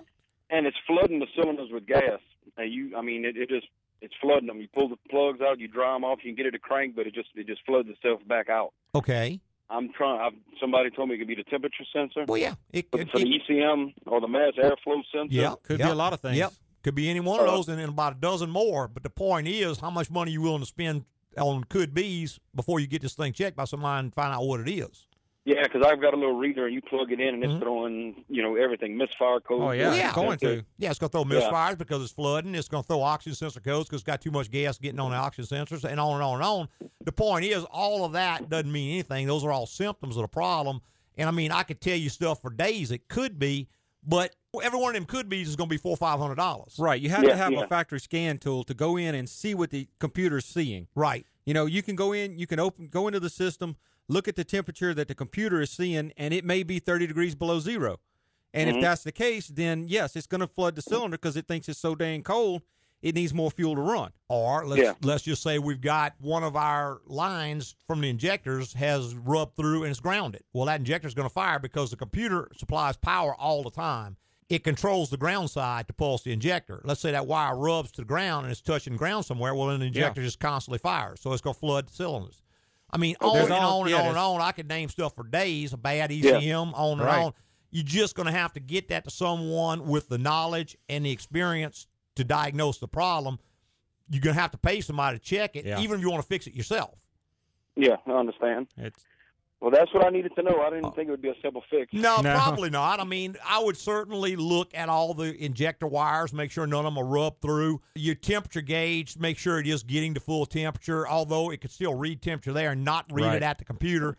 and 0.50 0.66
it's 0.66 0.76
flooding 0.86 1.18
the 1.18 1.26
cylinders 1.34 1.70
with 1.72 1.86
gas. 1.86 2.20
And 2.56 2.72
you, 2.72 2.96
I 2.96 3.02
mean, 3.02 3.24
it, 3.24 3.36
it 3.36 3.48
just 3.48 3.66
it's 4.02 4.14
flooding 4.20 4.46
them. 4.46 4.60
You 4.60 4.68
pull 4.74 4.88
the 4.88 4.96
plugs 5.10 5.40
out, 5.40 5.58
you 5.60 5.68
dry 5.68 5.92
them 5.94 6.04
off, 6.04 6.20
you 6.22 6.30
can 6.30 6.36
get 6.36 6.46
it 6.46 6.52
to 6.52 6.58
crank, 6.58 6.94
but 6.96 7.06
it 7.06 7.14
just 7.14 7.28
it 7.34 7.46
just 7.46 7.60
floods 7.66 7.88
itself 7.88 8.20
back 8.26 8.48
out. 8.48 8.72
Okay. 8.94 9.40
I'm 9.70 9.92
trying. 9.92 10.20
I've, 10.20 10.32
somebody 10.60 10.90
told 10.90 11.08
me 11.08 11.14
it 11.14 11.18
could 11.18 11.28
be 11.28 11.34
the 11.36 11.44
temperature 11.44 11.84
sensor. 11.92 12.24
Well, 12.26 12.38
yeah. 12.38 12.54
It, 12.72 12.90
could. 12.90 13.02
it- 13.02 13.10
for 13.10 13.18
the 13.18 13.26
ECM 13.48 13.94
or 14.06 14.20
the 14.20 14.28
mass 14.28 14.52
airflow 14.58 15.00
sensor. 15.14 15.28
yeah. 15.34 15.54
Could 15.62 15.78
be 15.78 15.84
a 15.84 15.94
lot 15.94 16.12
of 16.12 16.20
things. 16.20 16.36
Yep. 16.38 16.52
Could 16.82 16.94
be 16.94 17.08
any 17.10 17.20
one 17.20 17.40
of 17.40 17.46
Uh, 17.46 17.50
those, 17.56 17.68
and 17.68 17.78
then 17.78 17.90
about 17.90 18.14
a 18.16 18.20
dozen 18.20 18.50
more. 18.50 18.88
But 18.88 19.02
the 19.02 19.10
point 19.10 19.46
is, 19.46 19.78
how 19.80 19.90
much 19.90 20.10
money 20.10 20.32
you 20.32 20.40
willing 20.42 20.60
to 20.60 20.66
spend 20.66 21.04
on 21.38 21.62
could 21.64 21.94
be's 21.94 22.40
before 22.54 22.80
you 22.80 22.86
get 22.86 23.02
this 23.02 23.14
thing 23.14 23.32
checked 23.32 23.56
by 23.56 23.64
somebody 23.64 24.00
and 24.00 24.14
find 24.14 24.32
out 24.34 24.44
what 24.44 24.60
it 24.60 24.68
is. 24.70 25.06
Yeah, 25.46 25.62
because 25.62 25.82
I've 25.86 26.02
got 26.02 26.12
a 26.12 26.18
little 26.18 26.36
reader, 26.36 26.66
and 26.66 26.74
you 26.74 26.82
plug 26.82 27.12
it 27.12 27.20
in, 27.20 27.34
and 27.34 27.42
it's 27.42 27.52
mm-hmm. 27.52 27.62
throwing 27.62 28.24
you 28.28 28.42
know 28.42 28.56
everything 28.56 28.96
misfire 28.96 29.40
code. 29.40 29.62
Oh, 29.62 29.70
yeah, 29.70 29.94
yeah. 29.94 30.08
it's 30.08 30.14
going 30.14 30.38
to. 30.40 30.64
Yeah, 30.76 30.90
it's 30.90 30.98
going 30.98 31.10
to 31.10 31.18
throw 31.18 31.24
Yeah. 31.24 31.48
misfires 31.48 31.78
because 31.78 32.02
it's 32.02 32.12
flooding. 32.12 32.54
It's 32.54 32.68
going 32.68 32.82
to 32.82 32.86
throw 32.86 33.00
oxygen 33.00 33.34
sensor 33.34 33.60
codes 33.60 33.88
because 33.88 34.02
it's 34.02 34.06
got 34.06 34.20
too 34.20 34.30
much 34.30 34.50
gas 34.50 34.78
getting 34.78 35.00
on 35.00 35.12
the 35.12 35.16
oxygen 35.16 35.64
sensors, 35.64 35.84
and 35.84 35.98
on 35.98 36.14
and 36.14 36.22
on 36.22 36.34
and 36.34 36.44
on. 36.44 36.68
The 37.04 37.12
point 37.12 37.46
is, 37.46 37.64
all 37.64 38.04
of 38.04 38.12
that 38.12 38.50
doesn't 38.50 38.70
mean 38.70 38.92
anything. 38.92 39.26
Those 39.26 39.42
are 39.42 39.50
all 39.50 39.66
symptoms 39.66 40.16
of 40.16 40.22
the 40.22 40.28
problem. 40.28 40.82
And 41.16 41.26
I 41.28 41.32
mean, 41.32 41.52
I 41.52 41.62
could 41.62 41.80
tell 41.80 41.96
you 41.96 42.10
stuff 42.10 42.42
for 42.42 42.50
days. 42.50 42.90
It 42.90 43.08
could 43.08 43.38
be, 43.38 43.68
but 44.06 44.34
every 44.62 44.78
one 44.78 44.90
of 44.90 44.94
them 44.94 45.06
could 45.06 45.28
be 45.28 45.40
is 45.40 45.56
going 45.56 45.68
to 45.68 45.74
be 45.74 45.78
four 45.78 45.96
five 45.96 46.18
hundred 46.18 46.36
dollars. 46.36 46.76
Right. 46.78 47.00
You 47.00 47.08
have 47.10 47.24
Yeah, 47.24 47.30
to 47.30 47.36
have 47.36 47.52
yeah. 47.52 47.62
a 47.62 47.66
factory 47.66 48.00
scan 48.00 48.38
tool 48.38 48.62
to 48.64 48.74
go 48.74 48.98
in 48.98 49.14
and 49.14 49.28
see 49.28 49.54
what 49.54 49.70
the 49.70 49.88
computer's 49.98 50.44
seeing. 50.44 50.88
Right. 50.94 51.24
You 51.46 51.54
know, 51.54 51.64
you 51.66 51.82
can 51.82 51.96
go 51.96 52.12
in, 52.12 52.38
you 52.38 52.46
can 52.46 52.60
open, 52.60 52.88
go 52.88 53.06
into 53.08 53.20
the 53.20 53.30
system, 53.30 53.76
look 54.10 54.26
at 54.28 54.36
the 54.36 54.44
temperature 54.44 54.92
that 54.92 55.08
the 55.08 55.14
computer 55.14 55.60
is 55.60 55.70
seeing, 55.70 56.12
and 56.16 56.34
it 56.34 56.44
may 56.44 56.62
be 56.62 56.78
30 56.78 57.06
degrees 57.06 57.34
below 57.34 57.60
zero. 57.60 58.00
And 58.52 58.68
Mhm. 58.68 58.74
if 58.76 58.80
that's 58.82 59.04
the 59.04 59.12
case, 59.12 59.46
then 59.48 59.86
yes, 59.88 60.16
it's 60.16 60.26
going 60.26 60.40
to 60.40 60.48
flood 60.48 60.74
the 60.74 60.82
cylinder 60.82 61.16
because 61.16 61.36
it 61.36 61.46
thinks 61.46 61.68
it's 61.68 61.78
so 61.78 61.94
dang 61.94 62.22
cold, 62.24 62.62
it 63.00 63.14
needs 63.14 63.32
more 63.32 63.50
fuel 63.50 63.76
to 63.76 63.80
run. 63.80 64.10
Or 64.28 64.66
let's 64.66 64.82
Yeah. 64.82 64.94
let's 65.02 65.22
just 65.22 65.42
say 65.42 65.58
we've 65.60 65.80
got 65.80 66.14
one 66.18 66.42
of 66.42 66.56
our 66.56 67.00
lines 67.06 67.76
from 67.86 68.00
the 68.00 68.10
injectors 68.10 68.72
has 68.74 69.14
rubbed 69.14 69.56
through 69.56 69.84
and 69.84 69.90
it's 69.90 70.00
grounded. 70.00 70.42
Well, 70.52 70.66
that 70.66 70.80
injector 70.80 71.06
is 71.06 71.14
going 71.14 71.28
to 71.28 71.32
fire 71.32 71.58
because 71.60 71.90
the 71.90 71.96
computer 71.96 72.50
supplies 72.56 72.96
power 72.96 73.34
all 73.36 73.62
the 73.62 73.70
time. 73.70 74.16
It 74.48 74.64
controls 74.64 75.10
the 75.10 75.16
ground 75.16 75.48
side 75.50 75.86
to 75.86 75.94
pulse 75.94 76.22
the 76.24 76.32
injector. 76.32 76.82
Let's 76.84 77.00
say 77.00 77.12
that 77.12 77.28
wire 77.28 77.56
rubs 77.56 77.92
to 77.92 78.00
the 78.00 78.04
ground 78.04 78.46
and 78.46 78.50
it's 78.52 78.60
touching 78.60 78.96
ground 78.96 79.24
somewhere. 79.24 79.54
Well, 79.54 79.68
then 79.68 79.78
the 79.78 79.86
injector 79.86 80.22
just 80.24 80.40
constantly 80.40 80.78
fires, 80.80 81.20
so 81.20 81.32
it's 81.32 81.40
going 81.40 81.54
to 81.54 81.60
flood 81.60 81.86
the 81.88 81.92
cylinders. 81.92 82.42
I 82.92 82.98
mean, 82.98 83.16
on 83.20 83.34
There's 83.34 83.44
and 83.46 83.54
all- 83.54 83.80
on 83.80 83.86
and 83.86 83.90
yeah, 83.90 83.96
on 83.96 84.06
and 84.06 84.14
there's- 84.16 84.26
on. 84.26 84.40
I 84.40 84.52
could 84.52 84.68
name 84.68 84.88
stuff 84.88 85.14
for 85.14 85.24
days. 85.24 85.72
A 85.72 85.76
bad 85.76 86.10
ECM, 86.10 86.72
on 86.74 86.98
and 86.98 87.00
Right. 87.06 87.22
on. 87.24 87.34
You're 87.70 87.84
just 87.84 88.16
going 88.16 88.26
to 88.26 88.32
have 88.32 88.52
to 88.54 88.60
get 88.60 88.88
that 88.88 89.04
to 89.04 89.10
someone 89.10 89.86
with 89.86 90.08
the 90.08 90.18
knowledge 90.18 90.76
and 90.88 91.04
the 91.06 91.10
experience 91.12 91.86
to 92.16 92.24
diagnose 92.24 92.78
the 92.78 92.88
problem. 92.88 93.38
You're 94.10 94.20
going 94.22 94.34
to 94.34 94.40
have 94.40 94.50
to 94.50 94.58
pay 94.58 94.80
somebody 94.80 95.18
to 95.18 95.24
check 95.24 95.54
it, 95.54 95.64
Yeah. 95.64 95.78
even 95.80 95.96
if 95.96 96.02
you 96.02 96.10
want 96.10 96.22
to 96.22 96.26
fix 96.28 96.48
it 96.48 96.54
yourself. 96.54 96.96
Yeah, 97.76 97.96
I 98.06 98.10
understand. 98.10 98.66
It's 98.76 99.04
Well, 99.60 99.70
that's 99.70 99.92
what 99.92 100.06
I 100.06 100.08
needed 100.08 100.32
to 100.36 100.42
know. 100.42 100.62
I 100.62 100.70
didn't 100.70 100.94
think 100.94 101.08
it 101.08 101.10
would 101.10 101.20
be 101.20 101.28
a 101.28 101.34
simple 101.42 101.62
fix. 101.70 101.92
No, 101.92 102.22
No. 102.22 102.34
probably 102.34 102.70
not. 102.70 102.98
I 102.98 103.04
mean, 103.04 103.36
I 103.46 103.62
would 103.62 103.76
certainly 103.76 104.34
look 104.34 104.70
at 104.74 104.88
all 104.88 105.12
the 105.12 105.36
injector 105.36 105.86
wires, 105.86 106.32
make 106.32 106.50
sure 106.50 106.66
none 106.66 106.86
of 106.86 106.94
them 106.94 107.02
are 107.02 107.06
rubbed 107.06 107.42
through. 107.42 107.82
Your 107.94 108.14
temperature 108.14 108.62
gauge, 108.62 109.18
make 109.18 109.36
sure 109.36 109.58
it 109.60 109.66
is 109.66 109.82
getting 109.82 110.14
to 110.14 110.20
full 110.20 110.46
temperature, 110.46 111.06
although 111.06 111.50
it 111.50 111.60
could 111.60 111.70
still 111.70 111.94
read 111.94 112.22
temperature 112.22 112.54
there 112.54 112.70
and 112.72 112.84
not 112.86 113.04
read 113.12 113.26
Right. 113.26 113.36
it 113.36 113.42
at 113.42 113.58
the 113.58 113.64
computer. 113.64 114.16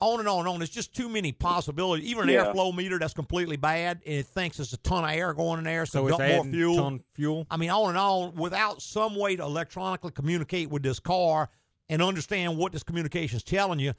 On 0.00 0.18
and 0.18 0.26
on 0.28 0.40
and 0.40 0.48
on. 0.48 0.58
There's 0.58 0.70
just 0.70 0.92
too 0.92 1.08
many 1.10 1.30
possibilities. 1.30 2.06
Even 2.06 2.24
an 2.24 2.30
Yeah. 2.30 2.46
airflow 2.46 2.74
meter 2.74 2.98
that's 2.98 3.12
completely 3.14 3.56
bad 3.58 4.00
and 4.04 4.14
it 4.16 4.26
thinks 4.26 4.58
it's 4.58 4.72
a 4.72 4.78
ton 4.78 5.04
of 5.04 5.10
air 5.10 5.32
going 5.34 5.58
in 5.58 5.64
there, 5.64 5.86
so, 5.86 6.00
so 6.00 6.06
it's 6.08 6.18
more 6.18 6.26
adding 6.26 6.52
fuel. 6.52 6.76
ton 6.76 7.04
fuel. 7.12 7.46
I 7.50 7.56
mean, 7.58 7.70
on 7.70 7.90
and 7.90 7.98
on, 7.98 8.34
without 8.34 8.82
some 8.82 9.14
way 9.14 9.36
to 9.36 9.42
electronically 9.44 10.10
communicate 10.10 10.68
with 10.70 10.82
this 10.82 10.98
car 10.98 11.48
and 11.88 12.02
understand 12.02 12.56
what 12.56 12.72
this 12.72 12.82
communication 12.82 13.36
is 13.36 13.42
telling 13.44 13.78
you, 13.78 13.92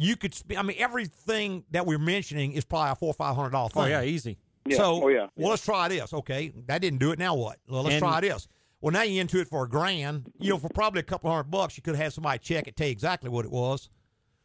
you 0.00 0.16
could. 0.16 0.34
Sp- 0.34 0.56
I 0.56 0.62
mean, 0.62 0.76
everything 0.78 1.64
that 1.72 1.84
we're 1.84 1.98
mentioning 1.98 2.52
is 2.52 2.64
probably 2.64 2.92
a 2.92 2.94
four 2.94 3.10
or 3.10 3.14
five 3.14 3.36
hundred 3.36 3.50
dollar 3.50 3.68
oh, 3.74 3.82
thing. 3.82 3.92
Oh 3.92 4.00
yeah, 4.00 4.02
easy. 4.02 4.38
Yeah. 4.66 4.78
So, 4.78 5.04
oh 5.04 5.08
yeah. 5.08 5.26
well, 5.36 5.50
let's 5.50 5.64
try 5.64 5.88
this. 5.88 6.12
Okay, 6.12 6.52
that 6.66 6.80
didn't 6.80 7.00
do 7.00 7.12
it. 7.12 7.18
Now 7.18 7.34
what? 7.34 7.58
Well, 7.68 7.82
let's 7.82 7.94
And- 7.94 8.02
try 8.02 8.20
this. 8.20 8.48
Well, 8.80 8.92
now 8.92 9.02
you're 9.02 9.20
into 9.20 9.38
it 9.40 9.48
for 9.48 9.64
a 9.64 9.68
grand. 9.68 10.32
You 10.38 10.50
know, 10.50 10.58
for 10.58 10.70
probably 10.70 11.00
a 11.00 11.02
couple 11.02 11.30
hundred 11.30 11.50
bucks, 11.50 11.76
you 11.76 11.82
could 11.82 11.96
have 11.96 12.14
somebody 12.14 12.38
check 12.38 12.66
it, 12.66 12.76
tell 12.76 12.86
you 12.86 12.92
exactly 12.92 13.28
what 13.28 13.44
it 13.44 13.50
was. 13.50 13.90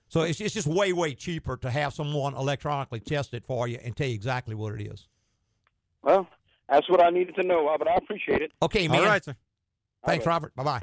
So 0.10 0.24
it's, 0.24 0.42
it's 0.42 0.54
just 0.54 0.68
way, 0.68 0.92
way 0.92 1.14
cheaper 1.14 1.56
to 1.56 1.72
have 1.72 1.94
someone 1.94 2.36
electronically 2.36 3.00
test 3.00 3.34
it 3.34 3.46
for 3.46 3.66
you 3.70 3.80
and 3.82 3.96
tell 3.96 4.08
you 4.08 4.14
exactly 4.14 4.54
what 4.54 4.74
it 4.74 4.86
is. 4.92 5.08
Well, 6.04 6.28
that's 6.68 6.90
what 6.90 7.02
I 7.02 7.12
needed 7.12 7.36
to 7.36 7.44
know. 7.44 7.74
But 7.80 7.88
I 7.88 7.96
appreciate 7.96 8.42
it. 8.42 8.52
Okay, 8.62 8.90
man. 8.90 9.00
All 9.00 9.06
right, 9.06 9.24
sir. 9.24 9.38
Thanks, 10.06 10.28
All 10.28 10.32
right. 10.32 10.36
Robert. 10.36 10.56
Bye 10.56 10.64
bye. 10.64 10.82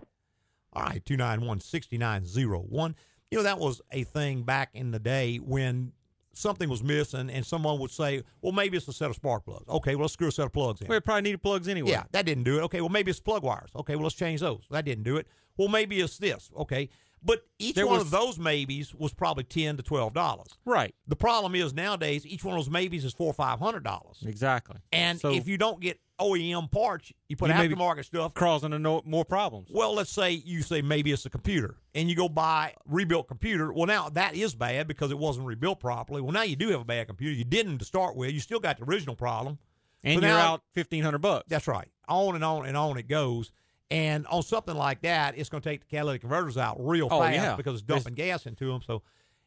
All 0.72 0.84
right, 0.84 1.04
291 1.04 1.60
6901. 1.60 2.96
You 3.32 3.38
know, 3.38 3.44
that 3.44 3.58
was 3.58 3.80
a 3.90 4.04
thing 4.04 4.42
back 4.42 4.68
in 4.74 4.90
the 4.90 4.98
day 4.98 5.38
when 5.38 5.92
something 6.34 6.68
was 6.68 6.82
missing 6.82 7.30
and 7.30 7.46
someone 7.46 7.78
would 7.78 7.90
say, 7.90 8.24
well, 8.42 8.52
maybe 8.52 8.76
it's 8.76 8.86
a 8.88 8.92
set 8.92 9.08
of 9.08 9.16
spark 9.16 9.46
plugs. 9.46 9.66
Okay, 9.70 9.94
well, 9.94 10.02
let's 10.02 10.12
screw 10.12 10.28
a 10.28 10.32
set 10.32 10.44
of 10.44 10.52
plugs 10.52 10.82
in. 10.82 10.88
We 10.88 11.00
probably 11.00 11.22
needed 11.22 11.42
plugs 11.42 11.66
anyway. 11.66 11.92
Yeah, 11.92 12.04
that 12.12 12.26
didn't 12.26 12.44
do 12.44 12.58
it. 12.58 12.62
Okay, 12.64 12.82
well, 12.82 12.90
maybe 12.90 13.10
it's 13.10 13.20
plug 13.20 13.42
wires. 13.42 13.70
Okay, 13.74 13.96
well, 13.96 14.02
let's 14.02 14.16
change 14.16 14.40
those. 14.40 14.66
That 14.70 14.84
didn't 14.84 15.04
do 15.04 15.16
it. 15.16 15.26
Well, 15.56 15.68
maybe 15.68 15.98
it's 16.02 16.18
this. 16.18 16.50
Okay. 16.58 16.90
But 17.24 17.46
each 17.58 17.76
There 17.76 17.86
one 17.86 17.98
was- 17.98 18.06
of 18.06 18.10
those 18.10 18.38
maybes 18.38 18.94
was 18.94 19.14
probably 19.14 19.44
ten 19.44 19.76
to 19.76 19.82
twelve 19.82 20.12
dollars. 20.12 20.48
Right. 20.64 20.94
The 21.06 21.14
problem 21.16 21.54
is 21.54 21.72
nowadays 21.72 22.26
each 22.26 22.42
one 22.44 22.58
of 22.58 22.64
those 22.64 22.70
maybes 22.70 23.04
is 23.04 23.12
four 23.12 23.28
or 23.28 23.34
five 23.34 23.60
hundred 23.60 23.84
dollars. 23.84 24.18
Exactly. 24.26 24.76
And 24.92 25.20
So- 25.20 25.30
if 25.32 25.46
you 25.46 25.56
don't 25.56 25.80
get 25.80 26.00
OEM 26.18 26.68
parts, 26.70 27.12
you 27.28 27.36
put 27.36 27.48
You 27.48 27.54
aftermarket 27.54 28.04
stuff. 28.04 28.34
causing 28.34 28.70
no, 28.82 29.02
more 29.04 29.24
problems. 29.24 29.70
Well, 29.72 29.92
let's 29.94 30.10
say 30.12 30.30
you 30.32 30.62
say 30.62 30.80
maybe 30.82 31.10
it's 31.10 31.26
a 31.26 31.30
computer, 31.30 31.76
and 31.94 32.08
you 32.08 32.14
go 32.14 32.28
buy 32.28 32.74
a 32.76 32.80
rebuilt 32.86 33.26
computer. 33.28 33.72
Well, 33.72 33.86
now 33.86 34.08
that 34.10 34.34
is 34.36 34.54
bad 34.54 34.86
because 34.88 35.10
it 35.10 35.18
wasn't 35.18 35.46
rebuilt 35.46 35.80
properly. 35.80 36.20
Well, 36.20 36.32
now 36.32 36.42
you 36.42 36.54
do 36.56 36.68
have 36.70 36.80
a 36.80 36.84
bad 36.84 37.08
computer. 37.08 37.34
You 37.34 37.44
didn't 37.44 37.78
to 37.78 37.84
start 37.84 38.14
with. 38.16 38.32
You 38.32 38.40
still 38.40 38.60
got 38.60 38.78
the 38.78 38.84
original 38.84 39.16
problem, 39.16 39.58
And 40.04 40.20
So 40.20 40.26
you're 40.26 40.36
now- 40.36 40.54
out 40.54 40.62
fifteen 40.74 41.02
hundred 41.04 41.18
bucks. 41.20 41.44
That's 41.48 41.68
right. 41.68 41.88
On 42.08 42.34
and 42.34 42.42
on 42.44 42.66
and 42.66 42.76
on 42.76 42.98
it 42.98 43.06
goes. 43.06 43.52
And 43.92 44.26
on 44.28 44.42
something 44.42 44.74
like 44.74 45.02
that, 45.02 45.36
it's 45.36 45.48
going 45.50 45.62
to 45.62 45.68
take 45.68 45.80
the 45.80 45.86
catalytic 45.86 46.22
converters 46.22 46.56
out 46.56 46.76
real 46.80 47.08
Oh, 47.10 47.20
fast 47.20 47.34
yeah. 47.34 47.56
because 47.56 47.74
it's 47.74 47.82
dumping 47.82 48.14
gas 48.14 48.46
into 48.46 48.66
them. 48.72 48.80
So, 48.86 49.02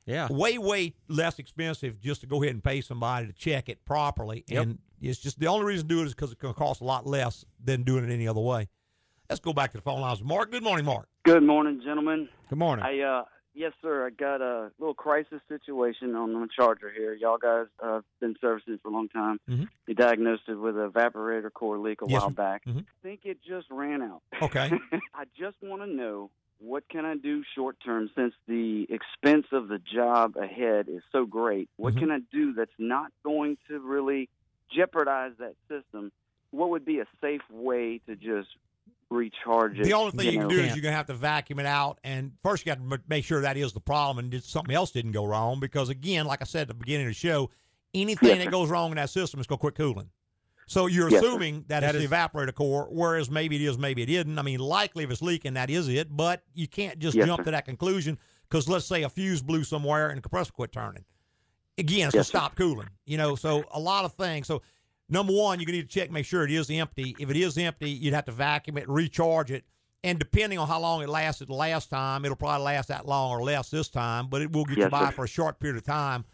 yeah, 0.05 0.27
way 0.31 0.57
way 0.59 0.93
less 1.07 1.39
expensive 1.39 1.99
just 1.99 2.21
to 2.21 2.27
go 2.27 2.43
ahead 2.43 2.53
and 2.53 2.63
pay 2.63 2.81
somebody 2.81 3.25
to 3.27 3.33
check 3.33 3.69
it 3.69 3.83
properly. 3.85 4.43
Yep. 4.47 4.63
And 4.63 4.77
it's 5.01 5.19
just 5.19 5.39
the 5.39 5.47
only 5.47 5.65
reason 5.65 5.87
to 5.87 5.95
do 5.95 6.01
it 6.01 6.05
is 6.05 6.13
because 6.13 6.31
it's 6.31 6.39
going 6.39 6.53
to 6.53 6.57
cost 6.57 6.81
a 6.81 6.83
lot 6.83 7.07
less 7.07 7.43
than 7.63 7.81
doing 7.83 8.03
it 8.07 8.13
any 8.13 8.27
other 8.27 8.39
way. 8.41 8.69
Let's 9.29 9.39
go 9.39 9.51
back 9.53 9.71
to 9.71 9.77
the 9.77 9.81
phone 9.81 10.01
lines. 10.01 10.23
Mark, 10.23 10.51
good 10.51 10.61
morning, 10.63 10.85
Mark. 10.85 11.07
Good 11.23 11.41
morning, 11.41 11.81
gentlemen. 11.83 12.29
Good 12.49 12.59
morning. 12.59 12.85
I 12.85 12.99
uh 12.99 13.23
yes, 13.55 13.71
sir. 13.81 14.05
I 14.05 14.09
got 14.11 14.41
a 14.41 14.71
little 14.79 14.93
crisis 14.93 15.41
situation 15.47 16.15
on 16.15 16.33
the 16.33 16.47
Charger 16.55 16.91
here. 16.95 17.13
Y'all 17.13 17.37
guys 17.37 17.65
uh 17.83 18.01
been 18.19 18.35
servicing 18.41 18.77
for 18.81 18.89
a 18.89 18.91
long 18.91 19.09
time. 19.09 19.39
Mhm. 19.49 19.67
You 19.87 19.95
diagnosed 19.95 20.43
it 20.47 20.55
with 20.55 20.75
a 20.77 20.89
evaporator 20.89 21.51
core 21.51 21.77
leak 21.77 22.01
a 22.01 22.05
Yes, 22.07 22.19
while 22.21 22.29
sir. 22.29 22.35
back. 22.35 22.65
Mhm. 22.65 22.81
I 22.81 23.01
think 23.01 23.21
it 23.25 23.41
just 23.41 23.67
ran 23.71 24.01
out. 24.01 24.21
Okay. 24.41 24.69
I 25.13 25.25
just 25.37 25.57
want 25.61 25.81
to 25.81 25.87
know 25.87 26.29
what 26.59 26.87
can 26.89 27.05
I 27.05 27.15
do 27.15 27.43
short 27.53 27.77
term 27.83 28.09
since 28.15 28.33
the 28.47 28.87
expense 28.89 29.47
of 29.51 29.67
the 29.67 29.77
job 29.79 30.37
ahead 30.37 30.87
is 30.87 31.01
so 31.11 31.25
great. 31.25 31.69
What 31.77 31.95
Mhm. 31.95 31.99
can 31.99 32.11
I 32.11 32.19
do 32.31 32.53
that's 32.53 32.71
not 32.79 33.11
going 33.23 33.57
to 33.67 33.79
really 33.79 34.29
jeopardize 34.71 35.33
that 35.39 35.55
system? 35.67 36.11
What 36.51 36.69
would 36.69 36.85
be 36.85 36.99
a 36.99 37.07
safe 37.21 37.41
way 37.49 37.99
to 38.07 38.15
just 38.15 38.49
recharge 39.15 39.79
it? 39.79 39.83
The 39.83 39.93
only 39.93 40.11
thing 40.11 40.25
you, 40.33 40.39
know? 40.39 40.47
can 40.47 40.57
do 40.57 40.63
is 40.63 40.75
you're 40.75 40.81
going 40.81 40.91
to 40.91 40.97
have 40.97 41.07
to 41.07 41.13
vacuum 41.13 41.59
it 41.59 41.65
out. 41.65 41.99
And 42.03 42.33
first, 42.43 42.65
you 42.65 42.73
got 42.75 42.87
to 42.89 43.01
make 43.07 43.25
sure 43.25 43.41
that 43.41 43.57
is 43.57 43.73
the 43.73 43.79
problem 43.79 44.23
and 44.31 44.43
something 44.43 44.75
else 44.75 44.91
didn't 44.91 45.13
go 45.13 45.25
wrong. 45.25 45.59
Because, 45.59 45.89
again, 45.89 46.25
like 46.25 46.41
I 46.41 46.45
said 46.45 46.63
at 46.63 46.67
the 46.69 46.73
beginning 46.73 47.07
of 47.07 47.11
the 47.11 47.15
show, 47.15 47.49
anything 47.93 48.35
Yes, 48.35 48.45
that 48.45 48.51
goes 48.51 48.69
wrong 48.69 48.91
in 48.91 48.97
that 48.97 49.09
system 49.09 49.39
is 49.39 49.47
going 49.47 49.57
to 49.57 49.61
quit 49.61 49.75
cooling. 49.75 50.09
So 50.67 50.87
you're 50.87 51.09
Yes, 51.09 51.21
assuming 51.21 51.65
that, 51.67 51.81
That 51.81 51.95
it's 51.95 52.03
is- 52.03 52.09
the 52.09 52.15
evaporator 52.15 52.53
core, 52.53 52.87
whereas 52.91 53.29
maybe 53.29 53.55
it 53.55 53.61
is, 53.61 53.77
maybe 53.77 54.01
it 54.01 54.09
isn't. 54.09 54.37
I 54.37 54.41
mean, 54.41 54.59
likely 54.59 55.03
if 55.03 55.11
it's 55.11 55.21
leaking, 55.21 55.53
that 55.53 55.69
is 55.69 55.87
it. 55.87 56.07
But 56.15 56.43
you 56.53 56.67
can't 56.67 56.97
just 56.99 57.15
Yes, 57.15 57.25
jump 57.27 57.41
sir. 57.41 57.45
to 57.45 57.51
that 57.51 57.65
conclusion 57.65 58.17
because 58.49 58.67
let's 58.67 58.85
say 58.85 59.03
a 59.03 59.09
fuse 59.09 59.41
blew 59.41 59.63
somewhere 59.63 60.09
and 60.09 60.17
the 60.17 60.21
compressor 60.21 60.51
quit 60.51 60.71
turning. 60.71 61.05
Again, 61.77 62.07
it's 62.07 62.15
Yes, 62.15 62.27
to 62.27 62.31
sir. 62.31 62.37
stop 62.39 62.55
cooling. 62.55 62.87
You 63.05 63.17
know, 63.17 63.35
so 63.35 63.65
a 63.71 63.79
lot 63.79 64.05
of 64.05 64.13
things. 64.13 64.47
So 64.47 64.61
number 65.09 65.33
one, 65.33 65.59
you're 65.59 65.65
gonna 65.65 65.77
need 65.77 65.89
to 65.89 65.99
check, 65.99 66.11
make 66.11 66.25
sure 66.25 66.43
it 66.43 66.51
is 66.51 66.69
empty. 66.69 67.15
If 67.19 67.29
it 67.29 67.37
is 67.37 67.57
empty, 67.57 67.89
you'd 67.89 68.13
have 68.13 68.25
to 68.25 68.31
vacuum 68.31 68.77
it, 68.77 68.87
recharge 68.89 69.51
it, 69.51 69.65
and 70.03 70.19
depending 70.19 70.59
on 70.59 70.67
how 70.67 70.79
long 70.79 71.01
it 71.01 71.09
lasted 71.09 71.47
the 71.47 71.53
last 71.53 71.89
time, 71.89 72.25
it'll 72.25 72.37
probably 72.37 72.63
last 72.65 72.87
that 72.89 73.07
long 73.07 73.31
or 73.31 73.43
less 73.43 73.69
this 73.69 73.87
time. 73.89 74.27
But 74.29 74.41
it 74.41 74.51
will 74.51 74.65
get 74.65 74.77
you 74.77 74.89
by 74.89 75.05
sir. 75.07 75.11
for 75.11 75.25
a 75.25 75.27
short 75.27 75.59
period 75.59 75.77
of 75.77 75.83
time. 75.83 76.25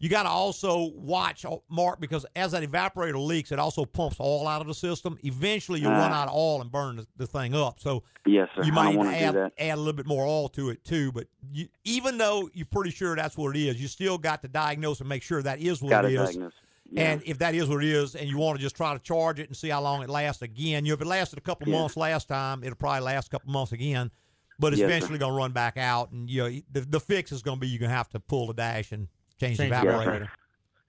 You 0.00 0.08
got 0.08 0.22
to 0.22 0.28
also 0.28 0.92
watch 0.94 1.44
uh, 1.44 1.56
Mark 1.68 1.98
because 1.98 2.24
as 2.36 2.52
that 2.52 2.62
evaporator 2.62 3.16
leaks, 3.16 3.50
it 3.50 3.58
also 3.58 3.84
pumps 3.84 4.20
oil 4.20 4.46
out 4.46 4.60
of 4.60 4.68
the 4.68 4.74
system. 4.74 5.18
Eventually, 5.24 5.80
you'll 5.80 5.90
run 5.90 6.12
Ah. 6.12 6.22
out 6.22 6.28
of 6.28 6.34
oil 6.34 6.60
and 6.60 6.70
burn 6.70 6.94
the, 6.96 7.06
the 7.16 7.26
thing 7.26 7.52
up. 7.52 7.80
So 7.80 8.04
Yes, 8.24 8.48
sir. 8.54 8.62
you 8.62 8.70
might 8.72 8.92
don't 8.94 9.06
need 9.08 9.18
to 9.18 9.24
wanna 9.26 9.40
add, 9.46 9.52
add 9.58 9.74
a 9.74 9.76
little 9.76 9.92
bit 9.94 10.06
more 10.06 10.24
oil 10.24 10.48
to 10.50 10.70
it 10.70 10.84
too. 10.84 11.10
But 11.10 11.26
you, 11.52 11.66
even 11.82 12.16
though 12.16 12.48
you're 12.54 12.64
pretty 12.66 12.90
sure 12.92 13.16
that's 13.16 13.36
what 13.36 13.56
it 13.56 13.60
is, 13.60 13.80
you 13.82 13.88
still 13.88 14.18
got 14.18 14.40
to 14.42 14.48
diagnose 14.48 15.00
and 15.00 15.08
make 15.08 15.24
sure 15.24 15.42
that 15.42 15.58
is 15.58 15.82
what 15.82 15.90
Gotta 15.90 16.06
it 16.08 16.14
is. 16.14 16.28
diagnose. 16.28 16.52
Yeah. 16.90 17.12
And 17.12 17.22
if 17.26 17.38
that 17.38 17.54
is 17.54 17.68
what 17.68 17.84
it 17.84 17.90
is, 17.90 18.14
and 18.14 18.28
you 18.28 18.38
want 18.38 18.56
to 18.58 18.62
just 18.62 18.74
try 18.76 18.94
to 18.94 18.98
charge 18.98 19.38
it 19.40 19.48
and 19.48 19.56
see 19.56 19.68
how 19.68 19.82
long 19.82 20.02
it 20.02 20.08
lasts 20.08 20.40
again, 20.42 20.84
you 20.86 20.90
know, 20.92 20.94
if 20.94 21.00
it 21.02 21.06
lasted 21.06 21.38
a 21.38 21.42
couple 21.42 21.68
Yeah. 21.68 21.78
months 21.78 21.96
last 21.96 22.28
time, 22.28 22.64
it'll 22.64 22.76
probably 22.76 23.02
last 23.02 23.26
a 23.26 23.30
couple 23.30 23.50
months 23.52 23.72
again. 23.72 24.10
But 24.58 24.72
it's 24.72 24.80
Yes, 24.80 24.86
eventually 24.88 25.18
going 25.18 25.32
to 25.32 25.36
run 25.36 25.52
back 25.52 25.76
out, 25.76 26.10
and 26.10 26.28
you 26.28 26.42
know, 26.42 26.60
the, 26.72 26.80
the 26.80 26.98
fix 27.00 27.30
is 27.30 27.42
going 27.42 27.58
to 27.58 27.60
be 27.60 27.68
you're 27.68 27.78
going 27.78 27.90
to 27.90 27.96
have 27.96 28.08
to 28.10 28.20
pull 28.20 28.46
the 28.48 28.54
dash 28.54 28.90
and 28.90 29.06
change, 29.38 29.58
Change 29.58 29.70
the 29.70 29.80
the 29.80 29.86
evaporator. 29.86 30.06
evaporator. 30.22 30.28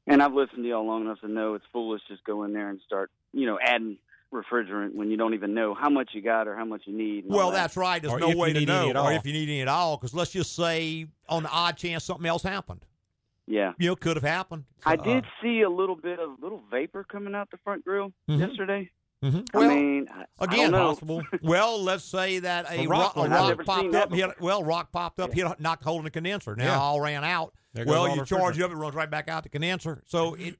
And 0.07 0.23
I've 0.23 0.33
listened 0.33 0.63
to 0.63 0.69
y'all 0.69 0.87
long 0.87 1.01
enough 1.01 1.19
to 1.19 1.27
know 1.27 1.53
it's 1.53 1.65
foolish 1.71 2.01
just 2.07 2.23
go 2.23 2.43
in 2.45 2.53
there 2.53 2.69
and 2.69 2.79
start, 2.85 3.11
you 3.31 3.45
know, 3.45 3.59
adding 3.63 3.97
refrigerant 4.33 4.95
when 4.95 5.11
you 5.11 5.17
don't 5.17 5.33
even 5.35 5.53
know 5.53 5.73
how 5.75 5.89
much 5.89 6.09
you 6.13 6.21
got 6.21 6.47
or 6.47 6.55
how 6.55 6.65
much 6.65 6.83
you 6.85 6.97
need. 6.97 7.25
and 7.25 7.33
Well, 7.33 7.51
that. 7.51 7.57
that's 7.57 7.77
right. 7.77 8.01
There's 8.01 8.13
Or 8.13 8.19
no 8.19 8.29
if 8.29 8.35
you 8.35 8.39
way 8.41 8.53
to 8.53 8.59
need 8.59 8.69
any 8.69 8.93
know, 8.93 8.99
or 9.01 9.03
all. 9.03 9.09
if 9.09 9.25
you 9.25 9.33
need 9.33 9.49
any 9.49 9.61
at 9.61 9.67
all. 9.67 9.97
Because 9.97 10.13
let's 10.15 10.31
just 10.31 10.55
say, 10.55 11.05
on 11.27 11.43
the 11.43 11.49
odd 11.49 11.77
chance 11.77 12.03
something 12.05 12.25
else 12.25 12.41
happened, 12.41 12.85
Yeah. 13.49 13.73
you 13.79 13.87
know, 13.89 13.95
could 13.95 14.15
have 14.15 14.23
happened. 14.23 14.63
I 14.85 14.95
So, 14.95 15.03
did 15.03 15.25
uh, 15.25 15.27
see 15.41 15.61
a 15.61 15.69
little 15.69 15.95
bit 15.95 16.19
of 16.19 16.39
little 16.41 16.61
vapor 16.69 17.03
coming 17.03 17.33
out 17.35 17.49
the 17.51 17.57
front 17.63 17.83
grill 17.83 18.13
Mhm. 18.29 18.39
yesterday. 18.39 18.91
mhm. 19.23 19.49
I 19.53 19.57
Well, 19.57 19.69
mean, 19.75 20.07
I, 20.13 20.25
I 20.39 20.45
Again, 20.45 20.71
don't 20.71 20.79
know. 20.79 20.89
possible. 20.89 21.23
well, 21.43 21.81
let's 21.83 22.03
say 22.05 22.39
that 22.39 22.69
a, 22.71 22.81
A 22.81 22.87
rock, 22.87 23.15
rock 23.15 23.25
a 23.25 23.29
rock 23.29 23.31
out. 23.31 23.41
I've 23.41 23.49
never 23.49 23.63
popped 23.63 23.85
up. 23.87 23.91
that 23.93 24.07
and 24.11 24.15
Hit, 24.15 24.39
well, 24.39 24.63
rock 24.63 24.91
popped 24.91 25.19
up, 25.19 25.33
hit, 25.33 25.59
knocked 25.59 25.81
a 25.81 25.85
hole 25.85 25.97
in 25.97 26.03
the 26.05 26.11
condenser. 26.11 26.55
Now 26.55 26.63
Yeah. 26.65 26.79
all 26.79 27.01
ran 27.01 27.23
out. 27.23 27.53
Well, 27.85 28.15
you 28.15 28.23
charge 28.25 28.57
it 28.59 28.63
up, 28.63 28.71
it 28.71 28.75
runs 28.75 28.95
right 28.95 29.09
back 29.09 29.27
out 29.29 29.43
the 29.43 29.49
condenser. 29.49 30.03
So 30.05 30.35
it, 30.35 30.55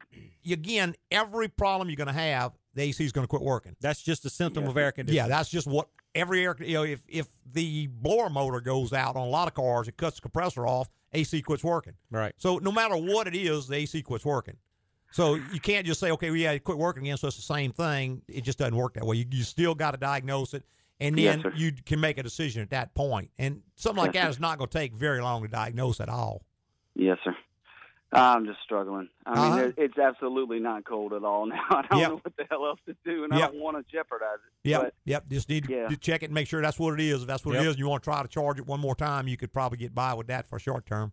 again, 0.50 0.96
every 1.12 1.48
problem 1.48 1.90
you're 1.90 1.96
going 1.96 2.08
to 2.08 2.14
have, 2.14 2.54
the 2.76 2.84
AC 2.84 3.04
is 3.04 3.12
going 3.12 3.24
to 3.24 3.28
quit 3.30 3.42
working. 3.42 3.76
That's 3.82 4.02
just 4.02 4.26
a 4.26 4.30
symptom 4.30 4.64
Yeah. 4.64 4.70
of 4.70 4.78
air 4.78 4.92
conditioning. 4.92 5.26
Yeah, 5.26 5.28
that's 5.28 5.50
just 5.50 5.68
what 5.68 5.90
every 6.16 6.44
air. 6.46 6.56
You 6.60 6.74
know, 6.76 6.84
if 6.84 7.02
if 7.08 7.28
the 7.52 7.88
blower 7.88 8.30
motor 8.30 8.62
goes 8.62 8.94
out 8.94 9.16
on 9.16 9.28
a 9.28 9.30
lot 9.30 9.48
of 9.48 9.54
cars, 9.54 9.88
it 9.88 9.98
cuts 9.98 10.16
the 10.18 10.22
compressor 10.22 10.68
off. 10.68 10.90
AC 11.12 11.42
quits 11.42 11.64
working. 11.64 11.94
right. 12.12 12.34
So 12.38 12.58
no 12.58 12.72
matter 12.72 12.96
what 12.96 13.26
it 13.28 13.36
is, 13.36 13.68
the 13.68 13.78
AC 13.78 14.04
quits 14.04 14.24
working. 14.24 14.58
So 15.12 15.34
you 15.36 15.60
can't 15.60 15.88
just 15.88 16.00
say, 16.00 16.12
okay, 16.12 16.30
well, 16.30 16.38
yeah, 16.38 16.52
it 16.52 16.64
quit 16.64 16.78
working 16.78 17.02
again, 17.08 17.18
so 17.18 17.26
it's 17.28 17.36
the 17.38 17.42
same 17.42 17.72
thing. 17.72 18.22
It 18.28 18.44
just 18.44 18.60
doesn't 18.60 18.76
work 18.76 18.94
that 18.94 19.04
way. 19.06 19.16
You, 19.18 19.26
you 19.32 19.42
still 19.42 19.74
got 19.74 19.92
to 19.92 19.98
diagnose 19.98 20.54
it, 20.54 20.64
and 21.00 21.18
then 21.18 21.42
sir. 21.42 21.52
you 21.56 21.72
can 21.84 22.00
make 22.00 22.20
a 22.20 22.24
decision 22.24 22.62
at 22.62 22.70
that 22.70 22.94
point. 22.94 23.32
And 23.40 23.64
something 23.76 24.04
like 24.04 24.14
Yes, 24.14 24.22
that 24.22 24.28
sir. 24.28 24.30
is 24.30 24.40
not 24.40 24.60
going 24.60 24.70
to 24.70 24.78
take 24.78 24.94
very 24.94 25.20
long 25.20 25.42
to 25.42 25.48
diagnose 25.48 26.00
at 26.00 26.10
all. 26.10 26.44
Yes, 26.94 27.18
sir. 27.24 27.36
I'm 28.12 28.46
just 28.46 28.60
struggling. 28.64 29.08
I 29.26 29.30
mean, 29.36 29.40
Uh-huh. 29.40 29.56
there- 29.58 29.74
it's 29.78 29.98
absolutely 30.00 30.60
not 30.60 30.84
cold 30.84 31.14
at 31.14 31.24
all 31.24 31.46
now. 31.48 31.62
I 31.70 31.84
don't 31.90 32.00
Yep. 32.00 32.10
know 32.10 32.16
what 32.24 32.36
the 32.38 32.46
hell 32.50 32.66
else 32.66 32.80
to 32.88 32.96
do, 33.06 33.24
and 33.24 33.32
Yep. 33.34 33.42
I 33.50 33.52
don't 33.52 33.62
want 33.62 33.78
to 33.78 33.92
jeopardize 33.92 34.40
it. 34.64 34.70
Yep, 34.70 34.82
But 34.82 34.94
yep. 35.06 35.30
Just 35.30 35.48
need 35.50 35.66
to, 35.66 35.72
Yeah. 35.74 35.88
to 35.90 35.98
check 35.98 36.24
it 36.24 36.28
and 36.28 36.34
make 36.34 36.48
sure 36.48 36.62
that's 36.62 36.80
what 36.80 36.94
it 36.96 37.00
is. 37.02 37.22
If 37.22 37.28
that's 37.28 37.46
what 37.46 37.54
it 37.56 37.60
Yep. 37.60 37.66
is, 37.66 37.70
and 37.76 37.80
you 37.80 37.88
want 37.88 38.02
to 38.04 38.10
try 38.10 38.22
to 38.24 38.28
charge 38.28 38.58
it 38.58 38.66
one 38.66 38.80
more 38.80 38.96
time, 38.96 39.28
you 39.28 39.38
could 39.38 39.54
probably 39.54 39.78
get 39.78 39.94
by 39.94 40.14
with 40.16 40.28
that 40.28 40.48
for 40.48 40.58
short 40.60 40.86
term. 40.86 41.12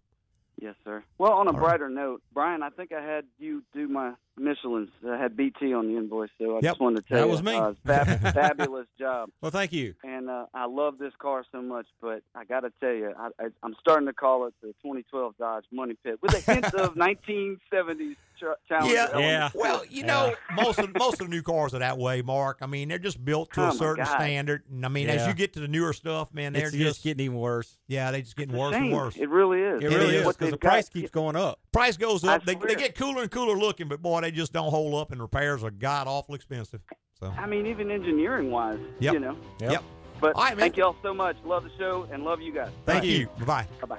yes, 0.58 0.74
sir. 0.84 1.04
Well, 1.18 1.32
on 1.34 1.46
a 1.48 1.50
All 1.50 1.56
right. 1.58 1.62
brighter 1.68 1.90
note, 1.90 2.22
Brian, 2.32 2.62
I 2.62 2.70
think 2.70 2.90
I 2.92 3.02
had 3.02 3.26
you 3.38 3.62
do 3.74 3.88
my 3.88 4.14
Michelin's. 4.38 4.90
I 5.08 5.16
had 5.16 5.36
BT 5.36 5.72
on 5.74 5.88
the 5.88 5.96
invoice, 5.96 6.30
so 6.38 6.52
I 6.52 6.54
Yep. 6.56 6.62
just 6.62 6.80
wanted 6.80 6.96
to 7.02 7.08
tell 7.08 7.18
That 7.20 7.24
you, 7.26 7.30
was 7.32 7.42
me. 7.42 7.54
Uh, 7.54 7.72
fab- 7.84 8.20
fabulous 8.34 8.86
job. 8.98 9.30
Well, 9.40 9.50
thank 9.50 9.72
you. 9.72 9.94
and 10.04 10.28
uh, 10.28 10.46
I 10.54 10.66
love 10.66 10.98
this 10.98 11.12
car 11.18 11.44
so 11.52 11.62
much. 11.62 11.86
But 12.00 12.22
I 12.34 12.44
got 12.44 12.60
to 12.60 12.72
tell 12.80 12.92
you, 12.92 13.12
I, 13.18 13.28
I, 13.42 13.48
I'm 13.62 13.74
starting 13.80 14.06
to 14.06 14.12
call 14.12 14.46
it 14.46 14.54
the 14.60 14.68
2012 14.82 15.36
Dodge 15.38 15.64
Money 15.72 15.94
Pit 16.04 16.18
with 16.22 16.34
a 16.34 16.52
hint 16.52 16.66
of 16.74 16.94
1970s 17.40 18.16
ch- 18.38 18.44
Challenger. 18.68 18.94
Yeah. 18.94 19.08
elements 19.12 19.22
Yeah. 19.22 19.50
Well, 19.54 19.82
you 19.88 20.04
know, 20.04 20.34
most 20.54 20.78
of 20.78 20.94
most 20.96 21.20
of 21.20 21.28
the 21.28 21.34
new 21.34 21.42
cars 21.42 21.74
are 21.74 21.78
that 21.78 21.98
way, 21.98 22.22
Mark. 22.22 22.58
I 22.60 22.66
mean, 22.66 22.88
they're 22.88 22.98
just 22.98 23.24
built 23.24 23.52
to 23.54 23.60
Oh, 23.62 23.64
a 23.64 23.68
my 23.68 23.74
certain 23.74 24.04
God. 24.04 24.14
standard, 24.18 24.62
and 24.70 24.84
I 24.84 24.88
mean, 24.88 25.08
as 25.08 25.26
you 25.26 25.34
get 25.34 25.52
to 25.54 25.60
the 25.60 25.68
newer 25.68 25.92
stuff, 25.92 26.32
man, 26.34 26.52
they're 26.52 26.64
It's 26.68 26.72
just 26.72 26.84
just 26.96 27.04
getting 27.04 27.24
even 27.24 27.38
worse. 27.38 27.76
yeah, 27.88 28.10
they're 28.10 28.20
just 28.20 28.36
getting 28.36 28.54
It's 28.54 28.60
worse 28.60 28.74
and 28.74 28.92
worse. 28.92 29.16
It 29.16 29.28
really 29.28 29.60
is. 29.60 29.82
It 29.82 29.92
It 29.92 29.96
really 29.96 30.16
is, 30.16 30.26
is 30.26 30.36
because 30.36 30.50
the 30.50 30.56
price 30.58 30.88
got- 30.88 30.92
keeps 30.92 31.10
going 31.10 31.36
up. 31.36 31.60
Price 31.72 31.96
goes 31.96 32.24
up. 32.24 32.44
They, 32.44 32.54
they 32.54 32.74
get 32.74 32.94
cooler 32.94 33.22
and 33.22 33.30
cooler 33.30 33.54
looking, 33.56 33.88
but 33.88 34.00
boy, 34.00 34.20
they 34.26 34.32
just 34.32 34.52
don't 34.52 34.70
hold 34.70 34.92
up, 34.94 35.12
and 35.12 35.20
repairs 35.20 35.62
are 35.62 35.70
god 35.70 36.08
awful 36.08 36.34
expensive. 36.34 36.80
So, 37.20 37.32
I 37.38 37.46
mean, 37.46 37.64
even 37.66 37.92
engineering 37.92 38.50
wise, 38.50 38.80
Yep. 38.98 39.14
you 39.14 39.20
know. 39.20 39.36
Yep. 39.60 39.70
yep. 39.70 39.84
But 40.20 40.34
All 40.34 40.42
right, 40.42 40.58
thank 40.58 40.76
y'all 40.76 40.96
so 41.00 41.14
much. 41.14 41.36
Love 41.44 41.62
the 41.62 41.70
show 41.78 42.08
and 42.10 42.24
love 42.24 42.40
you 42.40 42.52
guys. 42.52 42.70
Thank 42.86 43.02
Right. 43.02 43.08
you. 43.08 43.26
Bye 43.38 43.44
bye. 43.44 43.66
Bye 43.82 43.86
bye. 43.86 43.98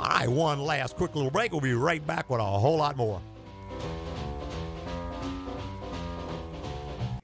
All 0.00 0.08
right, 0.08 0.28
one 0.28 0.60
last 0.60 0.96
quick 0.96 1.14
little 1.14 1.30
break. 1.30 1.52
We'll 1.52 1.60
be 1.60 1.74
right 1.74 2.04
back 2.04 2.28
with 2.28 2.40
a 2.40 2.44
whole 2.44 2.76
lot 2.78 2.96
more. 2.96 3.20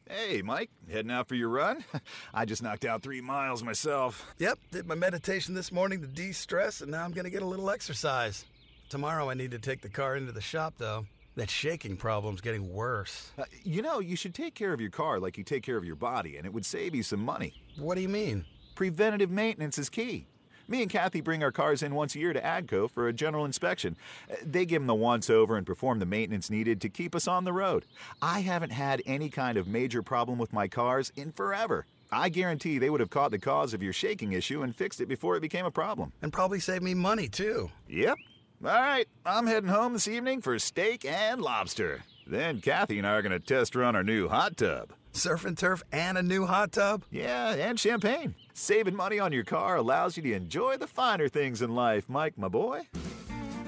Hey, 0.08 0.40
Mike, 0.42 0.70
heading 0.90 1.10
out 1.10 1.26
for 1.26 1.34
your 1.34 1.48
run? 1.48 1.84
I 2.34 2.44
just 2.44 2.62
knocked 2.62 2.84
out 2.84 3.02
three 3.02 3.20
miles 3.20 3.64
myself. 3.64 4.32
Yep, 4.38 4.58
did 4.70 4.86
my 4.86 4.94
meditation 4.94 5.54
this 5.54 5.72
morning 5.72 6.00
to 6.02 6.06
de 6.06 6.30
stress, 6.30 6.82
and 6.82 6.92
now 6.92 7.02
I'm 7.04 7.10
going 7.10 7.24
to 7.24 7.30
get 7.30 7.42
a 7.42 7.46
little 7.46 7.68
exercise. 7.68 8.44
Tomorrow 8.90 9.28
I 9.28 9.34
need 9.34 9.50
to 9.50 9.58
take 9.58 9.80
the 9.80 9.88
car 9.88 10.14
into 10.16 10.30
the 10.30 10.40
shop, 10.40 10.74
though. 10.78 11.06
That 11.36 11.50
shaking 11.50 11.96
problem's 11.96 12.40
getting 12.40 12.72
worse. 12.72 13.32
Uh, 13.36 13.44
you 13.64 13.82
know, 13.82 13.98
you 13.98 14.14
should 14.14 14.34
take 14.34 14.54
care 14.54 14.72
of 14.72 14.80
your 14.80 14.90
car 14.90 15.18
like 15.18 15.36
you 15.36 15.42
take 15.42 15.64
care 15.64 15.76
of 15.76 15.84
your 15.84 15.96
body, 15.96 16.36
and 16.36 16.46
it 16.46 16.52
would 16.52 16.64
save 16.64 16.94
you 16.94 17.02
some 17.02 17.24
money. 17.24 17.52
What 17.76 17.96
do 17.96 18.02
you 18.02 18.08
mean? 18.08 18.44
Preventative 18.76 19.30
maintenance 19.30 19.76
is 19.76 19.88
key. 19.88 20.26
Me 20.68 20.80
and 20.80 20.90
Kathy 20.90 21.20
bring 21.20 21.42
our 21.42 21.52
cars 21.52 21.82
in 21.82 21.94
once 21.94 22.14
a 22.14 22.18
year 22.20 22.32
to 22.32 22.40
AGCO 22.40 22.88
for 22.90 23.08
a 23.08 23.12
general 23.12 23.44
inspection. 23.44 23.96
Uh, 24.30 24.36
They 24.44 24.64
give 24.64 24.80
them 24.80 24.86
the 24.86 24.94
once 24.94 25.28
over 25.28 25.56
and 25.56 25.66
perform 25.66 25.98
the 25.98 26.06
maintenance 26.06 26.50
needed 26.50 26.80
to 26.82 26.88
keep 26.88 27.14
us 27.14 27.26
on 27.28 27.44
the 27.44 27.52
road. 27.52 27.84
I 28.22 28.40
haven't 28.40 28.70
had 28.72 29.02
any 29.04 29.28
kind 29.28 29.58
of 29.58 29.66
major 29.66 30.02
problem 30.02 30.38
with 30.38 30.52
my 30.52 30.68
cars 30.68 31.12
in 31.16 31.32
forever. 31.32 31.84
I 32.12 32.28
guarantee 32.28 32.78
they 32.78 32.90
would 32.90 33.00
have 33.00 33.10
caught 33.10 33.32
the 33.32 33.38
cause 33.40 33.74
of 33.74 33.82
your 33.82 33.92
shaking 33.92 34.32
issue 34.32 34.62
and 34.62 34.74
fixed 34.74 35.00
it 35.00 35.06
before 35.06 35.36
it 35.36 35.40
became 35.40 35.66
a 35.66 35.70
problem. 35.70 36.12
And 36.22 36.32
probably 36.32 36.60
save 36.60 36.80
me 36.82 36.94
money, 36.94 37.28
too. 37.28 37.70
Yep. 37.88 38.16
All 38.62 38.70
right, 38.70 39.06
I'm 39.26 39.46
heading 39.46 39.68
home 39.68 39.92
this 39.92 40.08
evening 40.08 40.40
for 40.40 40.58
steak 40.58 41.04
and 41.04 41.42
lobster. 41.42 42.02
Then 42.26 42.60
Kathy 42.62 42.96
and 42.98 43.06
I 43.06 43.12
are 43.12 43.22
going 43.22 43.32
to 43.32 43.38
test 43.38 43.74
run 43.74 43.94
our 43.94 44.02
new 44.02 44.28
hot 44.28 44.56
tub. 44.56 44.92
Surf 45.12 45.44
and 45.44 45.56
turf 45.56 45.82
and 45.92 46.16
a 46.16 46.22
new 46.22 46.46
hot 46.46 46.72
tub? 46.72 47.04
Yeah, 47.10 47.54
and 47.54 47.78
champagne. 47.78 48.34
Saving 48.54 48.96
money 48.96 49.18
on 49.18 49.32
your 49.32 49.44
car 49.44 49.76
allows 49.76 50.16
you 50.16 50.22
to 50.22 50.32
enjoy 50.32 50.78
the 50.78 50.86
finer 50.86 51.28
things 51.28 51.60
in 51.60 51.74
life, 51.74 52.08
Mike, 52.08 52.38
my 52.38 52.48
boy. 52.48 52.88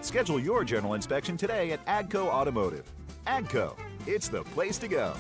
Schedule 0.00 0.40
your 0.40 0.64
general 0.64 0.94
inspection 0.94 1.36
today 1.36 1.72
at 1.72 1.84
AGCO 1.86 2.26
Automotive. 2.28 2.90
AGCO, 3.26 3.76
it's 4.06 4.28
the 4.28 4.44
place 4.44 4.78
to 4.78 4.88
go. 4.88 5.14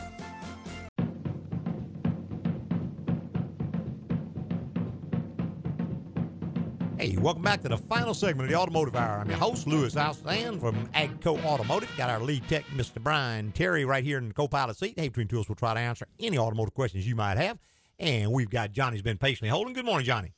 Hey, 6.98 7.14
welcome 7.18 7.42
back 7.42 7.60
to 7.60 7.68
the 7.68 7.76
final 7.76 8.14
segment 8.14 8.46
of 8.46 8.50
the 8.50 8.58
Automotive 8.58 8.96
Hour. 8.96 9.18
I'm 9.18 9.28
your 9.28 9.36
host, 9.36 9.66
Louis 9.66 9.94
Altazan 9.94 10.58
from 10.58 10.86
AGCO 10.94 11.44
Automotive. 11.44 11.90
Got 11.94 12.08
our 12.08 12.20
lead 12.20 12.48
tech, 12.48 12.64
Mr. 12.68 13.02
Brian 13.02 13.52
Terry, 13.52 13.84
right 13.84 14.02
here 14.02 14.16
in 14.16 14.28
the 14.28 14.34
co-pilot 14.34 14.78
seat. 14.78 14.94
Hey, 14.96 15.08
Between 15.08 15.28
Tools, 15.28 15.46
we'll 15.46 15.56
try 15.56 15.74
to 15.74 15.80
answer 15.80 16.06
any 16.18 16.38
automotive 16.38 16.72
questions 16.72 17.06
you 17.06 17.14
might 17.14 17.36
have. 17.36 17.58
And 17.98 18.32
we've 18.32 18.48
got 18.48 18.72
Johnny's 18.72 19.02
been 19.02 19.18
patiently 19.18 19.50
holding. 19.50 19.74
Good 19.74 19.84
morning, 19.84 20.06
Johnny. 20.06 20.32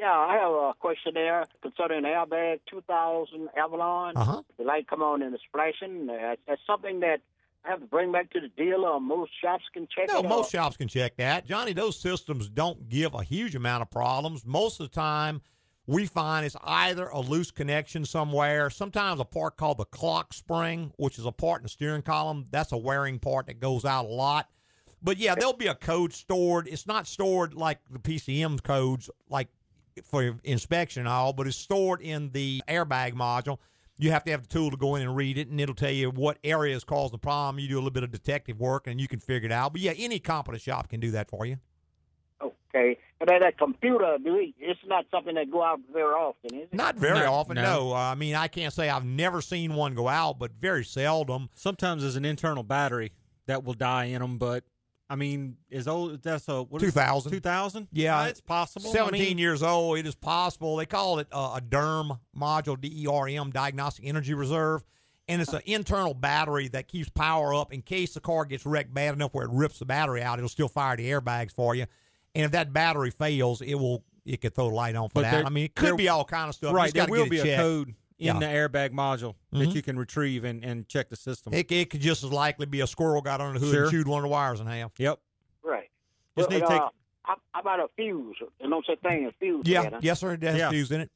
Yeah, 0.00 0.10
I 0.10 0.38
have 0.40 0.50
a 0.50 0.72
question 0.80 1.12
there 1.12 1.44
concerning 1.60 2.02
the 2.02 2.08
airbag 2.08 2.60
2000 2.70 3.48
Avalon. 3.54 4.16
Uh-huh. 4.16 4.42
The 4.56 4.64
light 4.64 4.88
come 4.88 5.02
on 5.02 5.20
and 5.20 5.34
it's 5.34 5.44
flashing. 5.52 6.08
Uh, 6.08 6.36
that's 6.46 6.62
something 6.66 7.00
that 7.00 7.20
I 7.66 7.70
have 7.70 7.80
to 7.80 7.86
bring 7.86 8.12
back 8.12 8.30
to 8.30 8.40
the 8.40 8.48
dealer 8.48 8.88
or 8.88 9.00
most 9.00 9.32
shops 9.42 9.64
can 9.74 9.86
check 9.94 10.08
No, 10.08 10.22
most 10.22 10.52
shops 10.52 10.78
can 10.78 10.88
check 10.88 11.16
that. 11.18 11.44
Johnny, 11.44 11.74
those 11.74 12.00
systems 12.00 12.48
don't 12.48 12.88
give 12.88 13.12
a 13.12 13.22
huge 13.22 13.54
amount 13.54 13.82
of 13.82 13.90
problems. 13.90 14.46
Most 14.46 14.80
of 14.80 14.90
the 14.90 14.94
time, 14.94 15.42
we 15.88 16.04
find 16.04 16.44
it's 16.44 16.54
either 16.62 17.08
a 17.08 17.18
loose 17.18 17.50
connection 17.50 18.04
somewhere, 18.04 18.68
sometimes 18.68 19.20
a 19.20 19.24
part 19.24 19.56
called 19.56 19.78
the 19.78 19.86
clock 19.86 20.34
spring, 20.34 20.92
which 20.98 21.18
is 21.18 21.24
a 21.24 21.32
part 21.32 21.60
in 21.60 21.62
the 21.62 21.70
steering 21.70 22.02
column. 22.02 22.44
That's 22.50 22.72
a 22.72 22.76
wearing 22.76 23.18
part 23.18 23.46
that 23.46 23.58
goes 23.58 23.86
out 23.86 24.04
a 24.04 24.08
lot. 24.08 24.50
But 25.02 25.16
yeah, 25.16 25.34
there'll 25.34 25.54
be 25.54 25.66
a 25.66 25.74
code 25.74 26.12
stored. 26.12 26.68
It's 26.68 26.86
not 26.86 27.06
stored 27.06 27.54
like 27.54 27.78
the 27.90 27.98
PCM 27.98 28.62
codes, 28.62 29.08
like 29.30 29.48
for 30.04 30.36
inspection 30.44 31.00
and 31.00 31.08
all, 31.08 31.32
but 31.32 31.46
it's 31.46 31.56
stored 31.56 32.02
in 32.02 32.32
the 32.32 32.62
airbag 32.68 33.14
module. 33.14 33.56
You 33.96 34.10
have 34.10 34.24
to 34.24 34.30
have 34.30 34.42
the 34.42 34.48
tool 34.48 34.70
to 34.70 34.76
go 34.76 34.96
in 34.96 35.02
and 35.02 35.16
read 35.16 35.38
it, 35.38 35.48
and 35.48 35.58
it'll 35.58 35.74
tell 35.74 35.90
you 35.90 36.10
what 36.10 36.36
areas 36.44 36.84
caused 36.84 37.14
the 37.14 37.18
problem. 37.18 37.60
You 37.60 37.68
do 37.68 37.76
a 37.76 37.78
little 37.78 37.90
bit 37.90 38.02
of 38.02 38.10
detective 38.10 38.60
work, 38.60 38.86
and 38.86 39.00
you 39.00 39.08
can 39.08 39.20
figure 39.20 39.46
it 39.46 39.52
out. 39.52 39.72
But 39.72 39.80
yeah, 39.80 39.92
any 39.96 40.18
competent 40.18 40.62
shop 40.62 40.90
can 40.90 41.00
do 41.00 41.12
that 41.12 41.30
for 41.30 41.46
you. 41.46 41.56
Okay. 42.74 42.98
But 43.18 43.28
that, 43.28 43.40
that 43.40 43.58
computer, 43.58 44.16
do 44.22 44.36
it's 44.58 44.80
not 44.86 45.06
something 45.10 45.34
that 45.36 45.50
go 45.50 45.62
out 45.62 45.80
very 45.92 46.04
often, 46.12 46.54
is 46.54 46.68
it? 46.70 46.74
Not 46.74 46.96
very 46.96 47.18
No, 47.20 47.32
often, 47.34 47.54
no. 47.56 47.62
no. 47.62 47.92
I 47.94 48.14
mean, 48.14 48.34
I 48.34 48.46
can't 48.48 48.72
say 48.72 48.88
I've 48.90 49.04
never 49.06 49.40
seen 49.40 49.74
one 49.74 49.94
go 49.94 50.06
out, 50.08 50.38
but 50.38 50.52
very 50.52 50.84
seldom. 50.84 51.48
Sometimes 51.54 52.02
there's 52.02 52.16
an 52.16 52.24
internal 52.24 52.62
battery 52.62 53.12
that 53.46 53.64
will 53.64 53.74
die 53.74 54.04
in 54.06 54.20
them, 54.20 54.36
but 54.38 54.64
I 55.10 55.16
mean, 55.16 55.56
as 55.72 55.88
old 55.88 56.22
that's 56.22 56.46
a 56.48 56.62
what 56.62 56.82
is 56.82 56.88
2000. 56.92 57.32
2000? 57.32 57.88
Yeah, 57.92 58.20
Uh, 58.20 58.24
it's 58.26 58.42
possible. 58.42 58.90
I 58.90 58.92
17 58.92 59.20
mean, 59.28 59.38
years 59.38 59.62
old. 59.62 59.96
It 59.98 60.06
is 60.06 60.14
possible. 60.14 60.76
They 60.76 60.84
call 60.84 61.18
it 61.18 61.28
uh, 61.32 61.54
a 61.56 61.60
DERM 61.62 62.12
module, 62.38 62.78
D 62.78 62.92
E 63.04 63.06
R 63.06 63.26
M, 63.26 63.50
Diagnostic 63.50 64.04
Energy 64.04 64.34
Reserve. 64.34 64.84
And 65.26 65.42
it's 65.42 65.52
an 65.52 65.60
internal 65.66 66.14
battery 66.14 66.68
that 66.68 66.88
keeps 66.88 67.10
power 67.10 67.54
up 67.54 67.70
in 67.72 67.82
case 67.82 68.14
the 68.14 68.20
car 68.20 68.44
gets 68.46 68.64
wrecked 68.64 68.92
bad 68.94 69.12
enough 69.14 69.34
where 69.34 69.44
it 69.44 69.50
rips 69.52 69.78
the 69.78 69.84
battery 69.84 70.22
out. 70.22 70.38
It'll 70.38 70.48
still 70.48 70.68
fire 70.68 70.96
the 70.96 71.10
airbags 71.10 71.52
for 71.52 71.74
you. 71.74 71.84
And 72.34 72.44
if 72.44 72.52
that 72.52 72.72
battery 72.72 73.10
fails, 73.10 73.60
it 73.60 73.74
will 73.74 74.04
it 74.24 74.42
could 74.42 74.54
throw 74.54 74.68
the 74.68 74.74
light 74.74 74.94
on 74.94 75.08
for 75.08 75.14
But 75.14 75.22
that. 75.22 75.30
there- 75.32 75.46
I 75.46 75.48
mean, 75.48 75.64
it 75.64 75.74
could 75.74 75.86
there- 75.88 75.96
be 75.96 76.08
all 76.08 76.24
kind 76.24 76.50
of 76.50 76.54
stuff. 76.54 76.74
Right, 76.74 76.92
there 76.92 77.06
will 77.08 77.28
be 77.28 77.38
it 77.38 77.40
a 77.40 77.44
checked. 77.44 77.60
code 77.62 77.88
in 78.18 78.26
Yeah. 78.26 78.38
the 78.38 78.46
airbag 78.46 78.90
module 78.90 79.36
Mhm. 79.54 79.60
that 79.60 79.74
you 79.74 79.80
can 79.80 79.98
retrieve 79.98 80.44
and, 80.44 80.62
and 80.62 80.86
check 80.86 81.08
the 81.08 81.16
system. 81.16 81.54
It, 81.54 81.70
it 81.72 81.88
could 81.88 82.00
just 82.00 82.22
as 82.22 82.30
likely 82.30 82.66
be 82.66 82.80
a 82.82 82.86
squirrel 82.86 83.22
got 83.22 83.40
under 83.40 83.58
the 83.58 83.64
hood 83.64 83.72
Sure. 83.74 83.82
and 83.84 83.90
chewed 83.90 84.06
one 84.08 84.18
of 84.18 84.24
the 84.24 84.28
wires 84.28 84.60
in 84.60 84.66
half. 84.66 84.92
Yep. 84.98 85.18
Right. 85.62 85.88
Just 86.36 86.50
But, 86.50 86.54
need 86.54 86.60
to 86.60 86.66
take- 86.66 86.80
uh, 86.82 86.90
how, 87.22 87.36
how 87.52 87.60
about 87.60 87.80
a 87.80 87.88
fuse? 87.96 88.36
There's 88.58 88.68
no 88.70 88.82
such 88.82 89.00
thing 89.00 89.24
as 89.24 89.32
fuse. 89.40 89.66
Yeah, 89.66 89.82
yet, 89.84 89.92
huh? 89.94 90.00
yes, 90.02 90.20
sir. 90.20 90.32
It 90.34 90.42
has 90.42 90.58
Yeah. 90.58 90.70
fuse 90.70 90.92
in 90.92 91.00
it. 91.00 91.10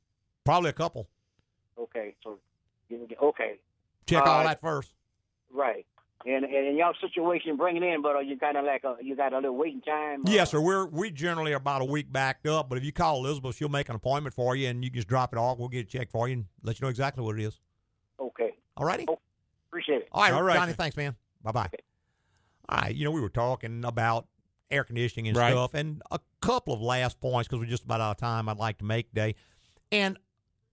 Probably 0.44 0.70
a 0.70 0.72
couple. 0.72 1.06
Okay, 1.78 2.14
so, 2.22 2.38
okay. 3.22 3.58
Check 4.06 4.22
Uh, 4.26 4.30
all 4.30 4.44
that 4.44 4.60
first. 4.62 4.94
Right. 5.50 5.84
And, 6.24 6.44
and 6.44 6.66
in 6.68 6.76
your 6.76 6.92
situation, 7.00 7.56
bringing 7.56 7.82
in, 7.82 8.00
but 8.02 8.14
are 8.14 8.22
you 8.22 8.38
kind 8.38 8.56
of 8.56 8.64
like 8.64 8.84
a, 8.84 8.96
you 9.02 9.16
got 9.16 9.32
a 9.32 9.36
little 9.36 9.56
waiting 9.56 9.80
time? 9.80 10.20
Uh? 10.26 10.30
Yes, 10.30 10.50
sir. 10.52 10.60
We're 10.60 10.86
we 10.86 11.10
generally 11.10 11.52
are 11.52 11.56
about 11.56 11.82
a 11.82 11.84
week 11.84 12.12
backed 12.12 12.46
up, 12.46 12.68
but 12.68 12.78
if 12.78 12.84
you 12.84 12.92
call 12.92 13.18
Elizabeth, 13.18 13.56
she'll 13.56 13.68
make 13.68 13.88
an 13.88 13.96
appointment 13.96 14.34
for 14.34 14.54
you, 14.54 14.68
and 14.68 14.84
you 14.84 14.90
can 14.90 14.98
just 14.98 15.08
drop 15.08 15.32
it 15.32 15.38
off. 15.38 15.58
We'll 15.58 15.68
get 15.68 15.80
it 15.80 15.88
checked 15.88 16.12
for 16.12 16.28
you 16.28 16.34
and 16.34 16.44
let 16.62 16.78
you 16.80 16.84
know 16.84 16.90
exactly 16.90 17.24
what 17.24 17.38
it 17.38 17.42
is. 17.44 17.58
Okay. 18.20 18.50
All 18.76 18.86
righty. 18.86 19.04
Oh, 19.08 19.18
appreciate 19.68 20.02
it. 20.02 20.08
All 20.12 20.22
right, 20.22 20.32
All 20.32 20.42
right, 20.42 20.54
Johnny. 20.56 20.72
Thanks, 20.74 20.96
man. 20.96 21.16
Bye 21.42 21.52
bye. 21.52 21.68
All 22.68 22.80
right. 22.82 22.94
You 22.94 23.04
know, 23.04 23.10
we 23.10 23.20
were 23.20 23.28
talking 23.28 23.84
about 23.84 24.28
air 24.70 24.84
conditioning 24.84 25.28
and 25.28 25.36
Right. 25.36 25.50
stuff, 25.50 25.74
and 25.74 26.02
a 26.10 26.20
couple 26.40 26.72
of 26.72 26.80
last 26.80 27.20
points 27.20 27.48
because 27.48 27.60
we're 27.60 27.70
just 27.70 27.84
about 27.84 28.00
out 28.00 28.12
of 28.12 28.16
time. 28.18 28.48
I'd 28.48 28.58
like 28.58 28.78
to 28.78 28.84
make 28.84 29.08
today, 29.08 29.34
and 29.90 30.18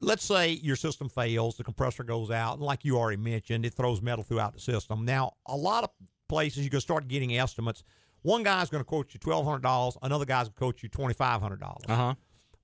let's 0.01 0.23
say 0.23 0.51
your 0.51 0.75
system 0.75 1.09
fails, 1.09 1.57
the 1.57 1.63
compressor 1.63 2.03
goes 2.03 2.31
out, 2.31 2.53
and 2.55 2.61
like 2.61 2.85
you 2.85 2.97
already 2.97 3.21
mentioned, 3.21 3.65
it 3.65 3.73
throws 3.73 4.01
metal 4.01 4.23
throughout 4.23 4.53
the 4.53 4.59
system. 4.59 5.05
Now, 5.05 5.33
a 5.45 5.55
lot 5.55 5.83
of 5.83 5.89
places 6.27 6.63
you 6.63 6.69
can 6.69 6.81
start 6.81 7.07
getting 7.07 7.37
estimates. 7.37 7.83
One 8.21 8.43
guy's 8.43 8.69
going 8.69 8.81
to 8.81 8.85
quote 8.85 9.13
you 9.13 9.19
twelve 9.19 9.45
hundred 9.45 9.63
dollars, 9.63 9.97
another 10.01 10.25
guy's 10.25 10.45
going 10.45 10.53
to 10.53 10.59
quote 10.59 10.83
you 10.83 10.89
twenty 10.89 11.13
five 11.13 11.41
hundred 11.41 11.59
dollars. 11.59 11.83
Uh 11.87 11.95
huh. 11.95 12.13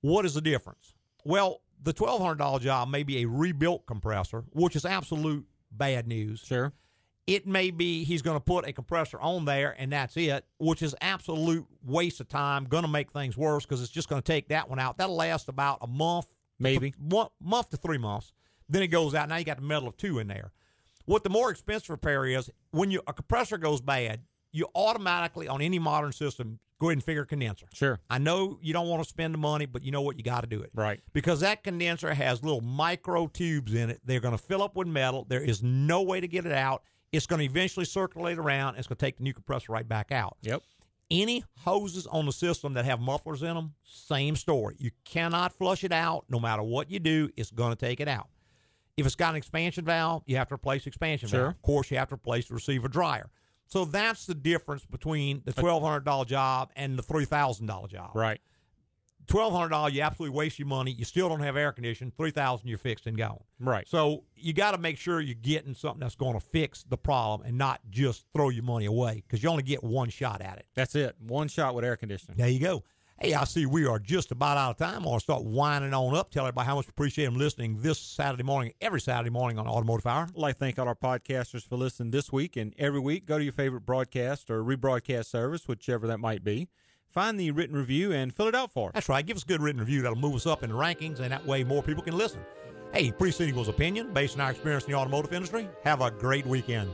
What 0.00 0.24
is 0.24 0.34
the 0.34 0.40
difference? 0.40 0.94
Well, 1.24 1.62
the 1.82 1.92
twelve 1.92 2.20
hundred 2.20 2.38
dollar 2.38 2.58
job 2.58 2.88
may 2.88 3.02
be 3.02 3.22
a 3.22 3.28
rebuilt 3.28 3.86
compressor, 3.86 4.44
which 4.52 4.76
is 4.76 4.84
absolute 4.84 5.46
bad 5.70 6.06
news. 6.06 6.40
Sure. 6.40 6.72
It 7.26 7.44
may 7.44 7.72
be 7.72 8.04
he's 8.04 8.22
going 8.22 8.36
to 8.36 8.44
put 8.44 8.68
a 8.68 8.72
compressor 8.72 9.18
on 9.18 9.46
there 9.46 9.74
and 9.76 9.90
that's 9.90 10.16
it, 10.16 10.44
which 10.58 10.80
is 10.80 10.94
absolute 11.00 11.66
waste 11.84 12.20
of 12.20 12.28
time. 12.28 12.66
Going 12.66 12.84
to 12.84 12.88
make 12.88 13.10
things 13.10 13.36
worse 13.36 13.64
because 13.64 13.82
it's 13.82 13.90
just 13.90 14.08
going 14.08 14.22
to 14.22 14.26
take 14.32 14.48
that 14.48 14.70
one 14.70 14.78
out. 14.78 14.96
That'll 14.98 15.16
last 15.16 15.48
about 15.48 15.78
a 15.80 15.88
month, 15.88 16.26
Maybe. 16.58 16.94
one 16.98 17.28
month 17.40 17.70
to 17.70 17.76
three 17.76 17.98
months. 17.98 18.32
Then 18.68 18.82
it 18.82 18.88
goes 18.88 19.14
out. 19.14 19.28
Now 19.28 19.36
you 19.36 19.44
got 19.44 19.58
the 19.58 19.62
metal 19.62 19.88
of 19.88 19.96
two 19.96 20.18
in 20.18 20.28
there. 20.28 20.52
What 21.04 21.22
the 21.22 21.30
more 21.30 21.50
expensive 21.50 21.90
repair 21.90 22.26
is 22.26 22.50
when 22.72 22.90
you, 22.90 23.00
a 23.06 23.12
compressor 23.12 23.58
goes 23.58 23.80
bad, 23.80 24.22
you 24.52 24.66
automatically 24.74 25.46
on 25.46 25.60
any 25.60 25.78
modern 25.78 26.12
system 26.12 26.58
go 26.78 26.88
ahead 26.88 26.96
and 26.96 27.04
figure 27.04 27.24
condenser. 27.24 27.66
Sure. 27.72 28.00
I 28.10 28.18
know 28.18 28.58
you 28.60 28.72
don't 28.72 28.88
want 28.88 29.02
to 29.02 29.08
spend 29.08 29.34
the 29.34 29.38
money, 29.38 29.66
but 29.66 29.82
you 29.82 29.92
know 29.92 30.02
what? 30.02 30.16
You 30.16 30.22
got 30.22 30.42
to 30.42 30.46
do 30.46 30.60
it. 30.60 30.70
Right. 30.74 31.00
Because 31.12 31.40
that 31.40 31.62
condenser 31.62 32.12
has 32.12 32.42
little 32.42 32.60
micro 32.60 33.26
tubes 33.28 33.74
in 33.74 33.90
it. 33.90 34.00
They're 34.04 34.20
going 34.20 34.36
to 34.36 34.42
fill 34.42 34.62
up 34.62 34.76
with 34.76 34.88
metal. 34.88 35.24
There 35.28 35.42
is 35.42 35.62
no 35.62 36.02
way 36.02 36.20
to 36.20 36.28
get 36.28 36.46
it 36.46 36.52
out. 36.52 36.82
It's 37.12 37.26
going 37.26 37.38
to 37.38 37.44
eventually 37.44 37.86
circulate 37.86 38.38
around. 38.38 38.76
It's 38.76 38.86
going 38.86 38.96
to 38.96 39.06
take 39.06 39.16
the 39.16 39.22
new 39.22 39.32
compressor 39.32 39.72
right 39.72 39.88
back 39.88 40.12
out. 40.12 40.36
Yep. 40.42 40.62
Any 41.10 41.44
hoses 41.58 42.06
on 42.06 42.26
the 42.26 42.32
system 42.32 42.74
that 42.74 42.84
have 42.84 43.00
mufflers 43.00 43.42
in 43.42 43.54
them, 43.54 43.74
same 43.84 44.34
story. 44.34 44.74
You 44.78 44.90
cannot 45.04 45.52
flush 45.52 45.84
it 45.84 45.92
out. 45.92 46.24
No 46.28 46.40
matter 46.40 46.62
what 46.62 46.90
you 46.90 46.98
do, 46.98 47.30
it's 47.36 47.50
going 47.50 47.70
to 47.70 47.76
take 47.76 48.00
it 48.00 48.08
out. 48.08 48.28
If 48.96 49.06
it's 49.06 49.14
got 49.14 49.30
an 49.30 49.36
expansion 49.36 49.84
valve, 49.84 50.22
you 50.26 50.36
have 50.36 50.48
to 50.48 50.54
replace 50.54 50.84
the 50.84 50.88
expansion 50.88 51.28
Sure. 51.28 51.40
valve. 51.42 51.54
Of 51.54 51.62
course, 51.62 51.90
you 51.90 51.98
have 51.98 52.08
to 52.08 52.14
replace 52.14 52.48
the 52.48 52.54
receiver 52.54 52.88
dryer. 52.88 53.30
So 53.68 53.84
that's 53.84 54.26
the 54.26 54.34
difference 54.34 54.84
between 54.86 55.42
the 55.44 55.52
twelve 55.52 55.82
hundred 55.82 56.04
dollar 56.04 56.24
job 56.24 56.70
and 56.76 56.98
the 56.98 57.02
three 57.02 57.24
thousand 57.24 57.66
dollar 57.66 57.88
job. 57.88 58.10
Right. 58.14 58.40
Twelve 59.26 59.52
hundred 59.52 59.70
dollars, 59.70 59.94
you 59.94 60.02
absolutely 60.02 60.36
waste 60.36 60.58
your 60.58 60.68
money. 60.68 60.92
You 60.92 61.04
still 61.04 61.28
don't 61.28 61.40
have 61.40 61.56
air 61.56 61.72
conditioning. 61.72 62.12
Three 62.16 62.30
thousand, 62.30 62.68
you're 62.68 62.78
fixed 62.78 63.06
and 63.06 63.16
gone. 63.16 63.42
Right. 63.58 63.86
So 63.88 64.24
you 64.36 64.52
got 64.52 64.72
to 64.72 64.78
make 64.78 64.98
sure 64.98 65.20
you're 65.20 65.34
getting 65.34 65.74
something 65.74 66.00
that's 66.00 66.14
going 66.14 66.34
to 66.34 66.40
fix 66.40 66.84
the 66.84 66.96
problem 66.96 67.46
and 67.46 67.58
not 67.58 67.80
just 67.90 68.24
throw 68.34 68.50
your 68.50 68.64
money 68.64 68.86
away 68.86 69.22
because 69.26 69.42
you 69.42 69.48
only 69.48 69.62
get 69.62 69.82
one 69.82 70.10
shot 70.10 70.40
at 70.40 70.58
it. 70.58 70.66
That's 70.74 70.94
it. 70.94 71.16
One 71.20 71.48
shot 71.48 71.74
with 71.74 71.84
air 71.84 71.96
conditioning. 71.96 72.36
There 72.36 72.48
you 72.48 72.60
go. 72.60 72.84
Hey, 73.18 73.32
I 73.32 73.44
see 73.44 73.64
we 73.64 73.86
are 73.86 73.98
just 73.98 74.30
about 74.30 74.58
out 74.58 74.72
of 74.72 74.76
time. 74.76 74.98
I'm 74.98 75.04
going 75.04 75.16
to 75.16 75.20
start 75.24 75.42
winding 75.42 75.94
on 75.94 76.14
up. 76.14 76.30
Tell 76.30 76.44
everybody 76.44 76.66
how 76.66 76.74
much 76.74 76.86
we 76.86 76.90
appreciate 76.90 77.24
them 77.24 77.38
listening 77.38 77.80
this 77.80 77.98
Saturday 77.98 78.42
morning, 78.42 78.74
every 78.82 79.00
Saturday 79.00 79.30
morning 79.30 79.58
on 79.58 79.66
Automotive 79.66 80.06
Hour. 80.06 80.24
I'd 80.24 80.36
like 80.36 80.56
to 80.56 80.58
thank 80.58 80.78
all 80.78 80.86
our 80.86 80.94
podcasters 80.94 81.66
for 81.66 81.76
listening 81.76 82.10
this 82.10 82.30
week 82.30 82.56
and 82.56 82.74
every 82.78 83.00
week. 83.00 83.24
Go 83.24 83.38
to 83.38 83.44
your 83.44 83.54
favorite 83.54 83.86
broadcast 83.86 84.50
or 84.50 84.62
rebroadcast 84.62 85.24
service, 85.24 85.66
whichever 85.66 86.06
that 86.08 86.20
might 86.20 86.44
be. 86.44 86.68
Find 87.16 87.40
the 87.40 87.50
written 87.50 87.74
review 87.74 88.12
and 88.12 88.30
fill 88.30 88.46
it 88.46 88.54
out 88.54 88.70
for 88.70 88.90
us. 88.90 88.92
That's 88.92 89.08
right. 89.08 89.24
Give 89.24 89.38
us 89.38 89.42
a 89.42 89.46
good 89.46 89.62
written 89.62 89.80
review. 89.80 90.02
That'll 90.02 90.18
move 90.18 90.34
us 90.34 90.46
up 90.46 90.62
in 90.62 90.68
the 90.68 90.76
rankings, 90.76 91.20
and 91.20 91.32
that 91.32 91.46
way 91.46 91.64
more 91.64 91.82
people 91.82 92.02
can 92.02 92.14
listen. 92.14 92.40
Hey, 92.92 93.10
Preceding 93.10 93.54
was 93.56 93.68
opinion 93.68 94.12
based 94.12 94.34
on 94.34 94.42
our 94.42 94.50
experience 94.50 94.84
in 94.84 94.92
the 94.92 94.98
automotive 94.98 95.32
industry. 95.32 95.66
Have 95.82 96.02
a 96.02 96.10
great 96.10 96.44
weekend. 96.44 96.90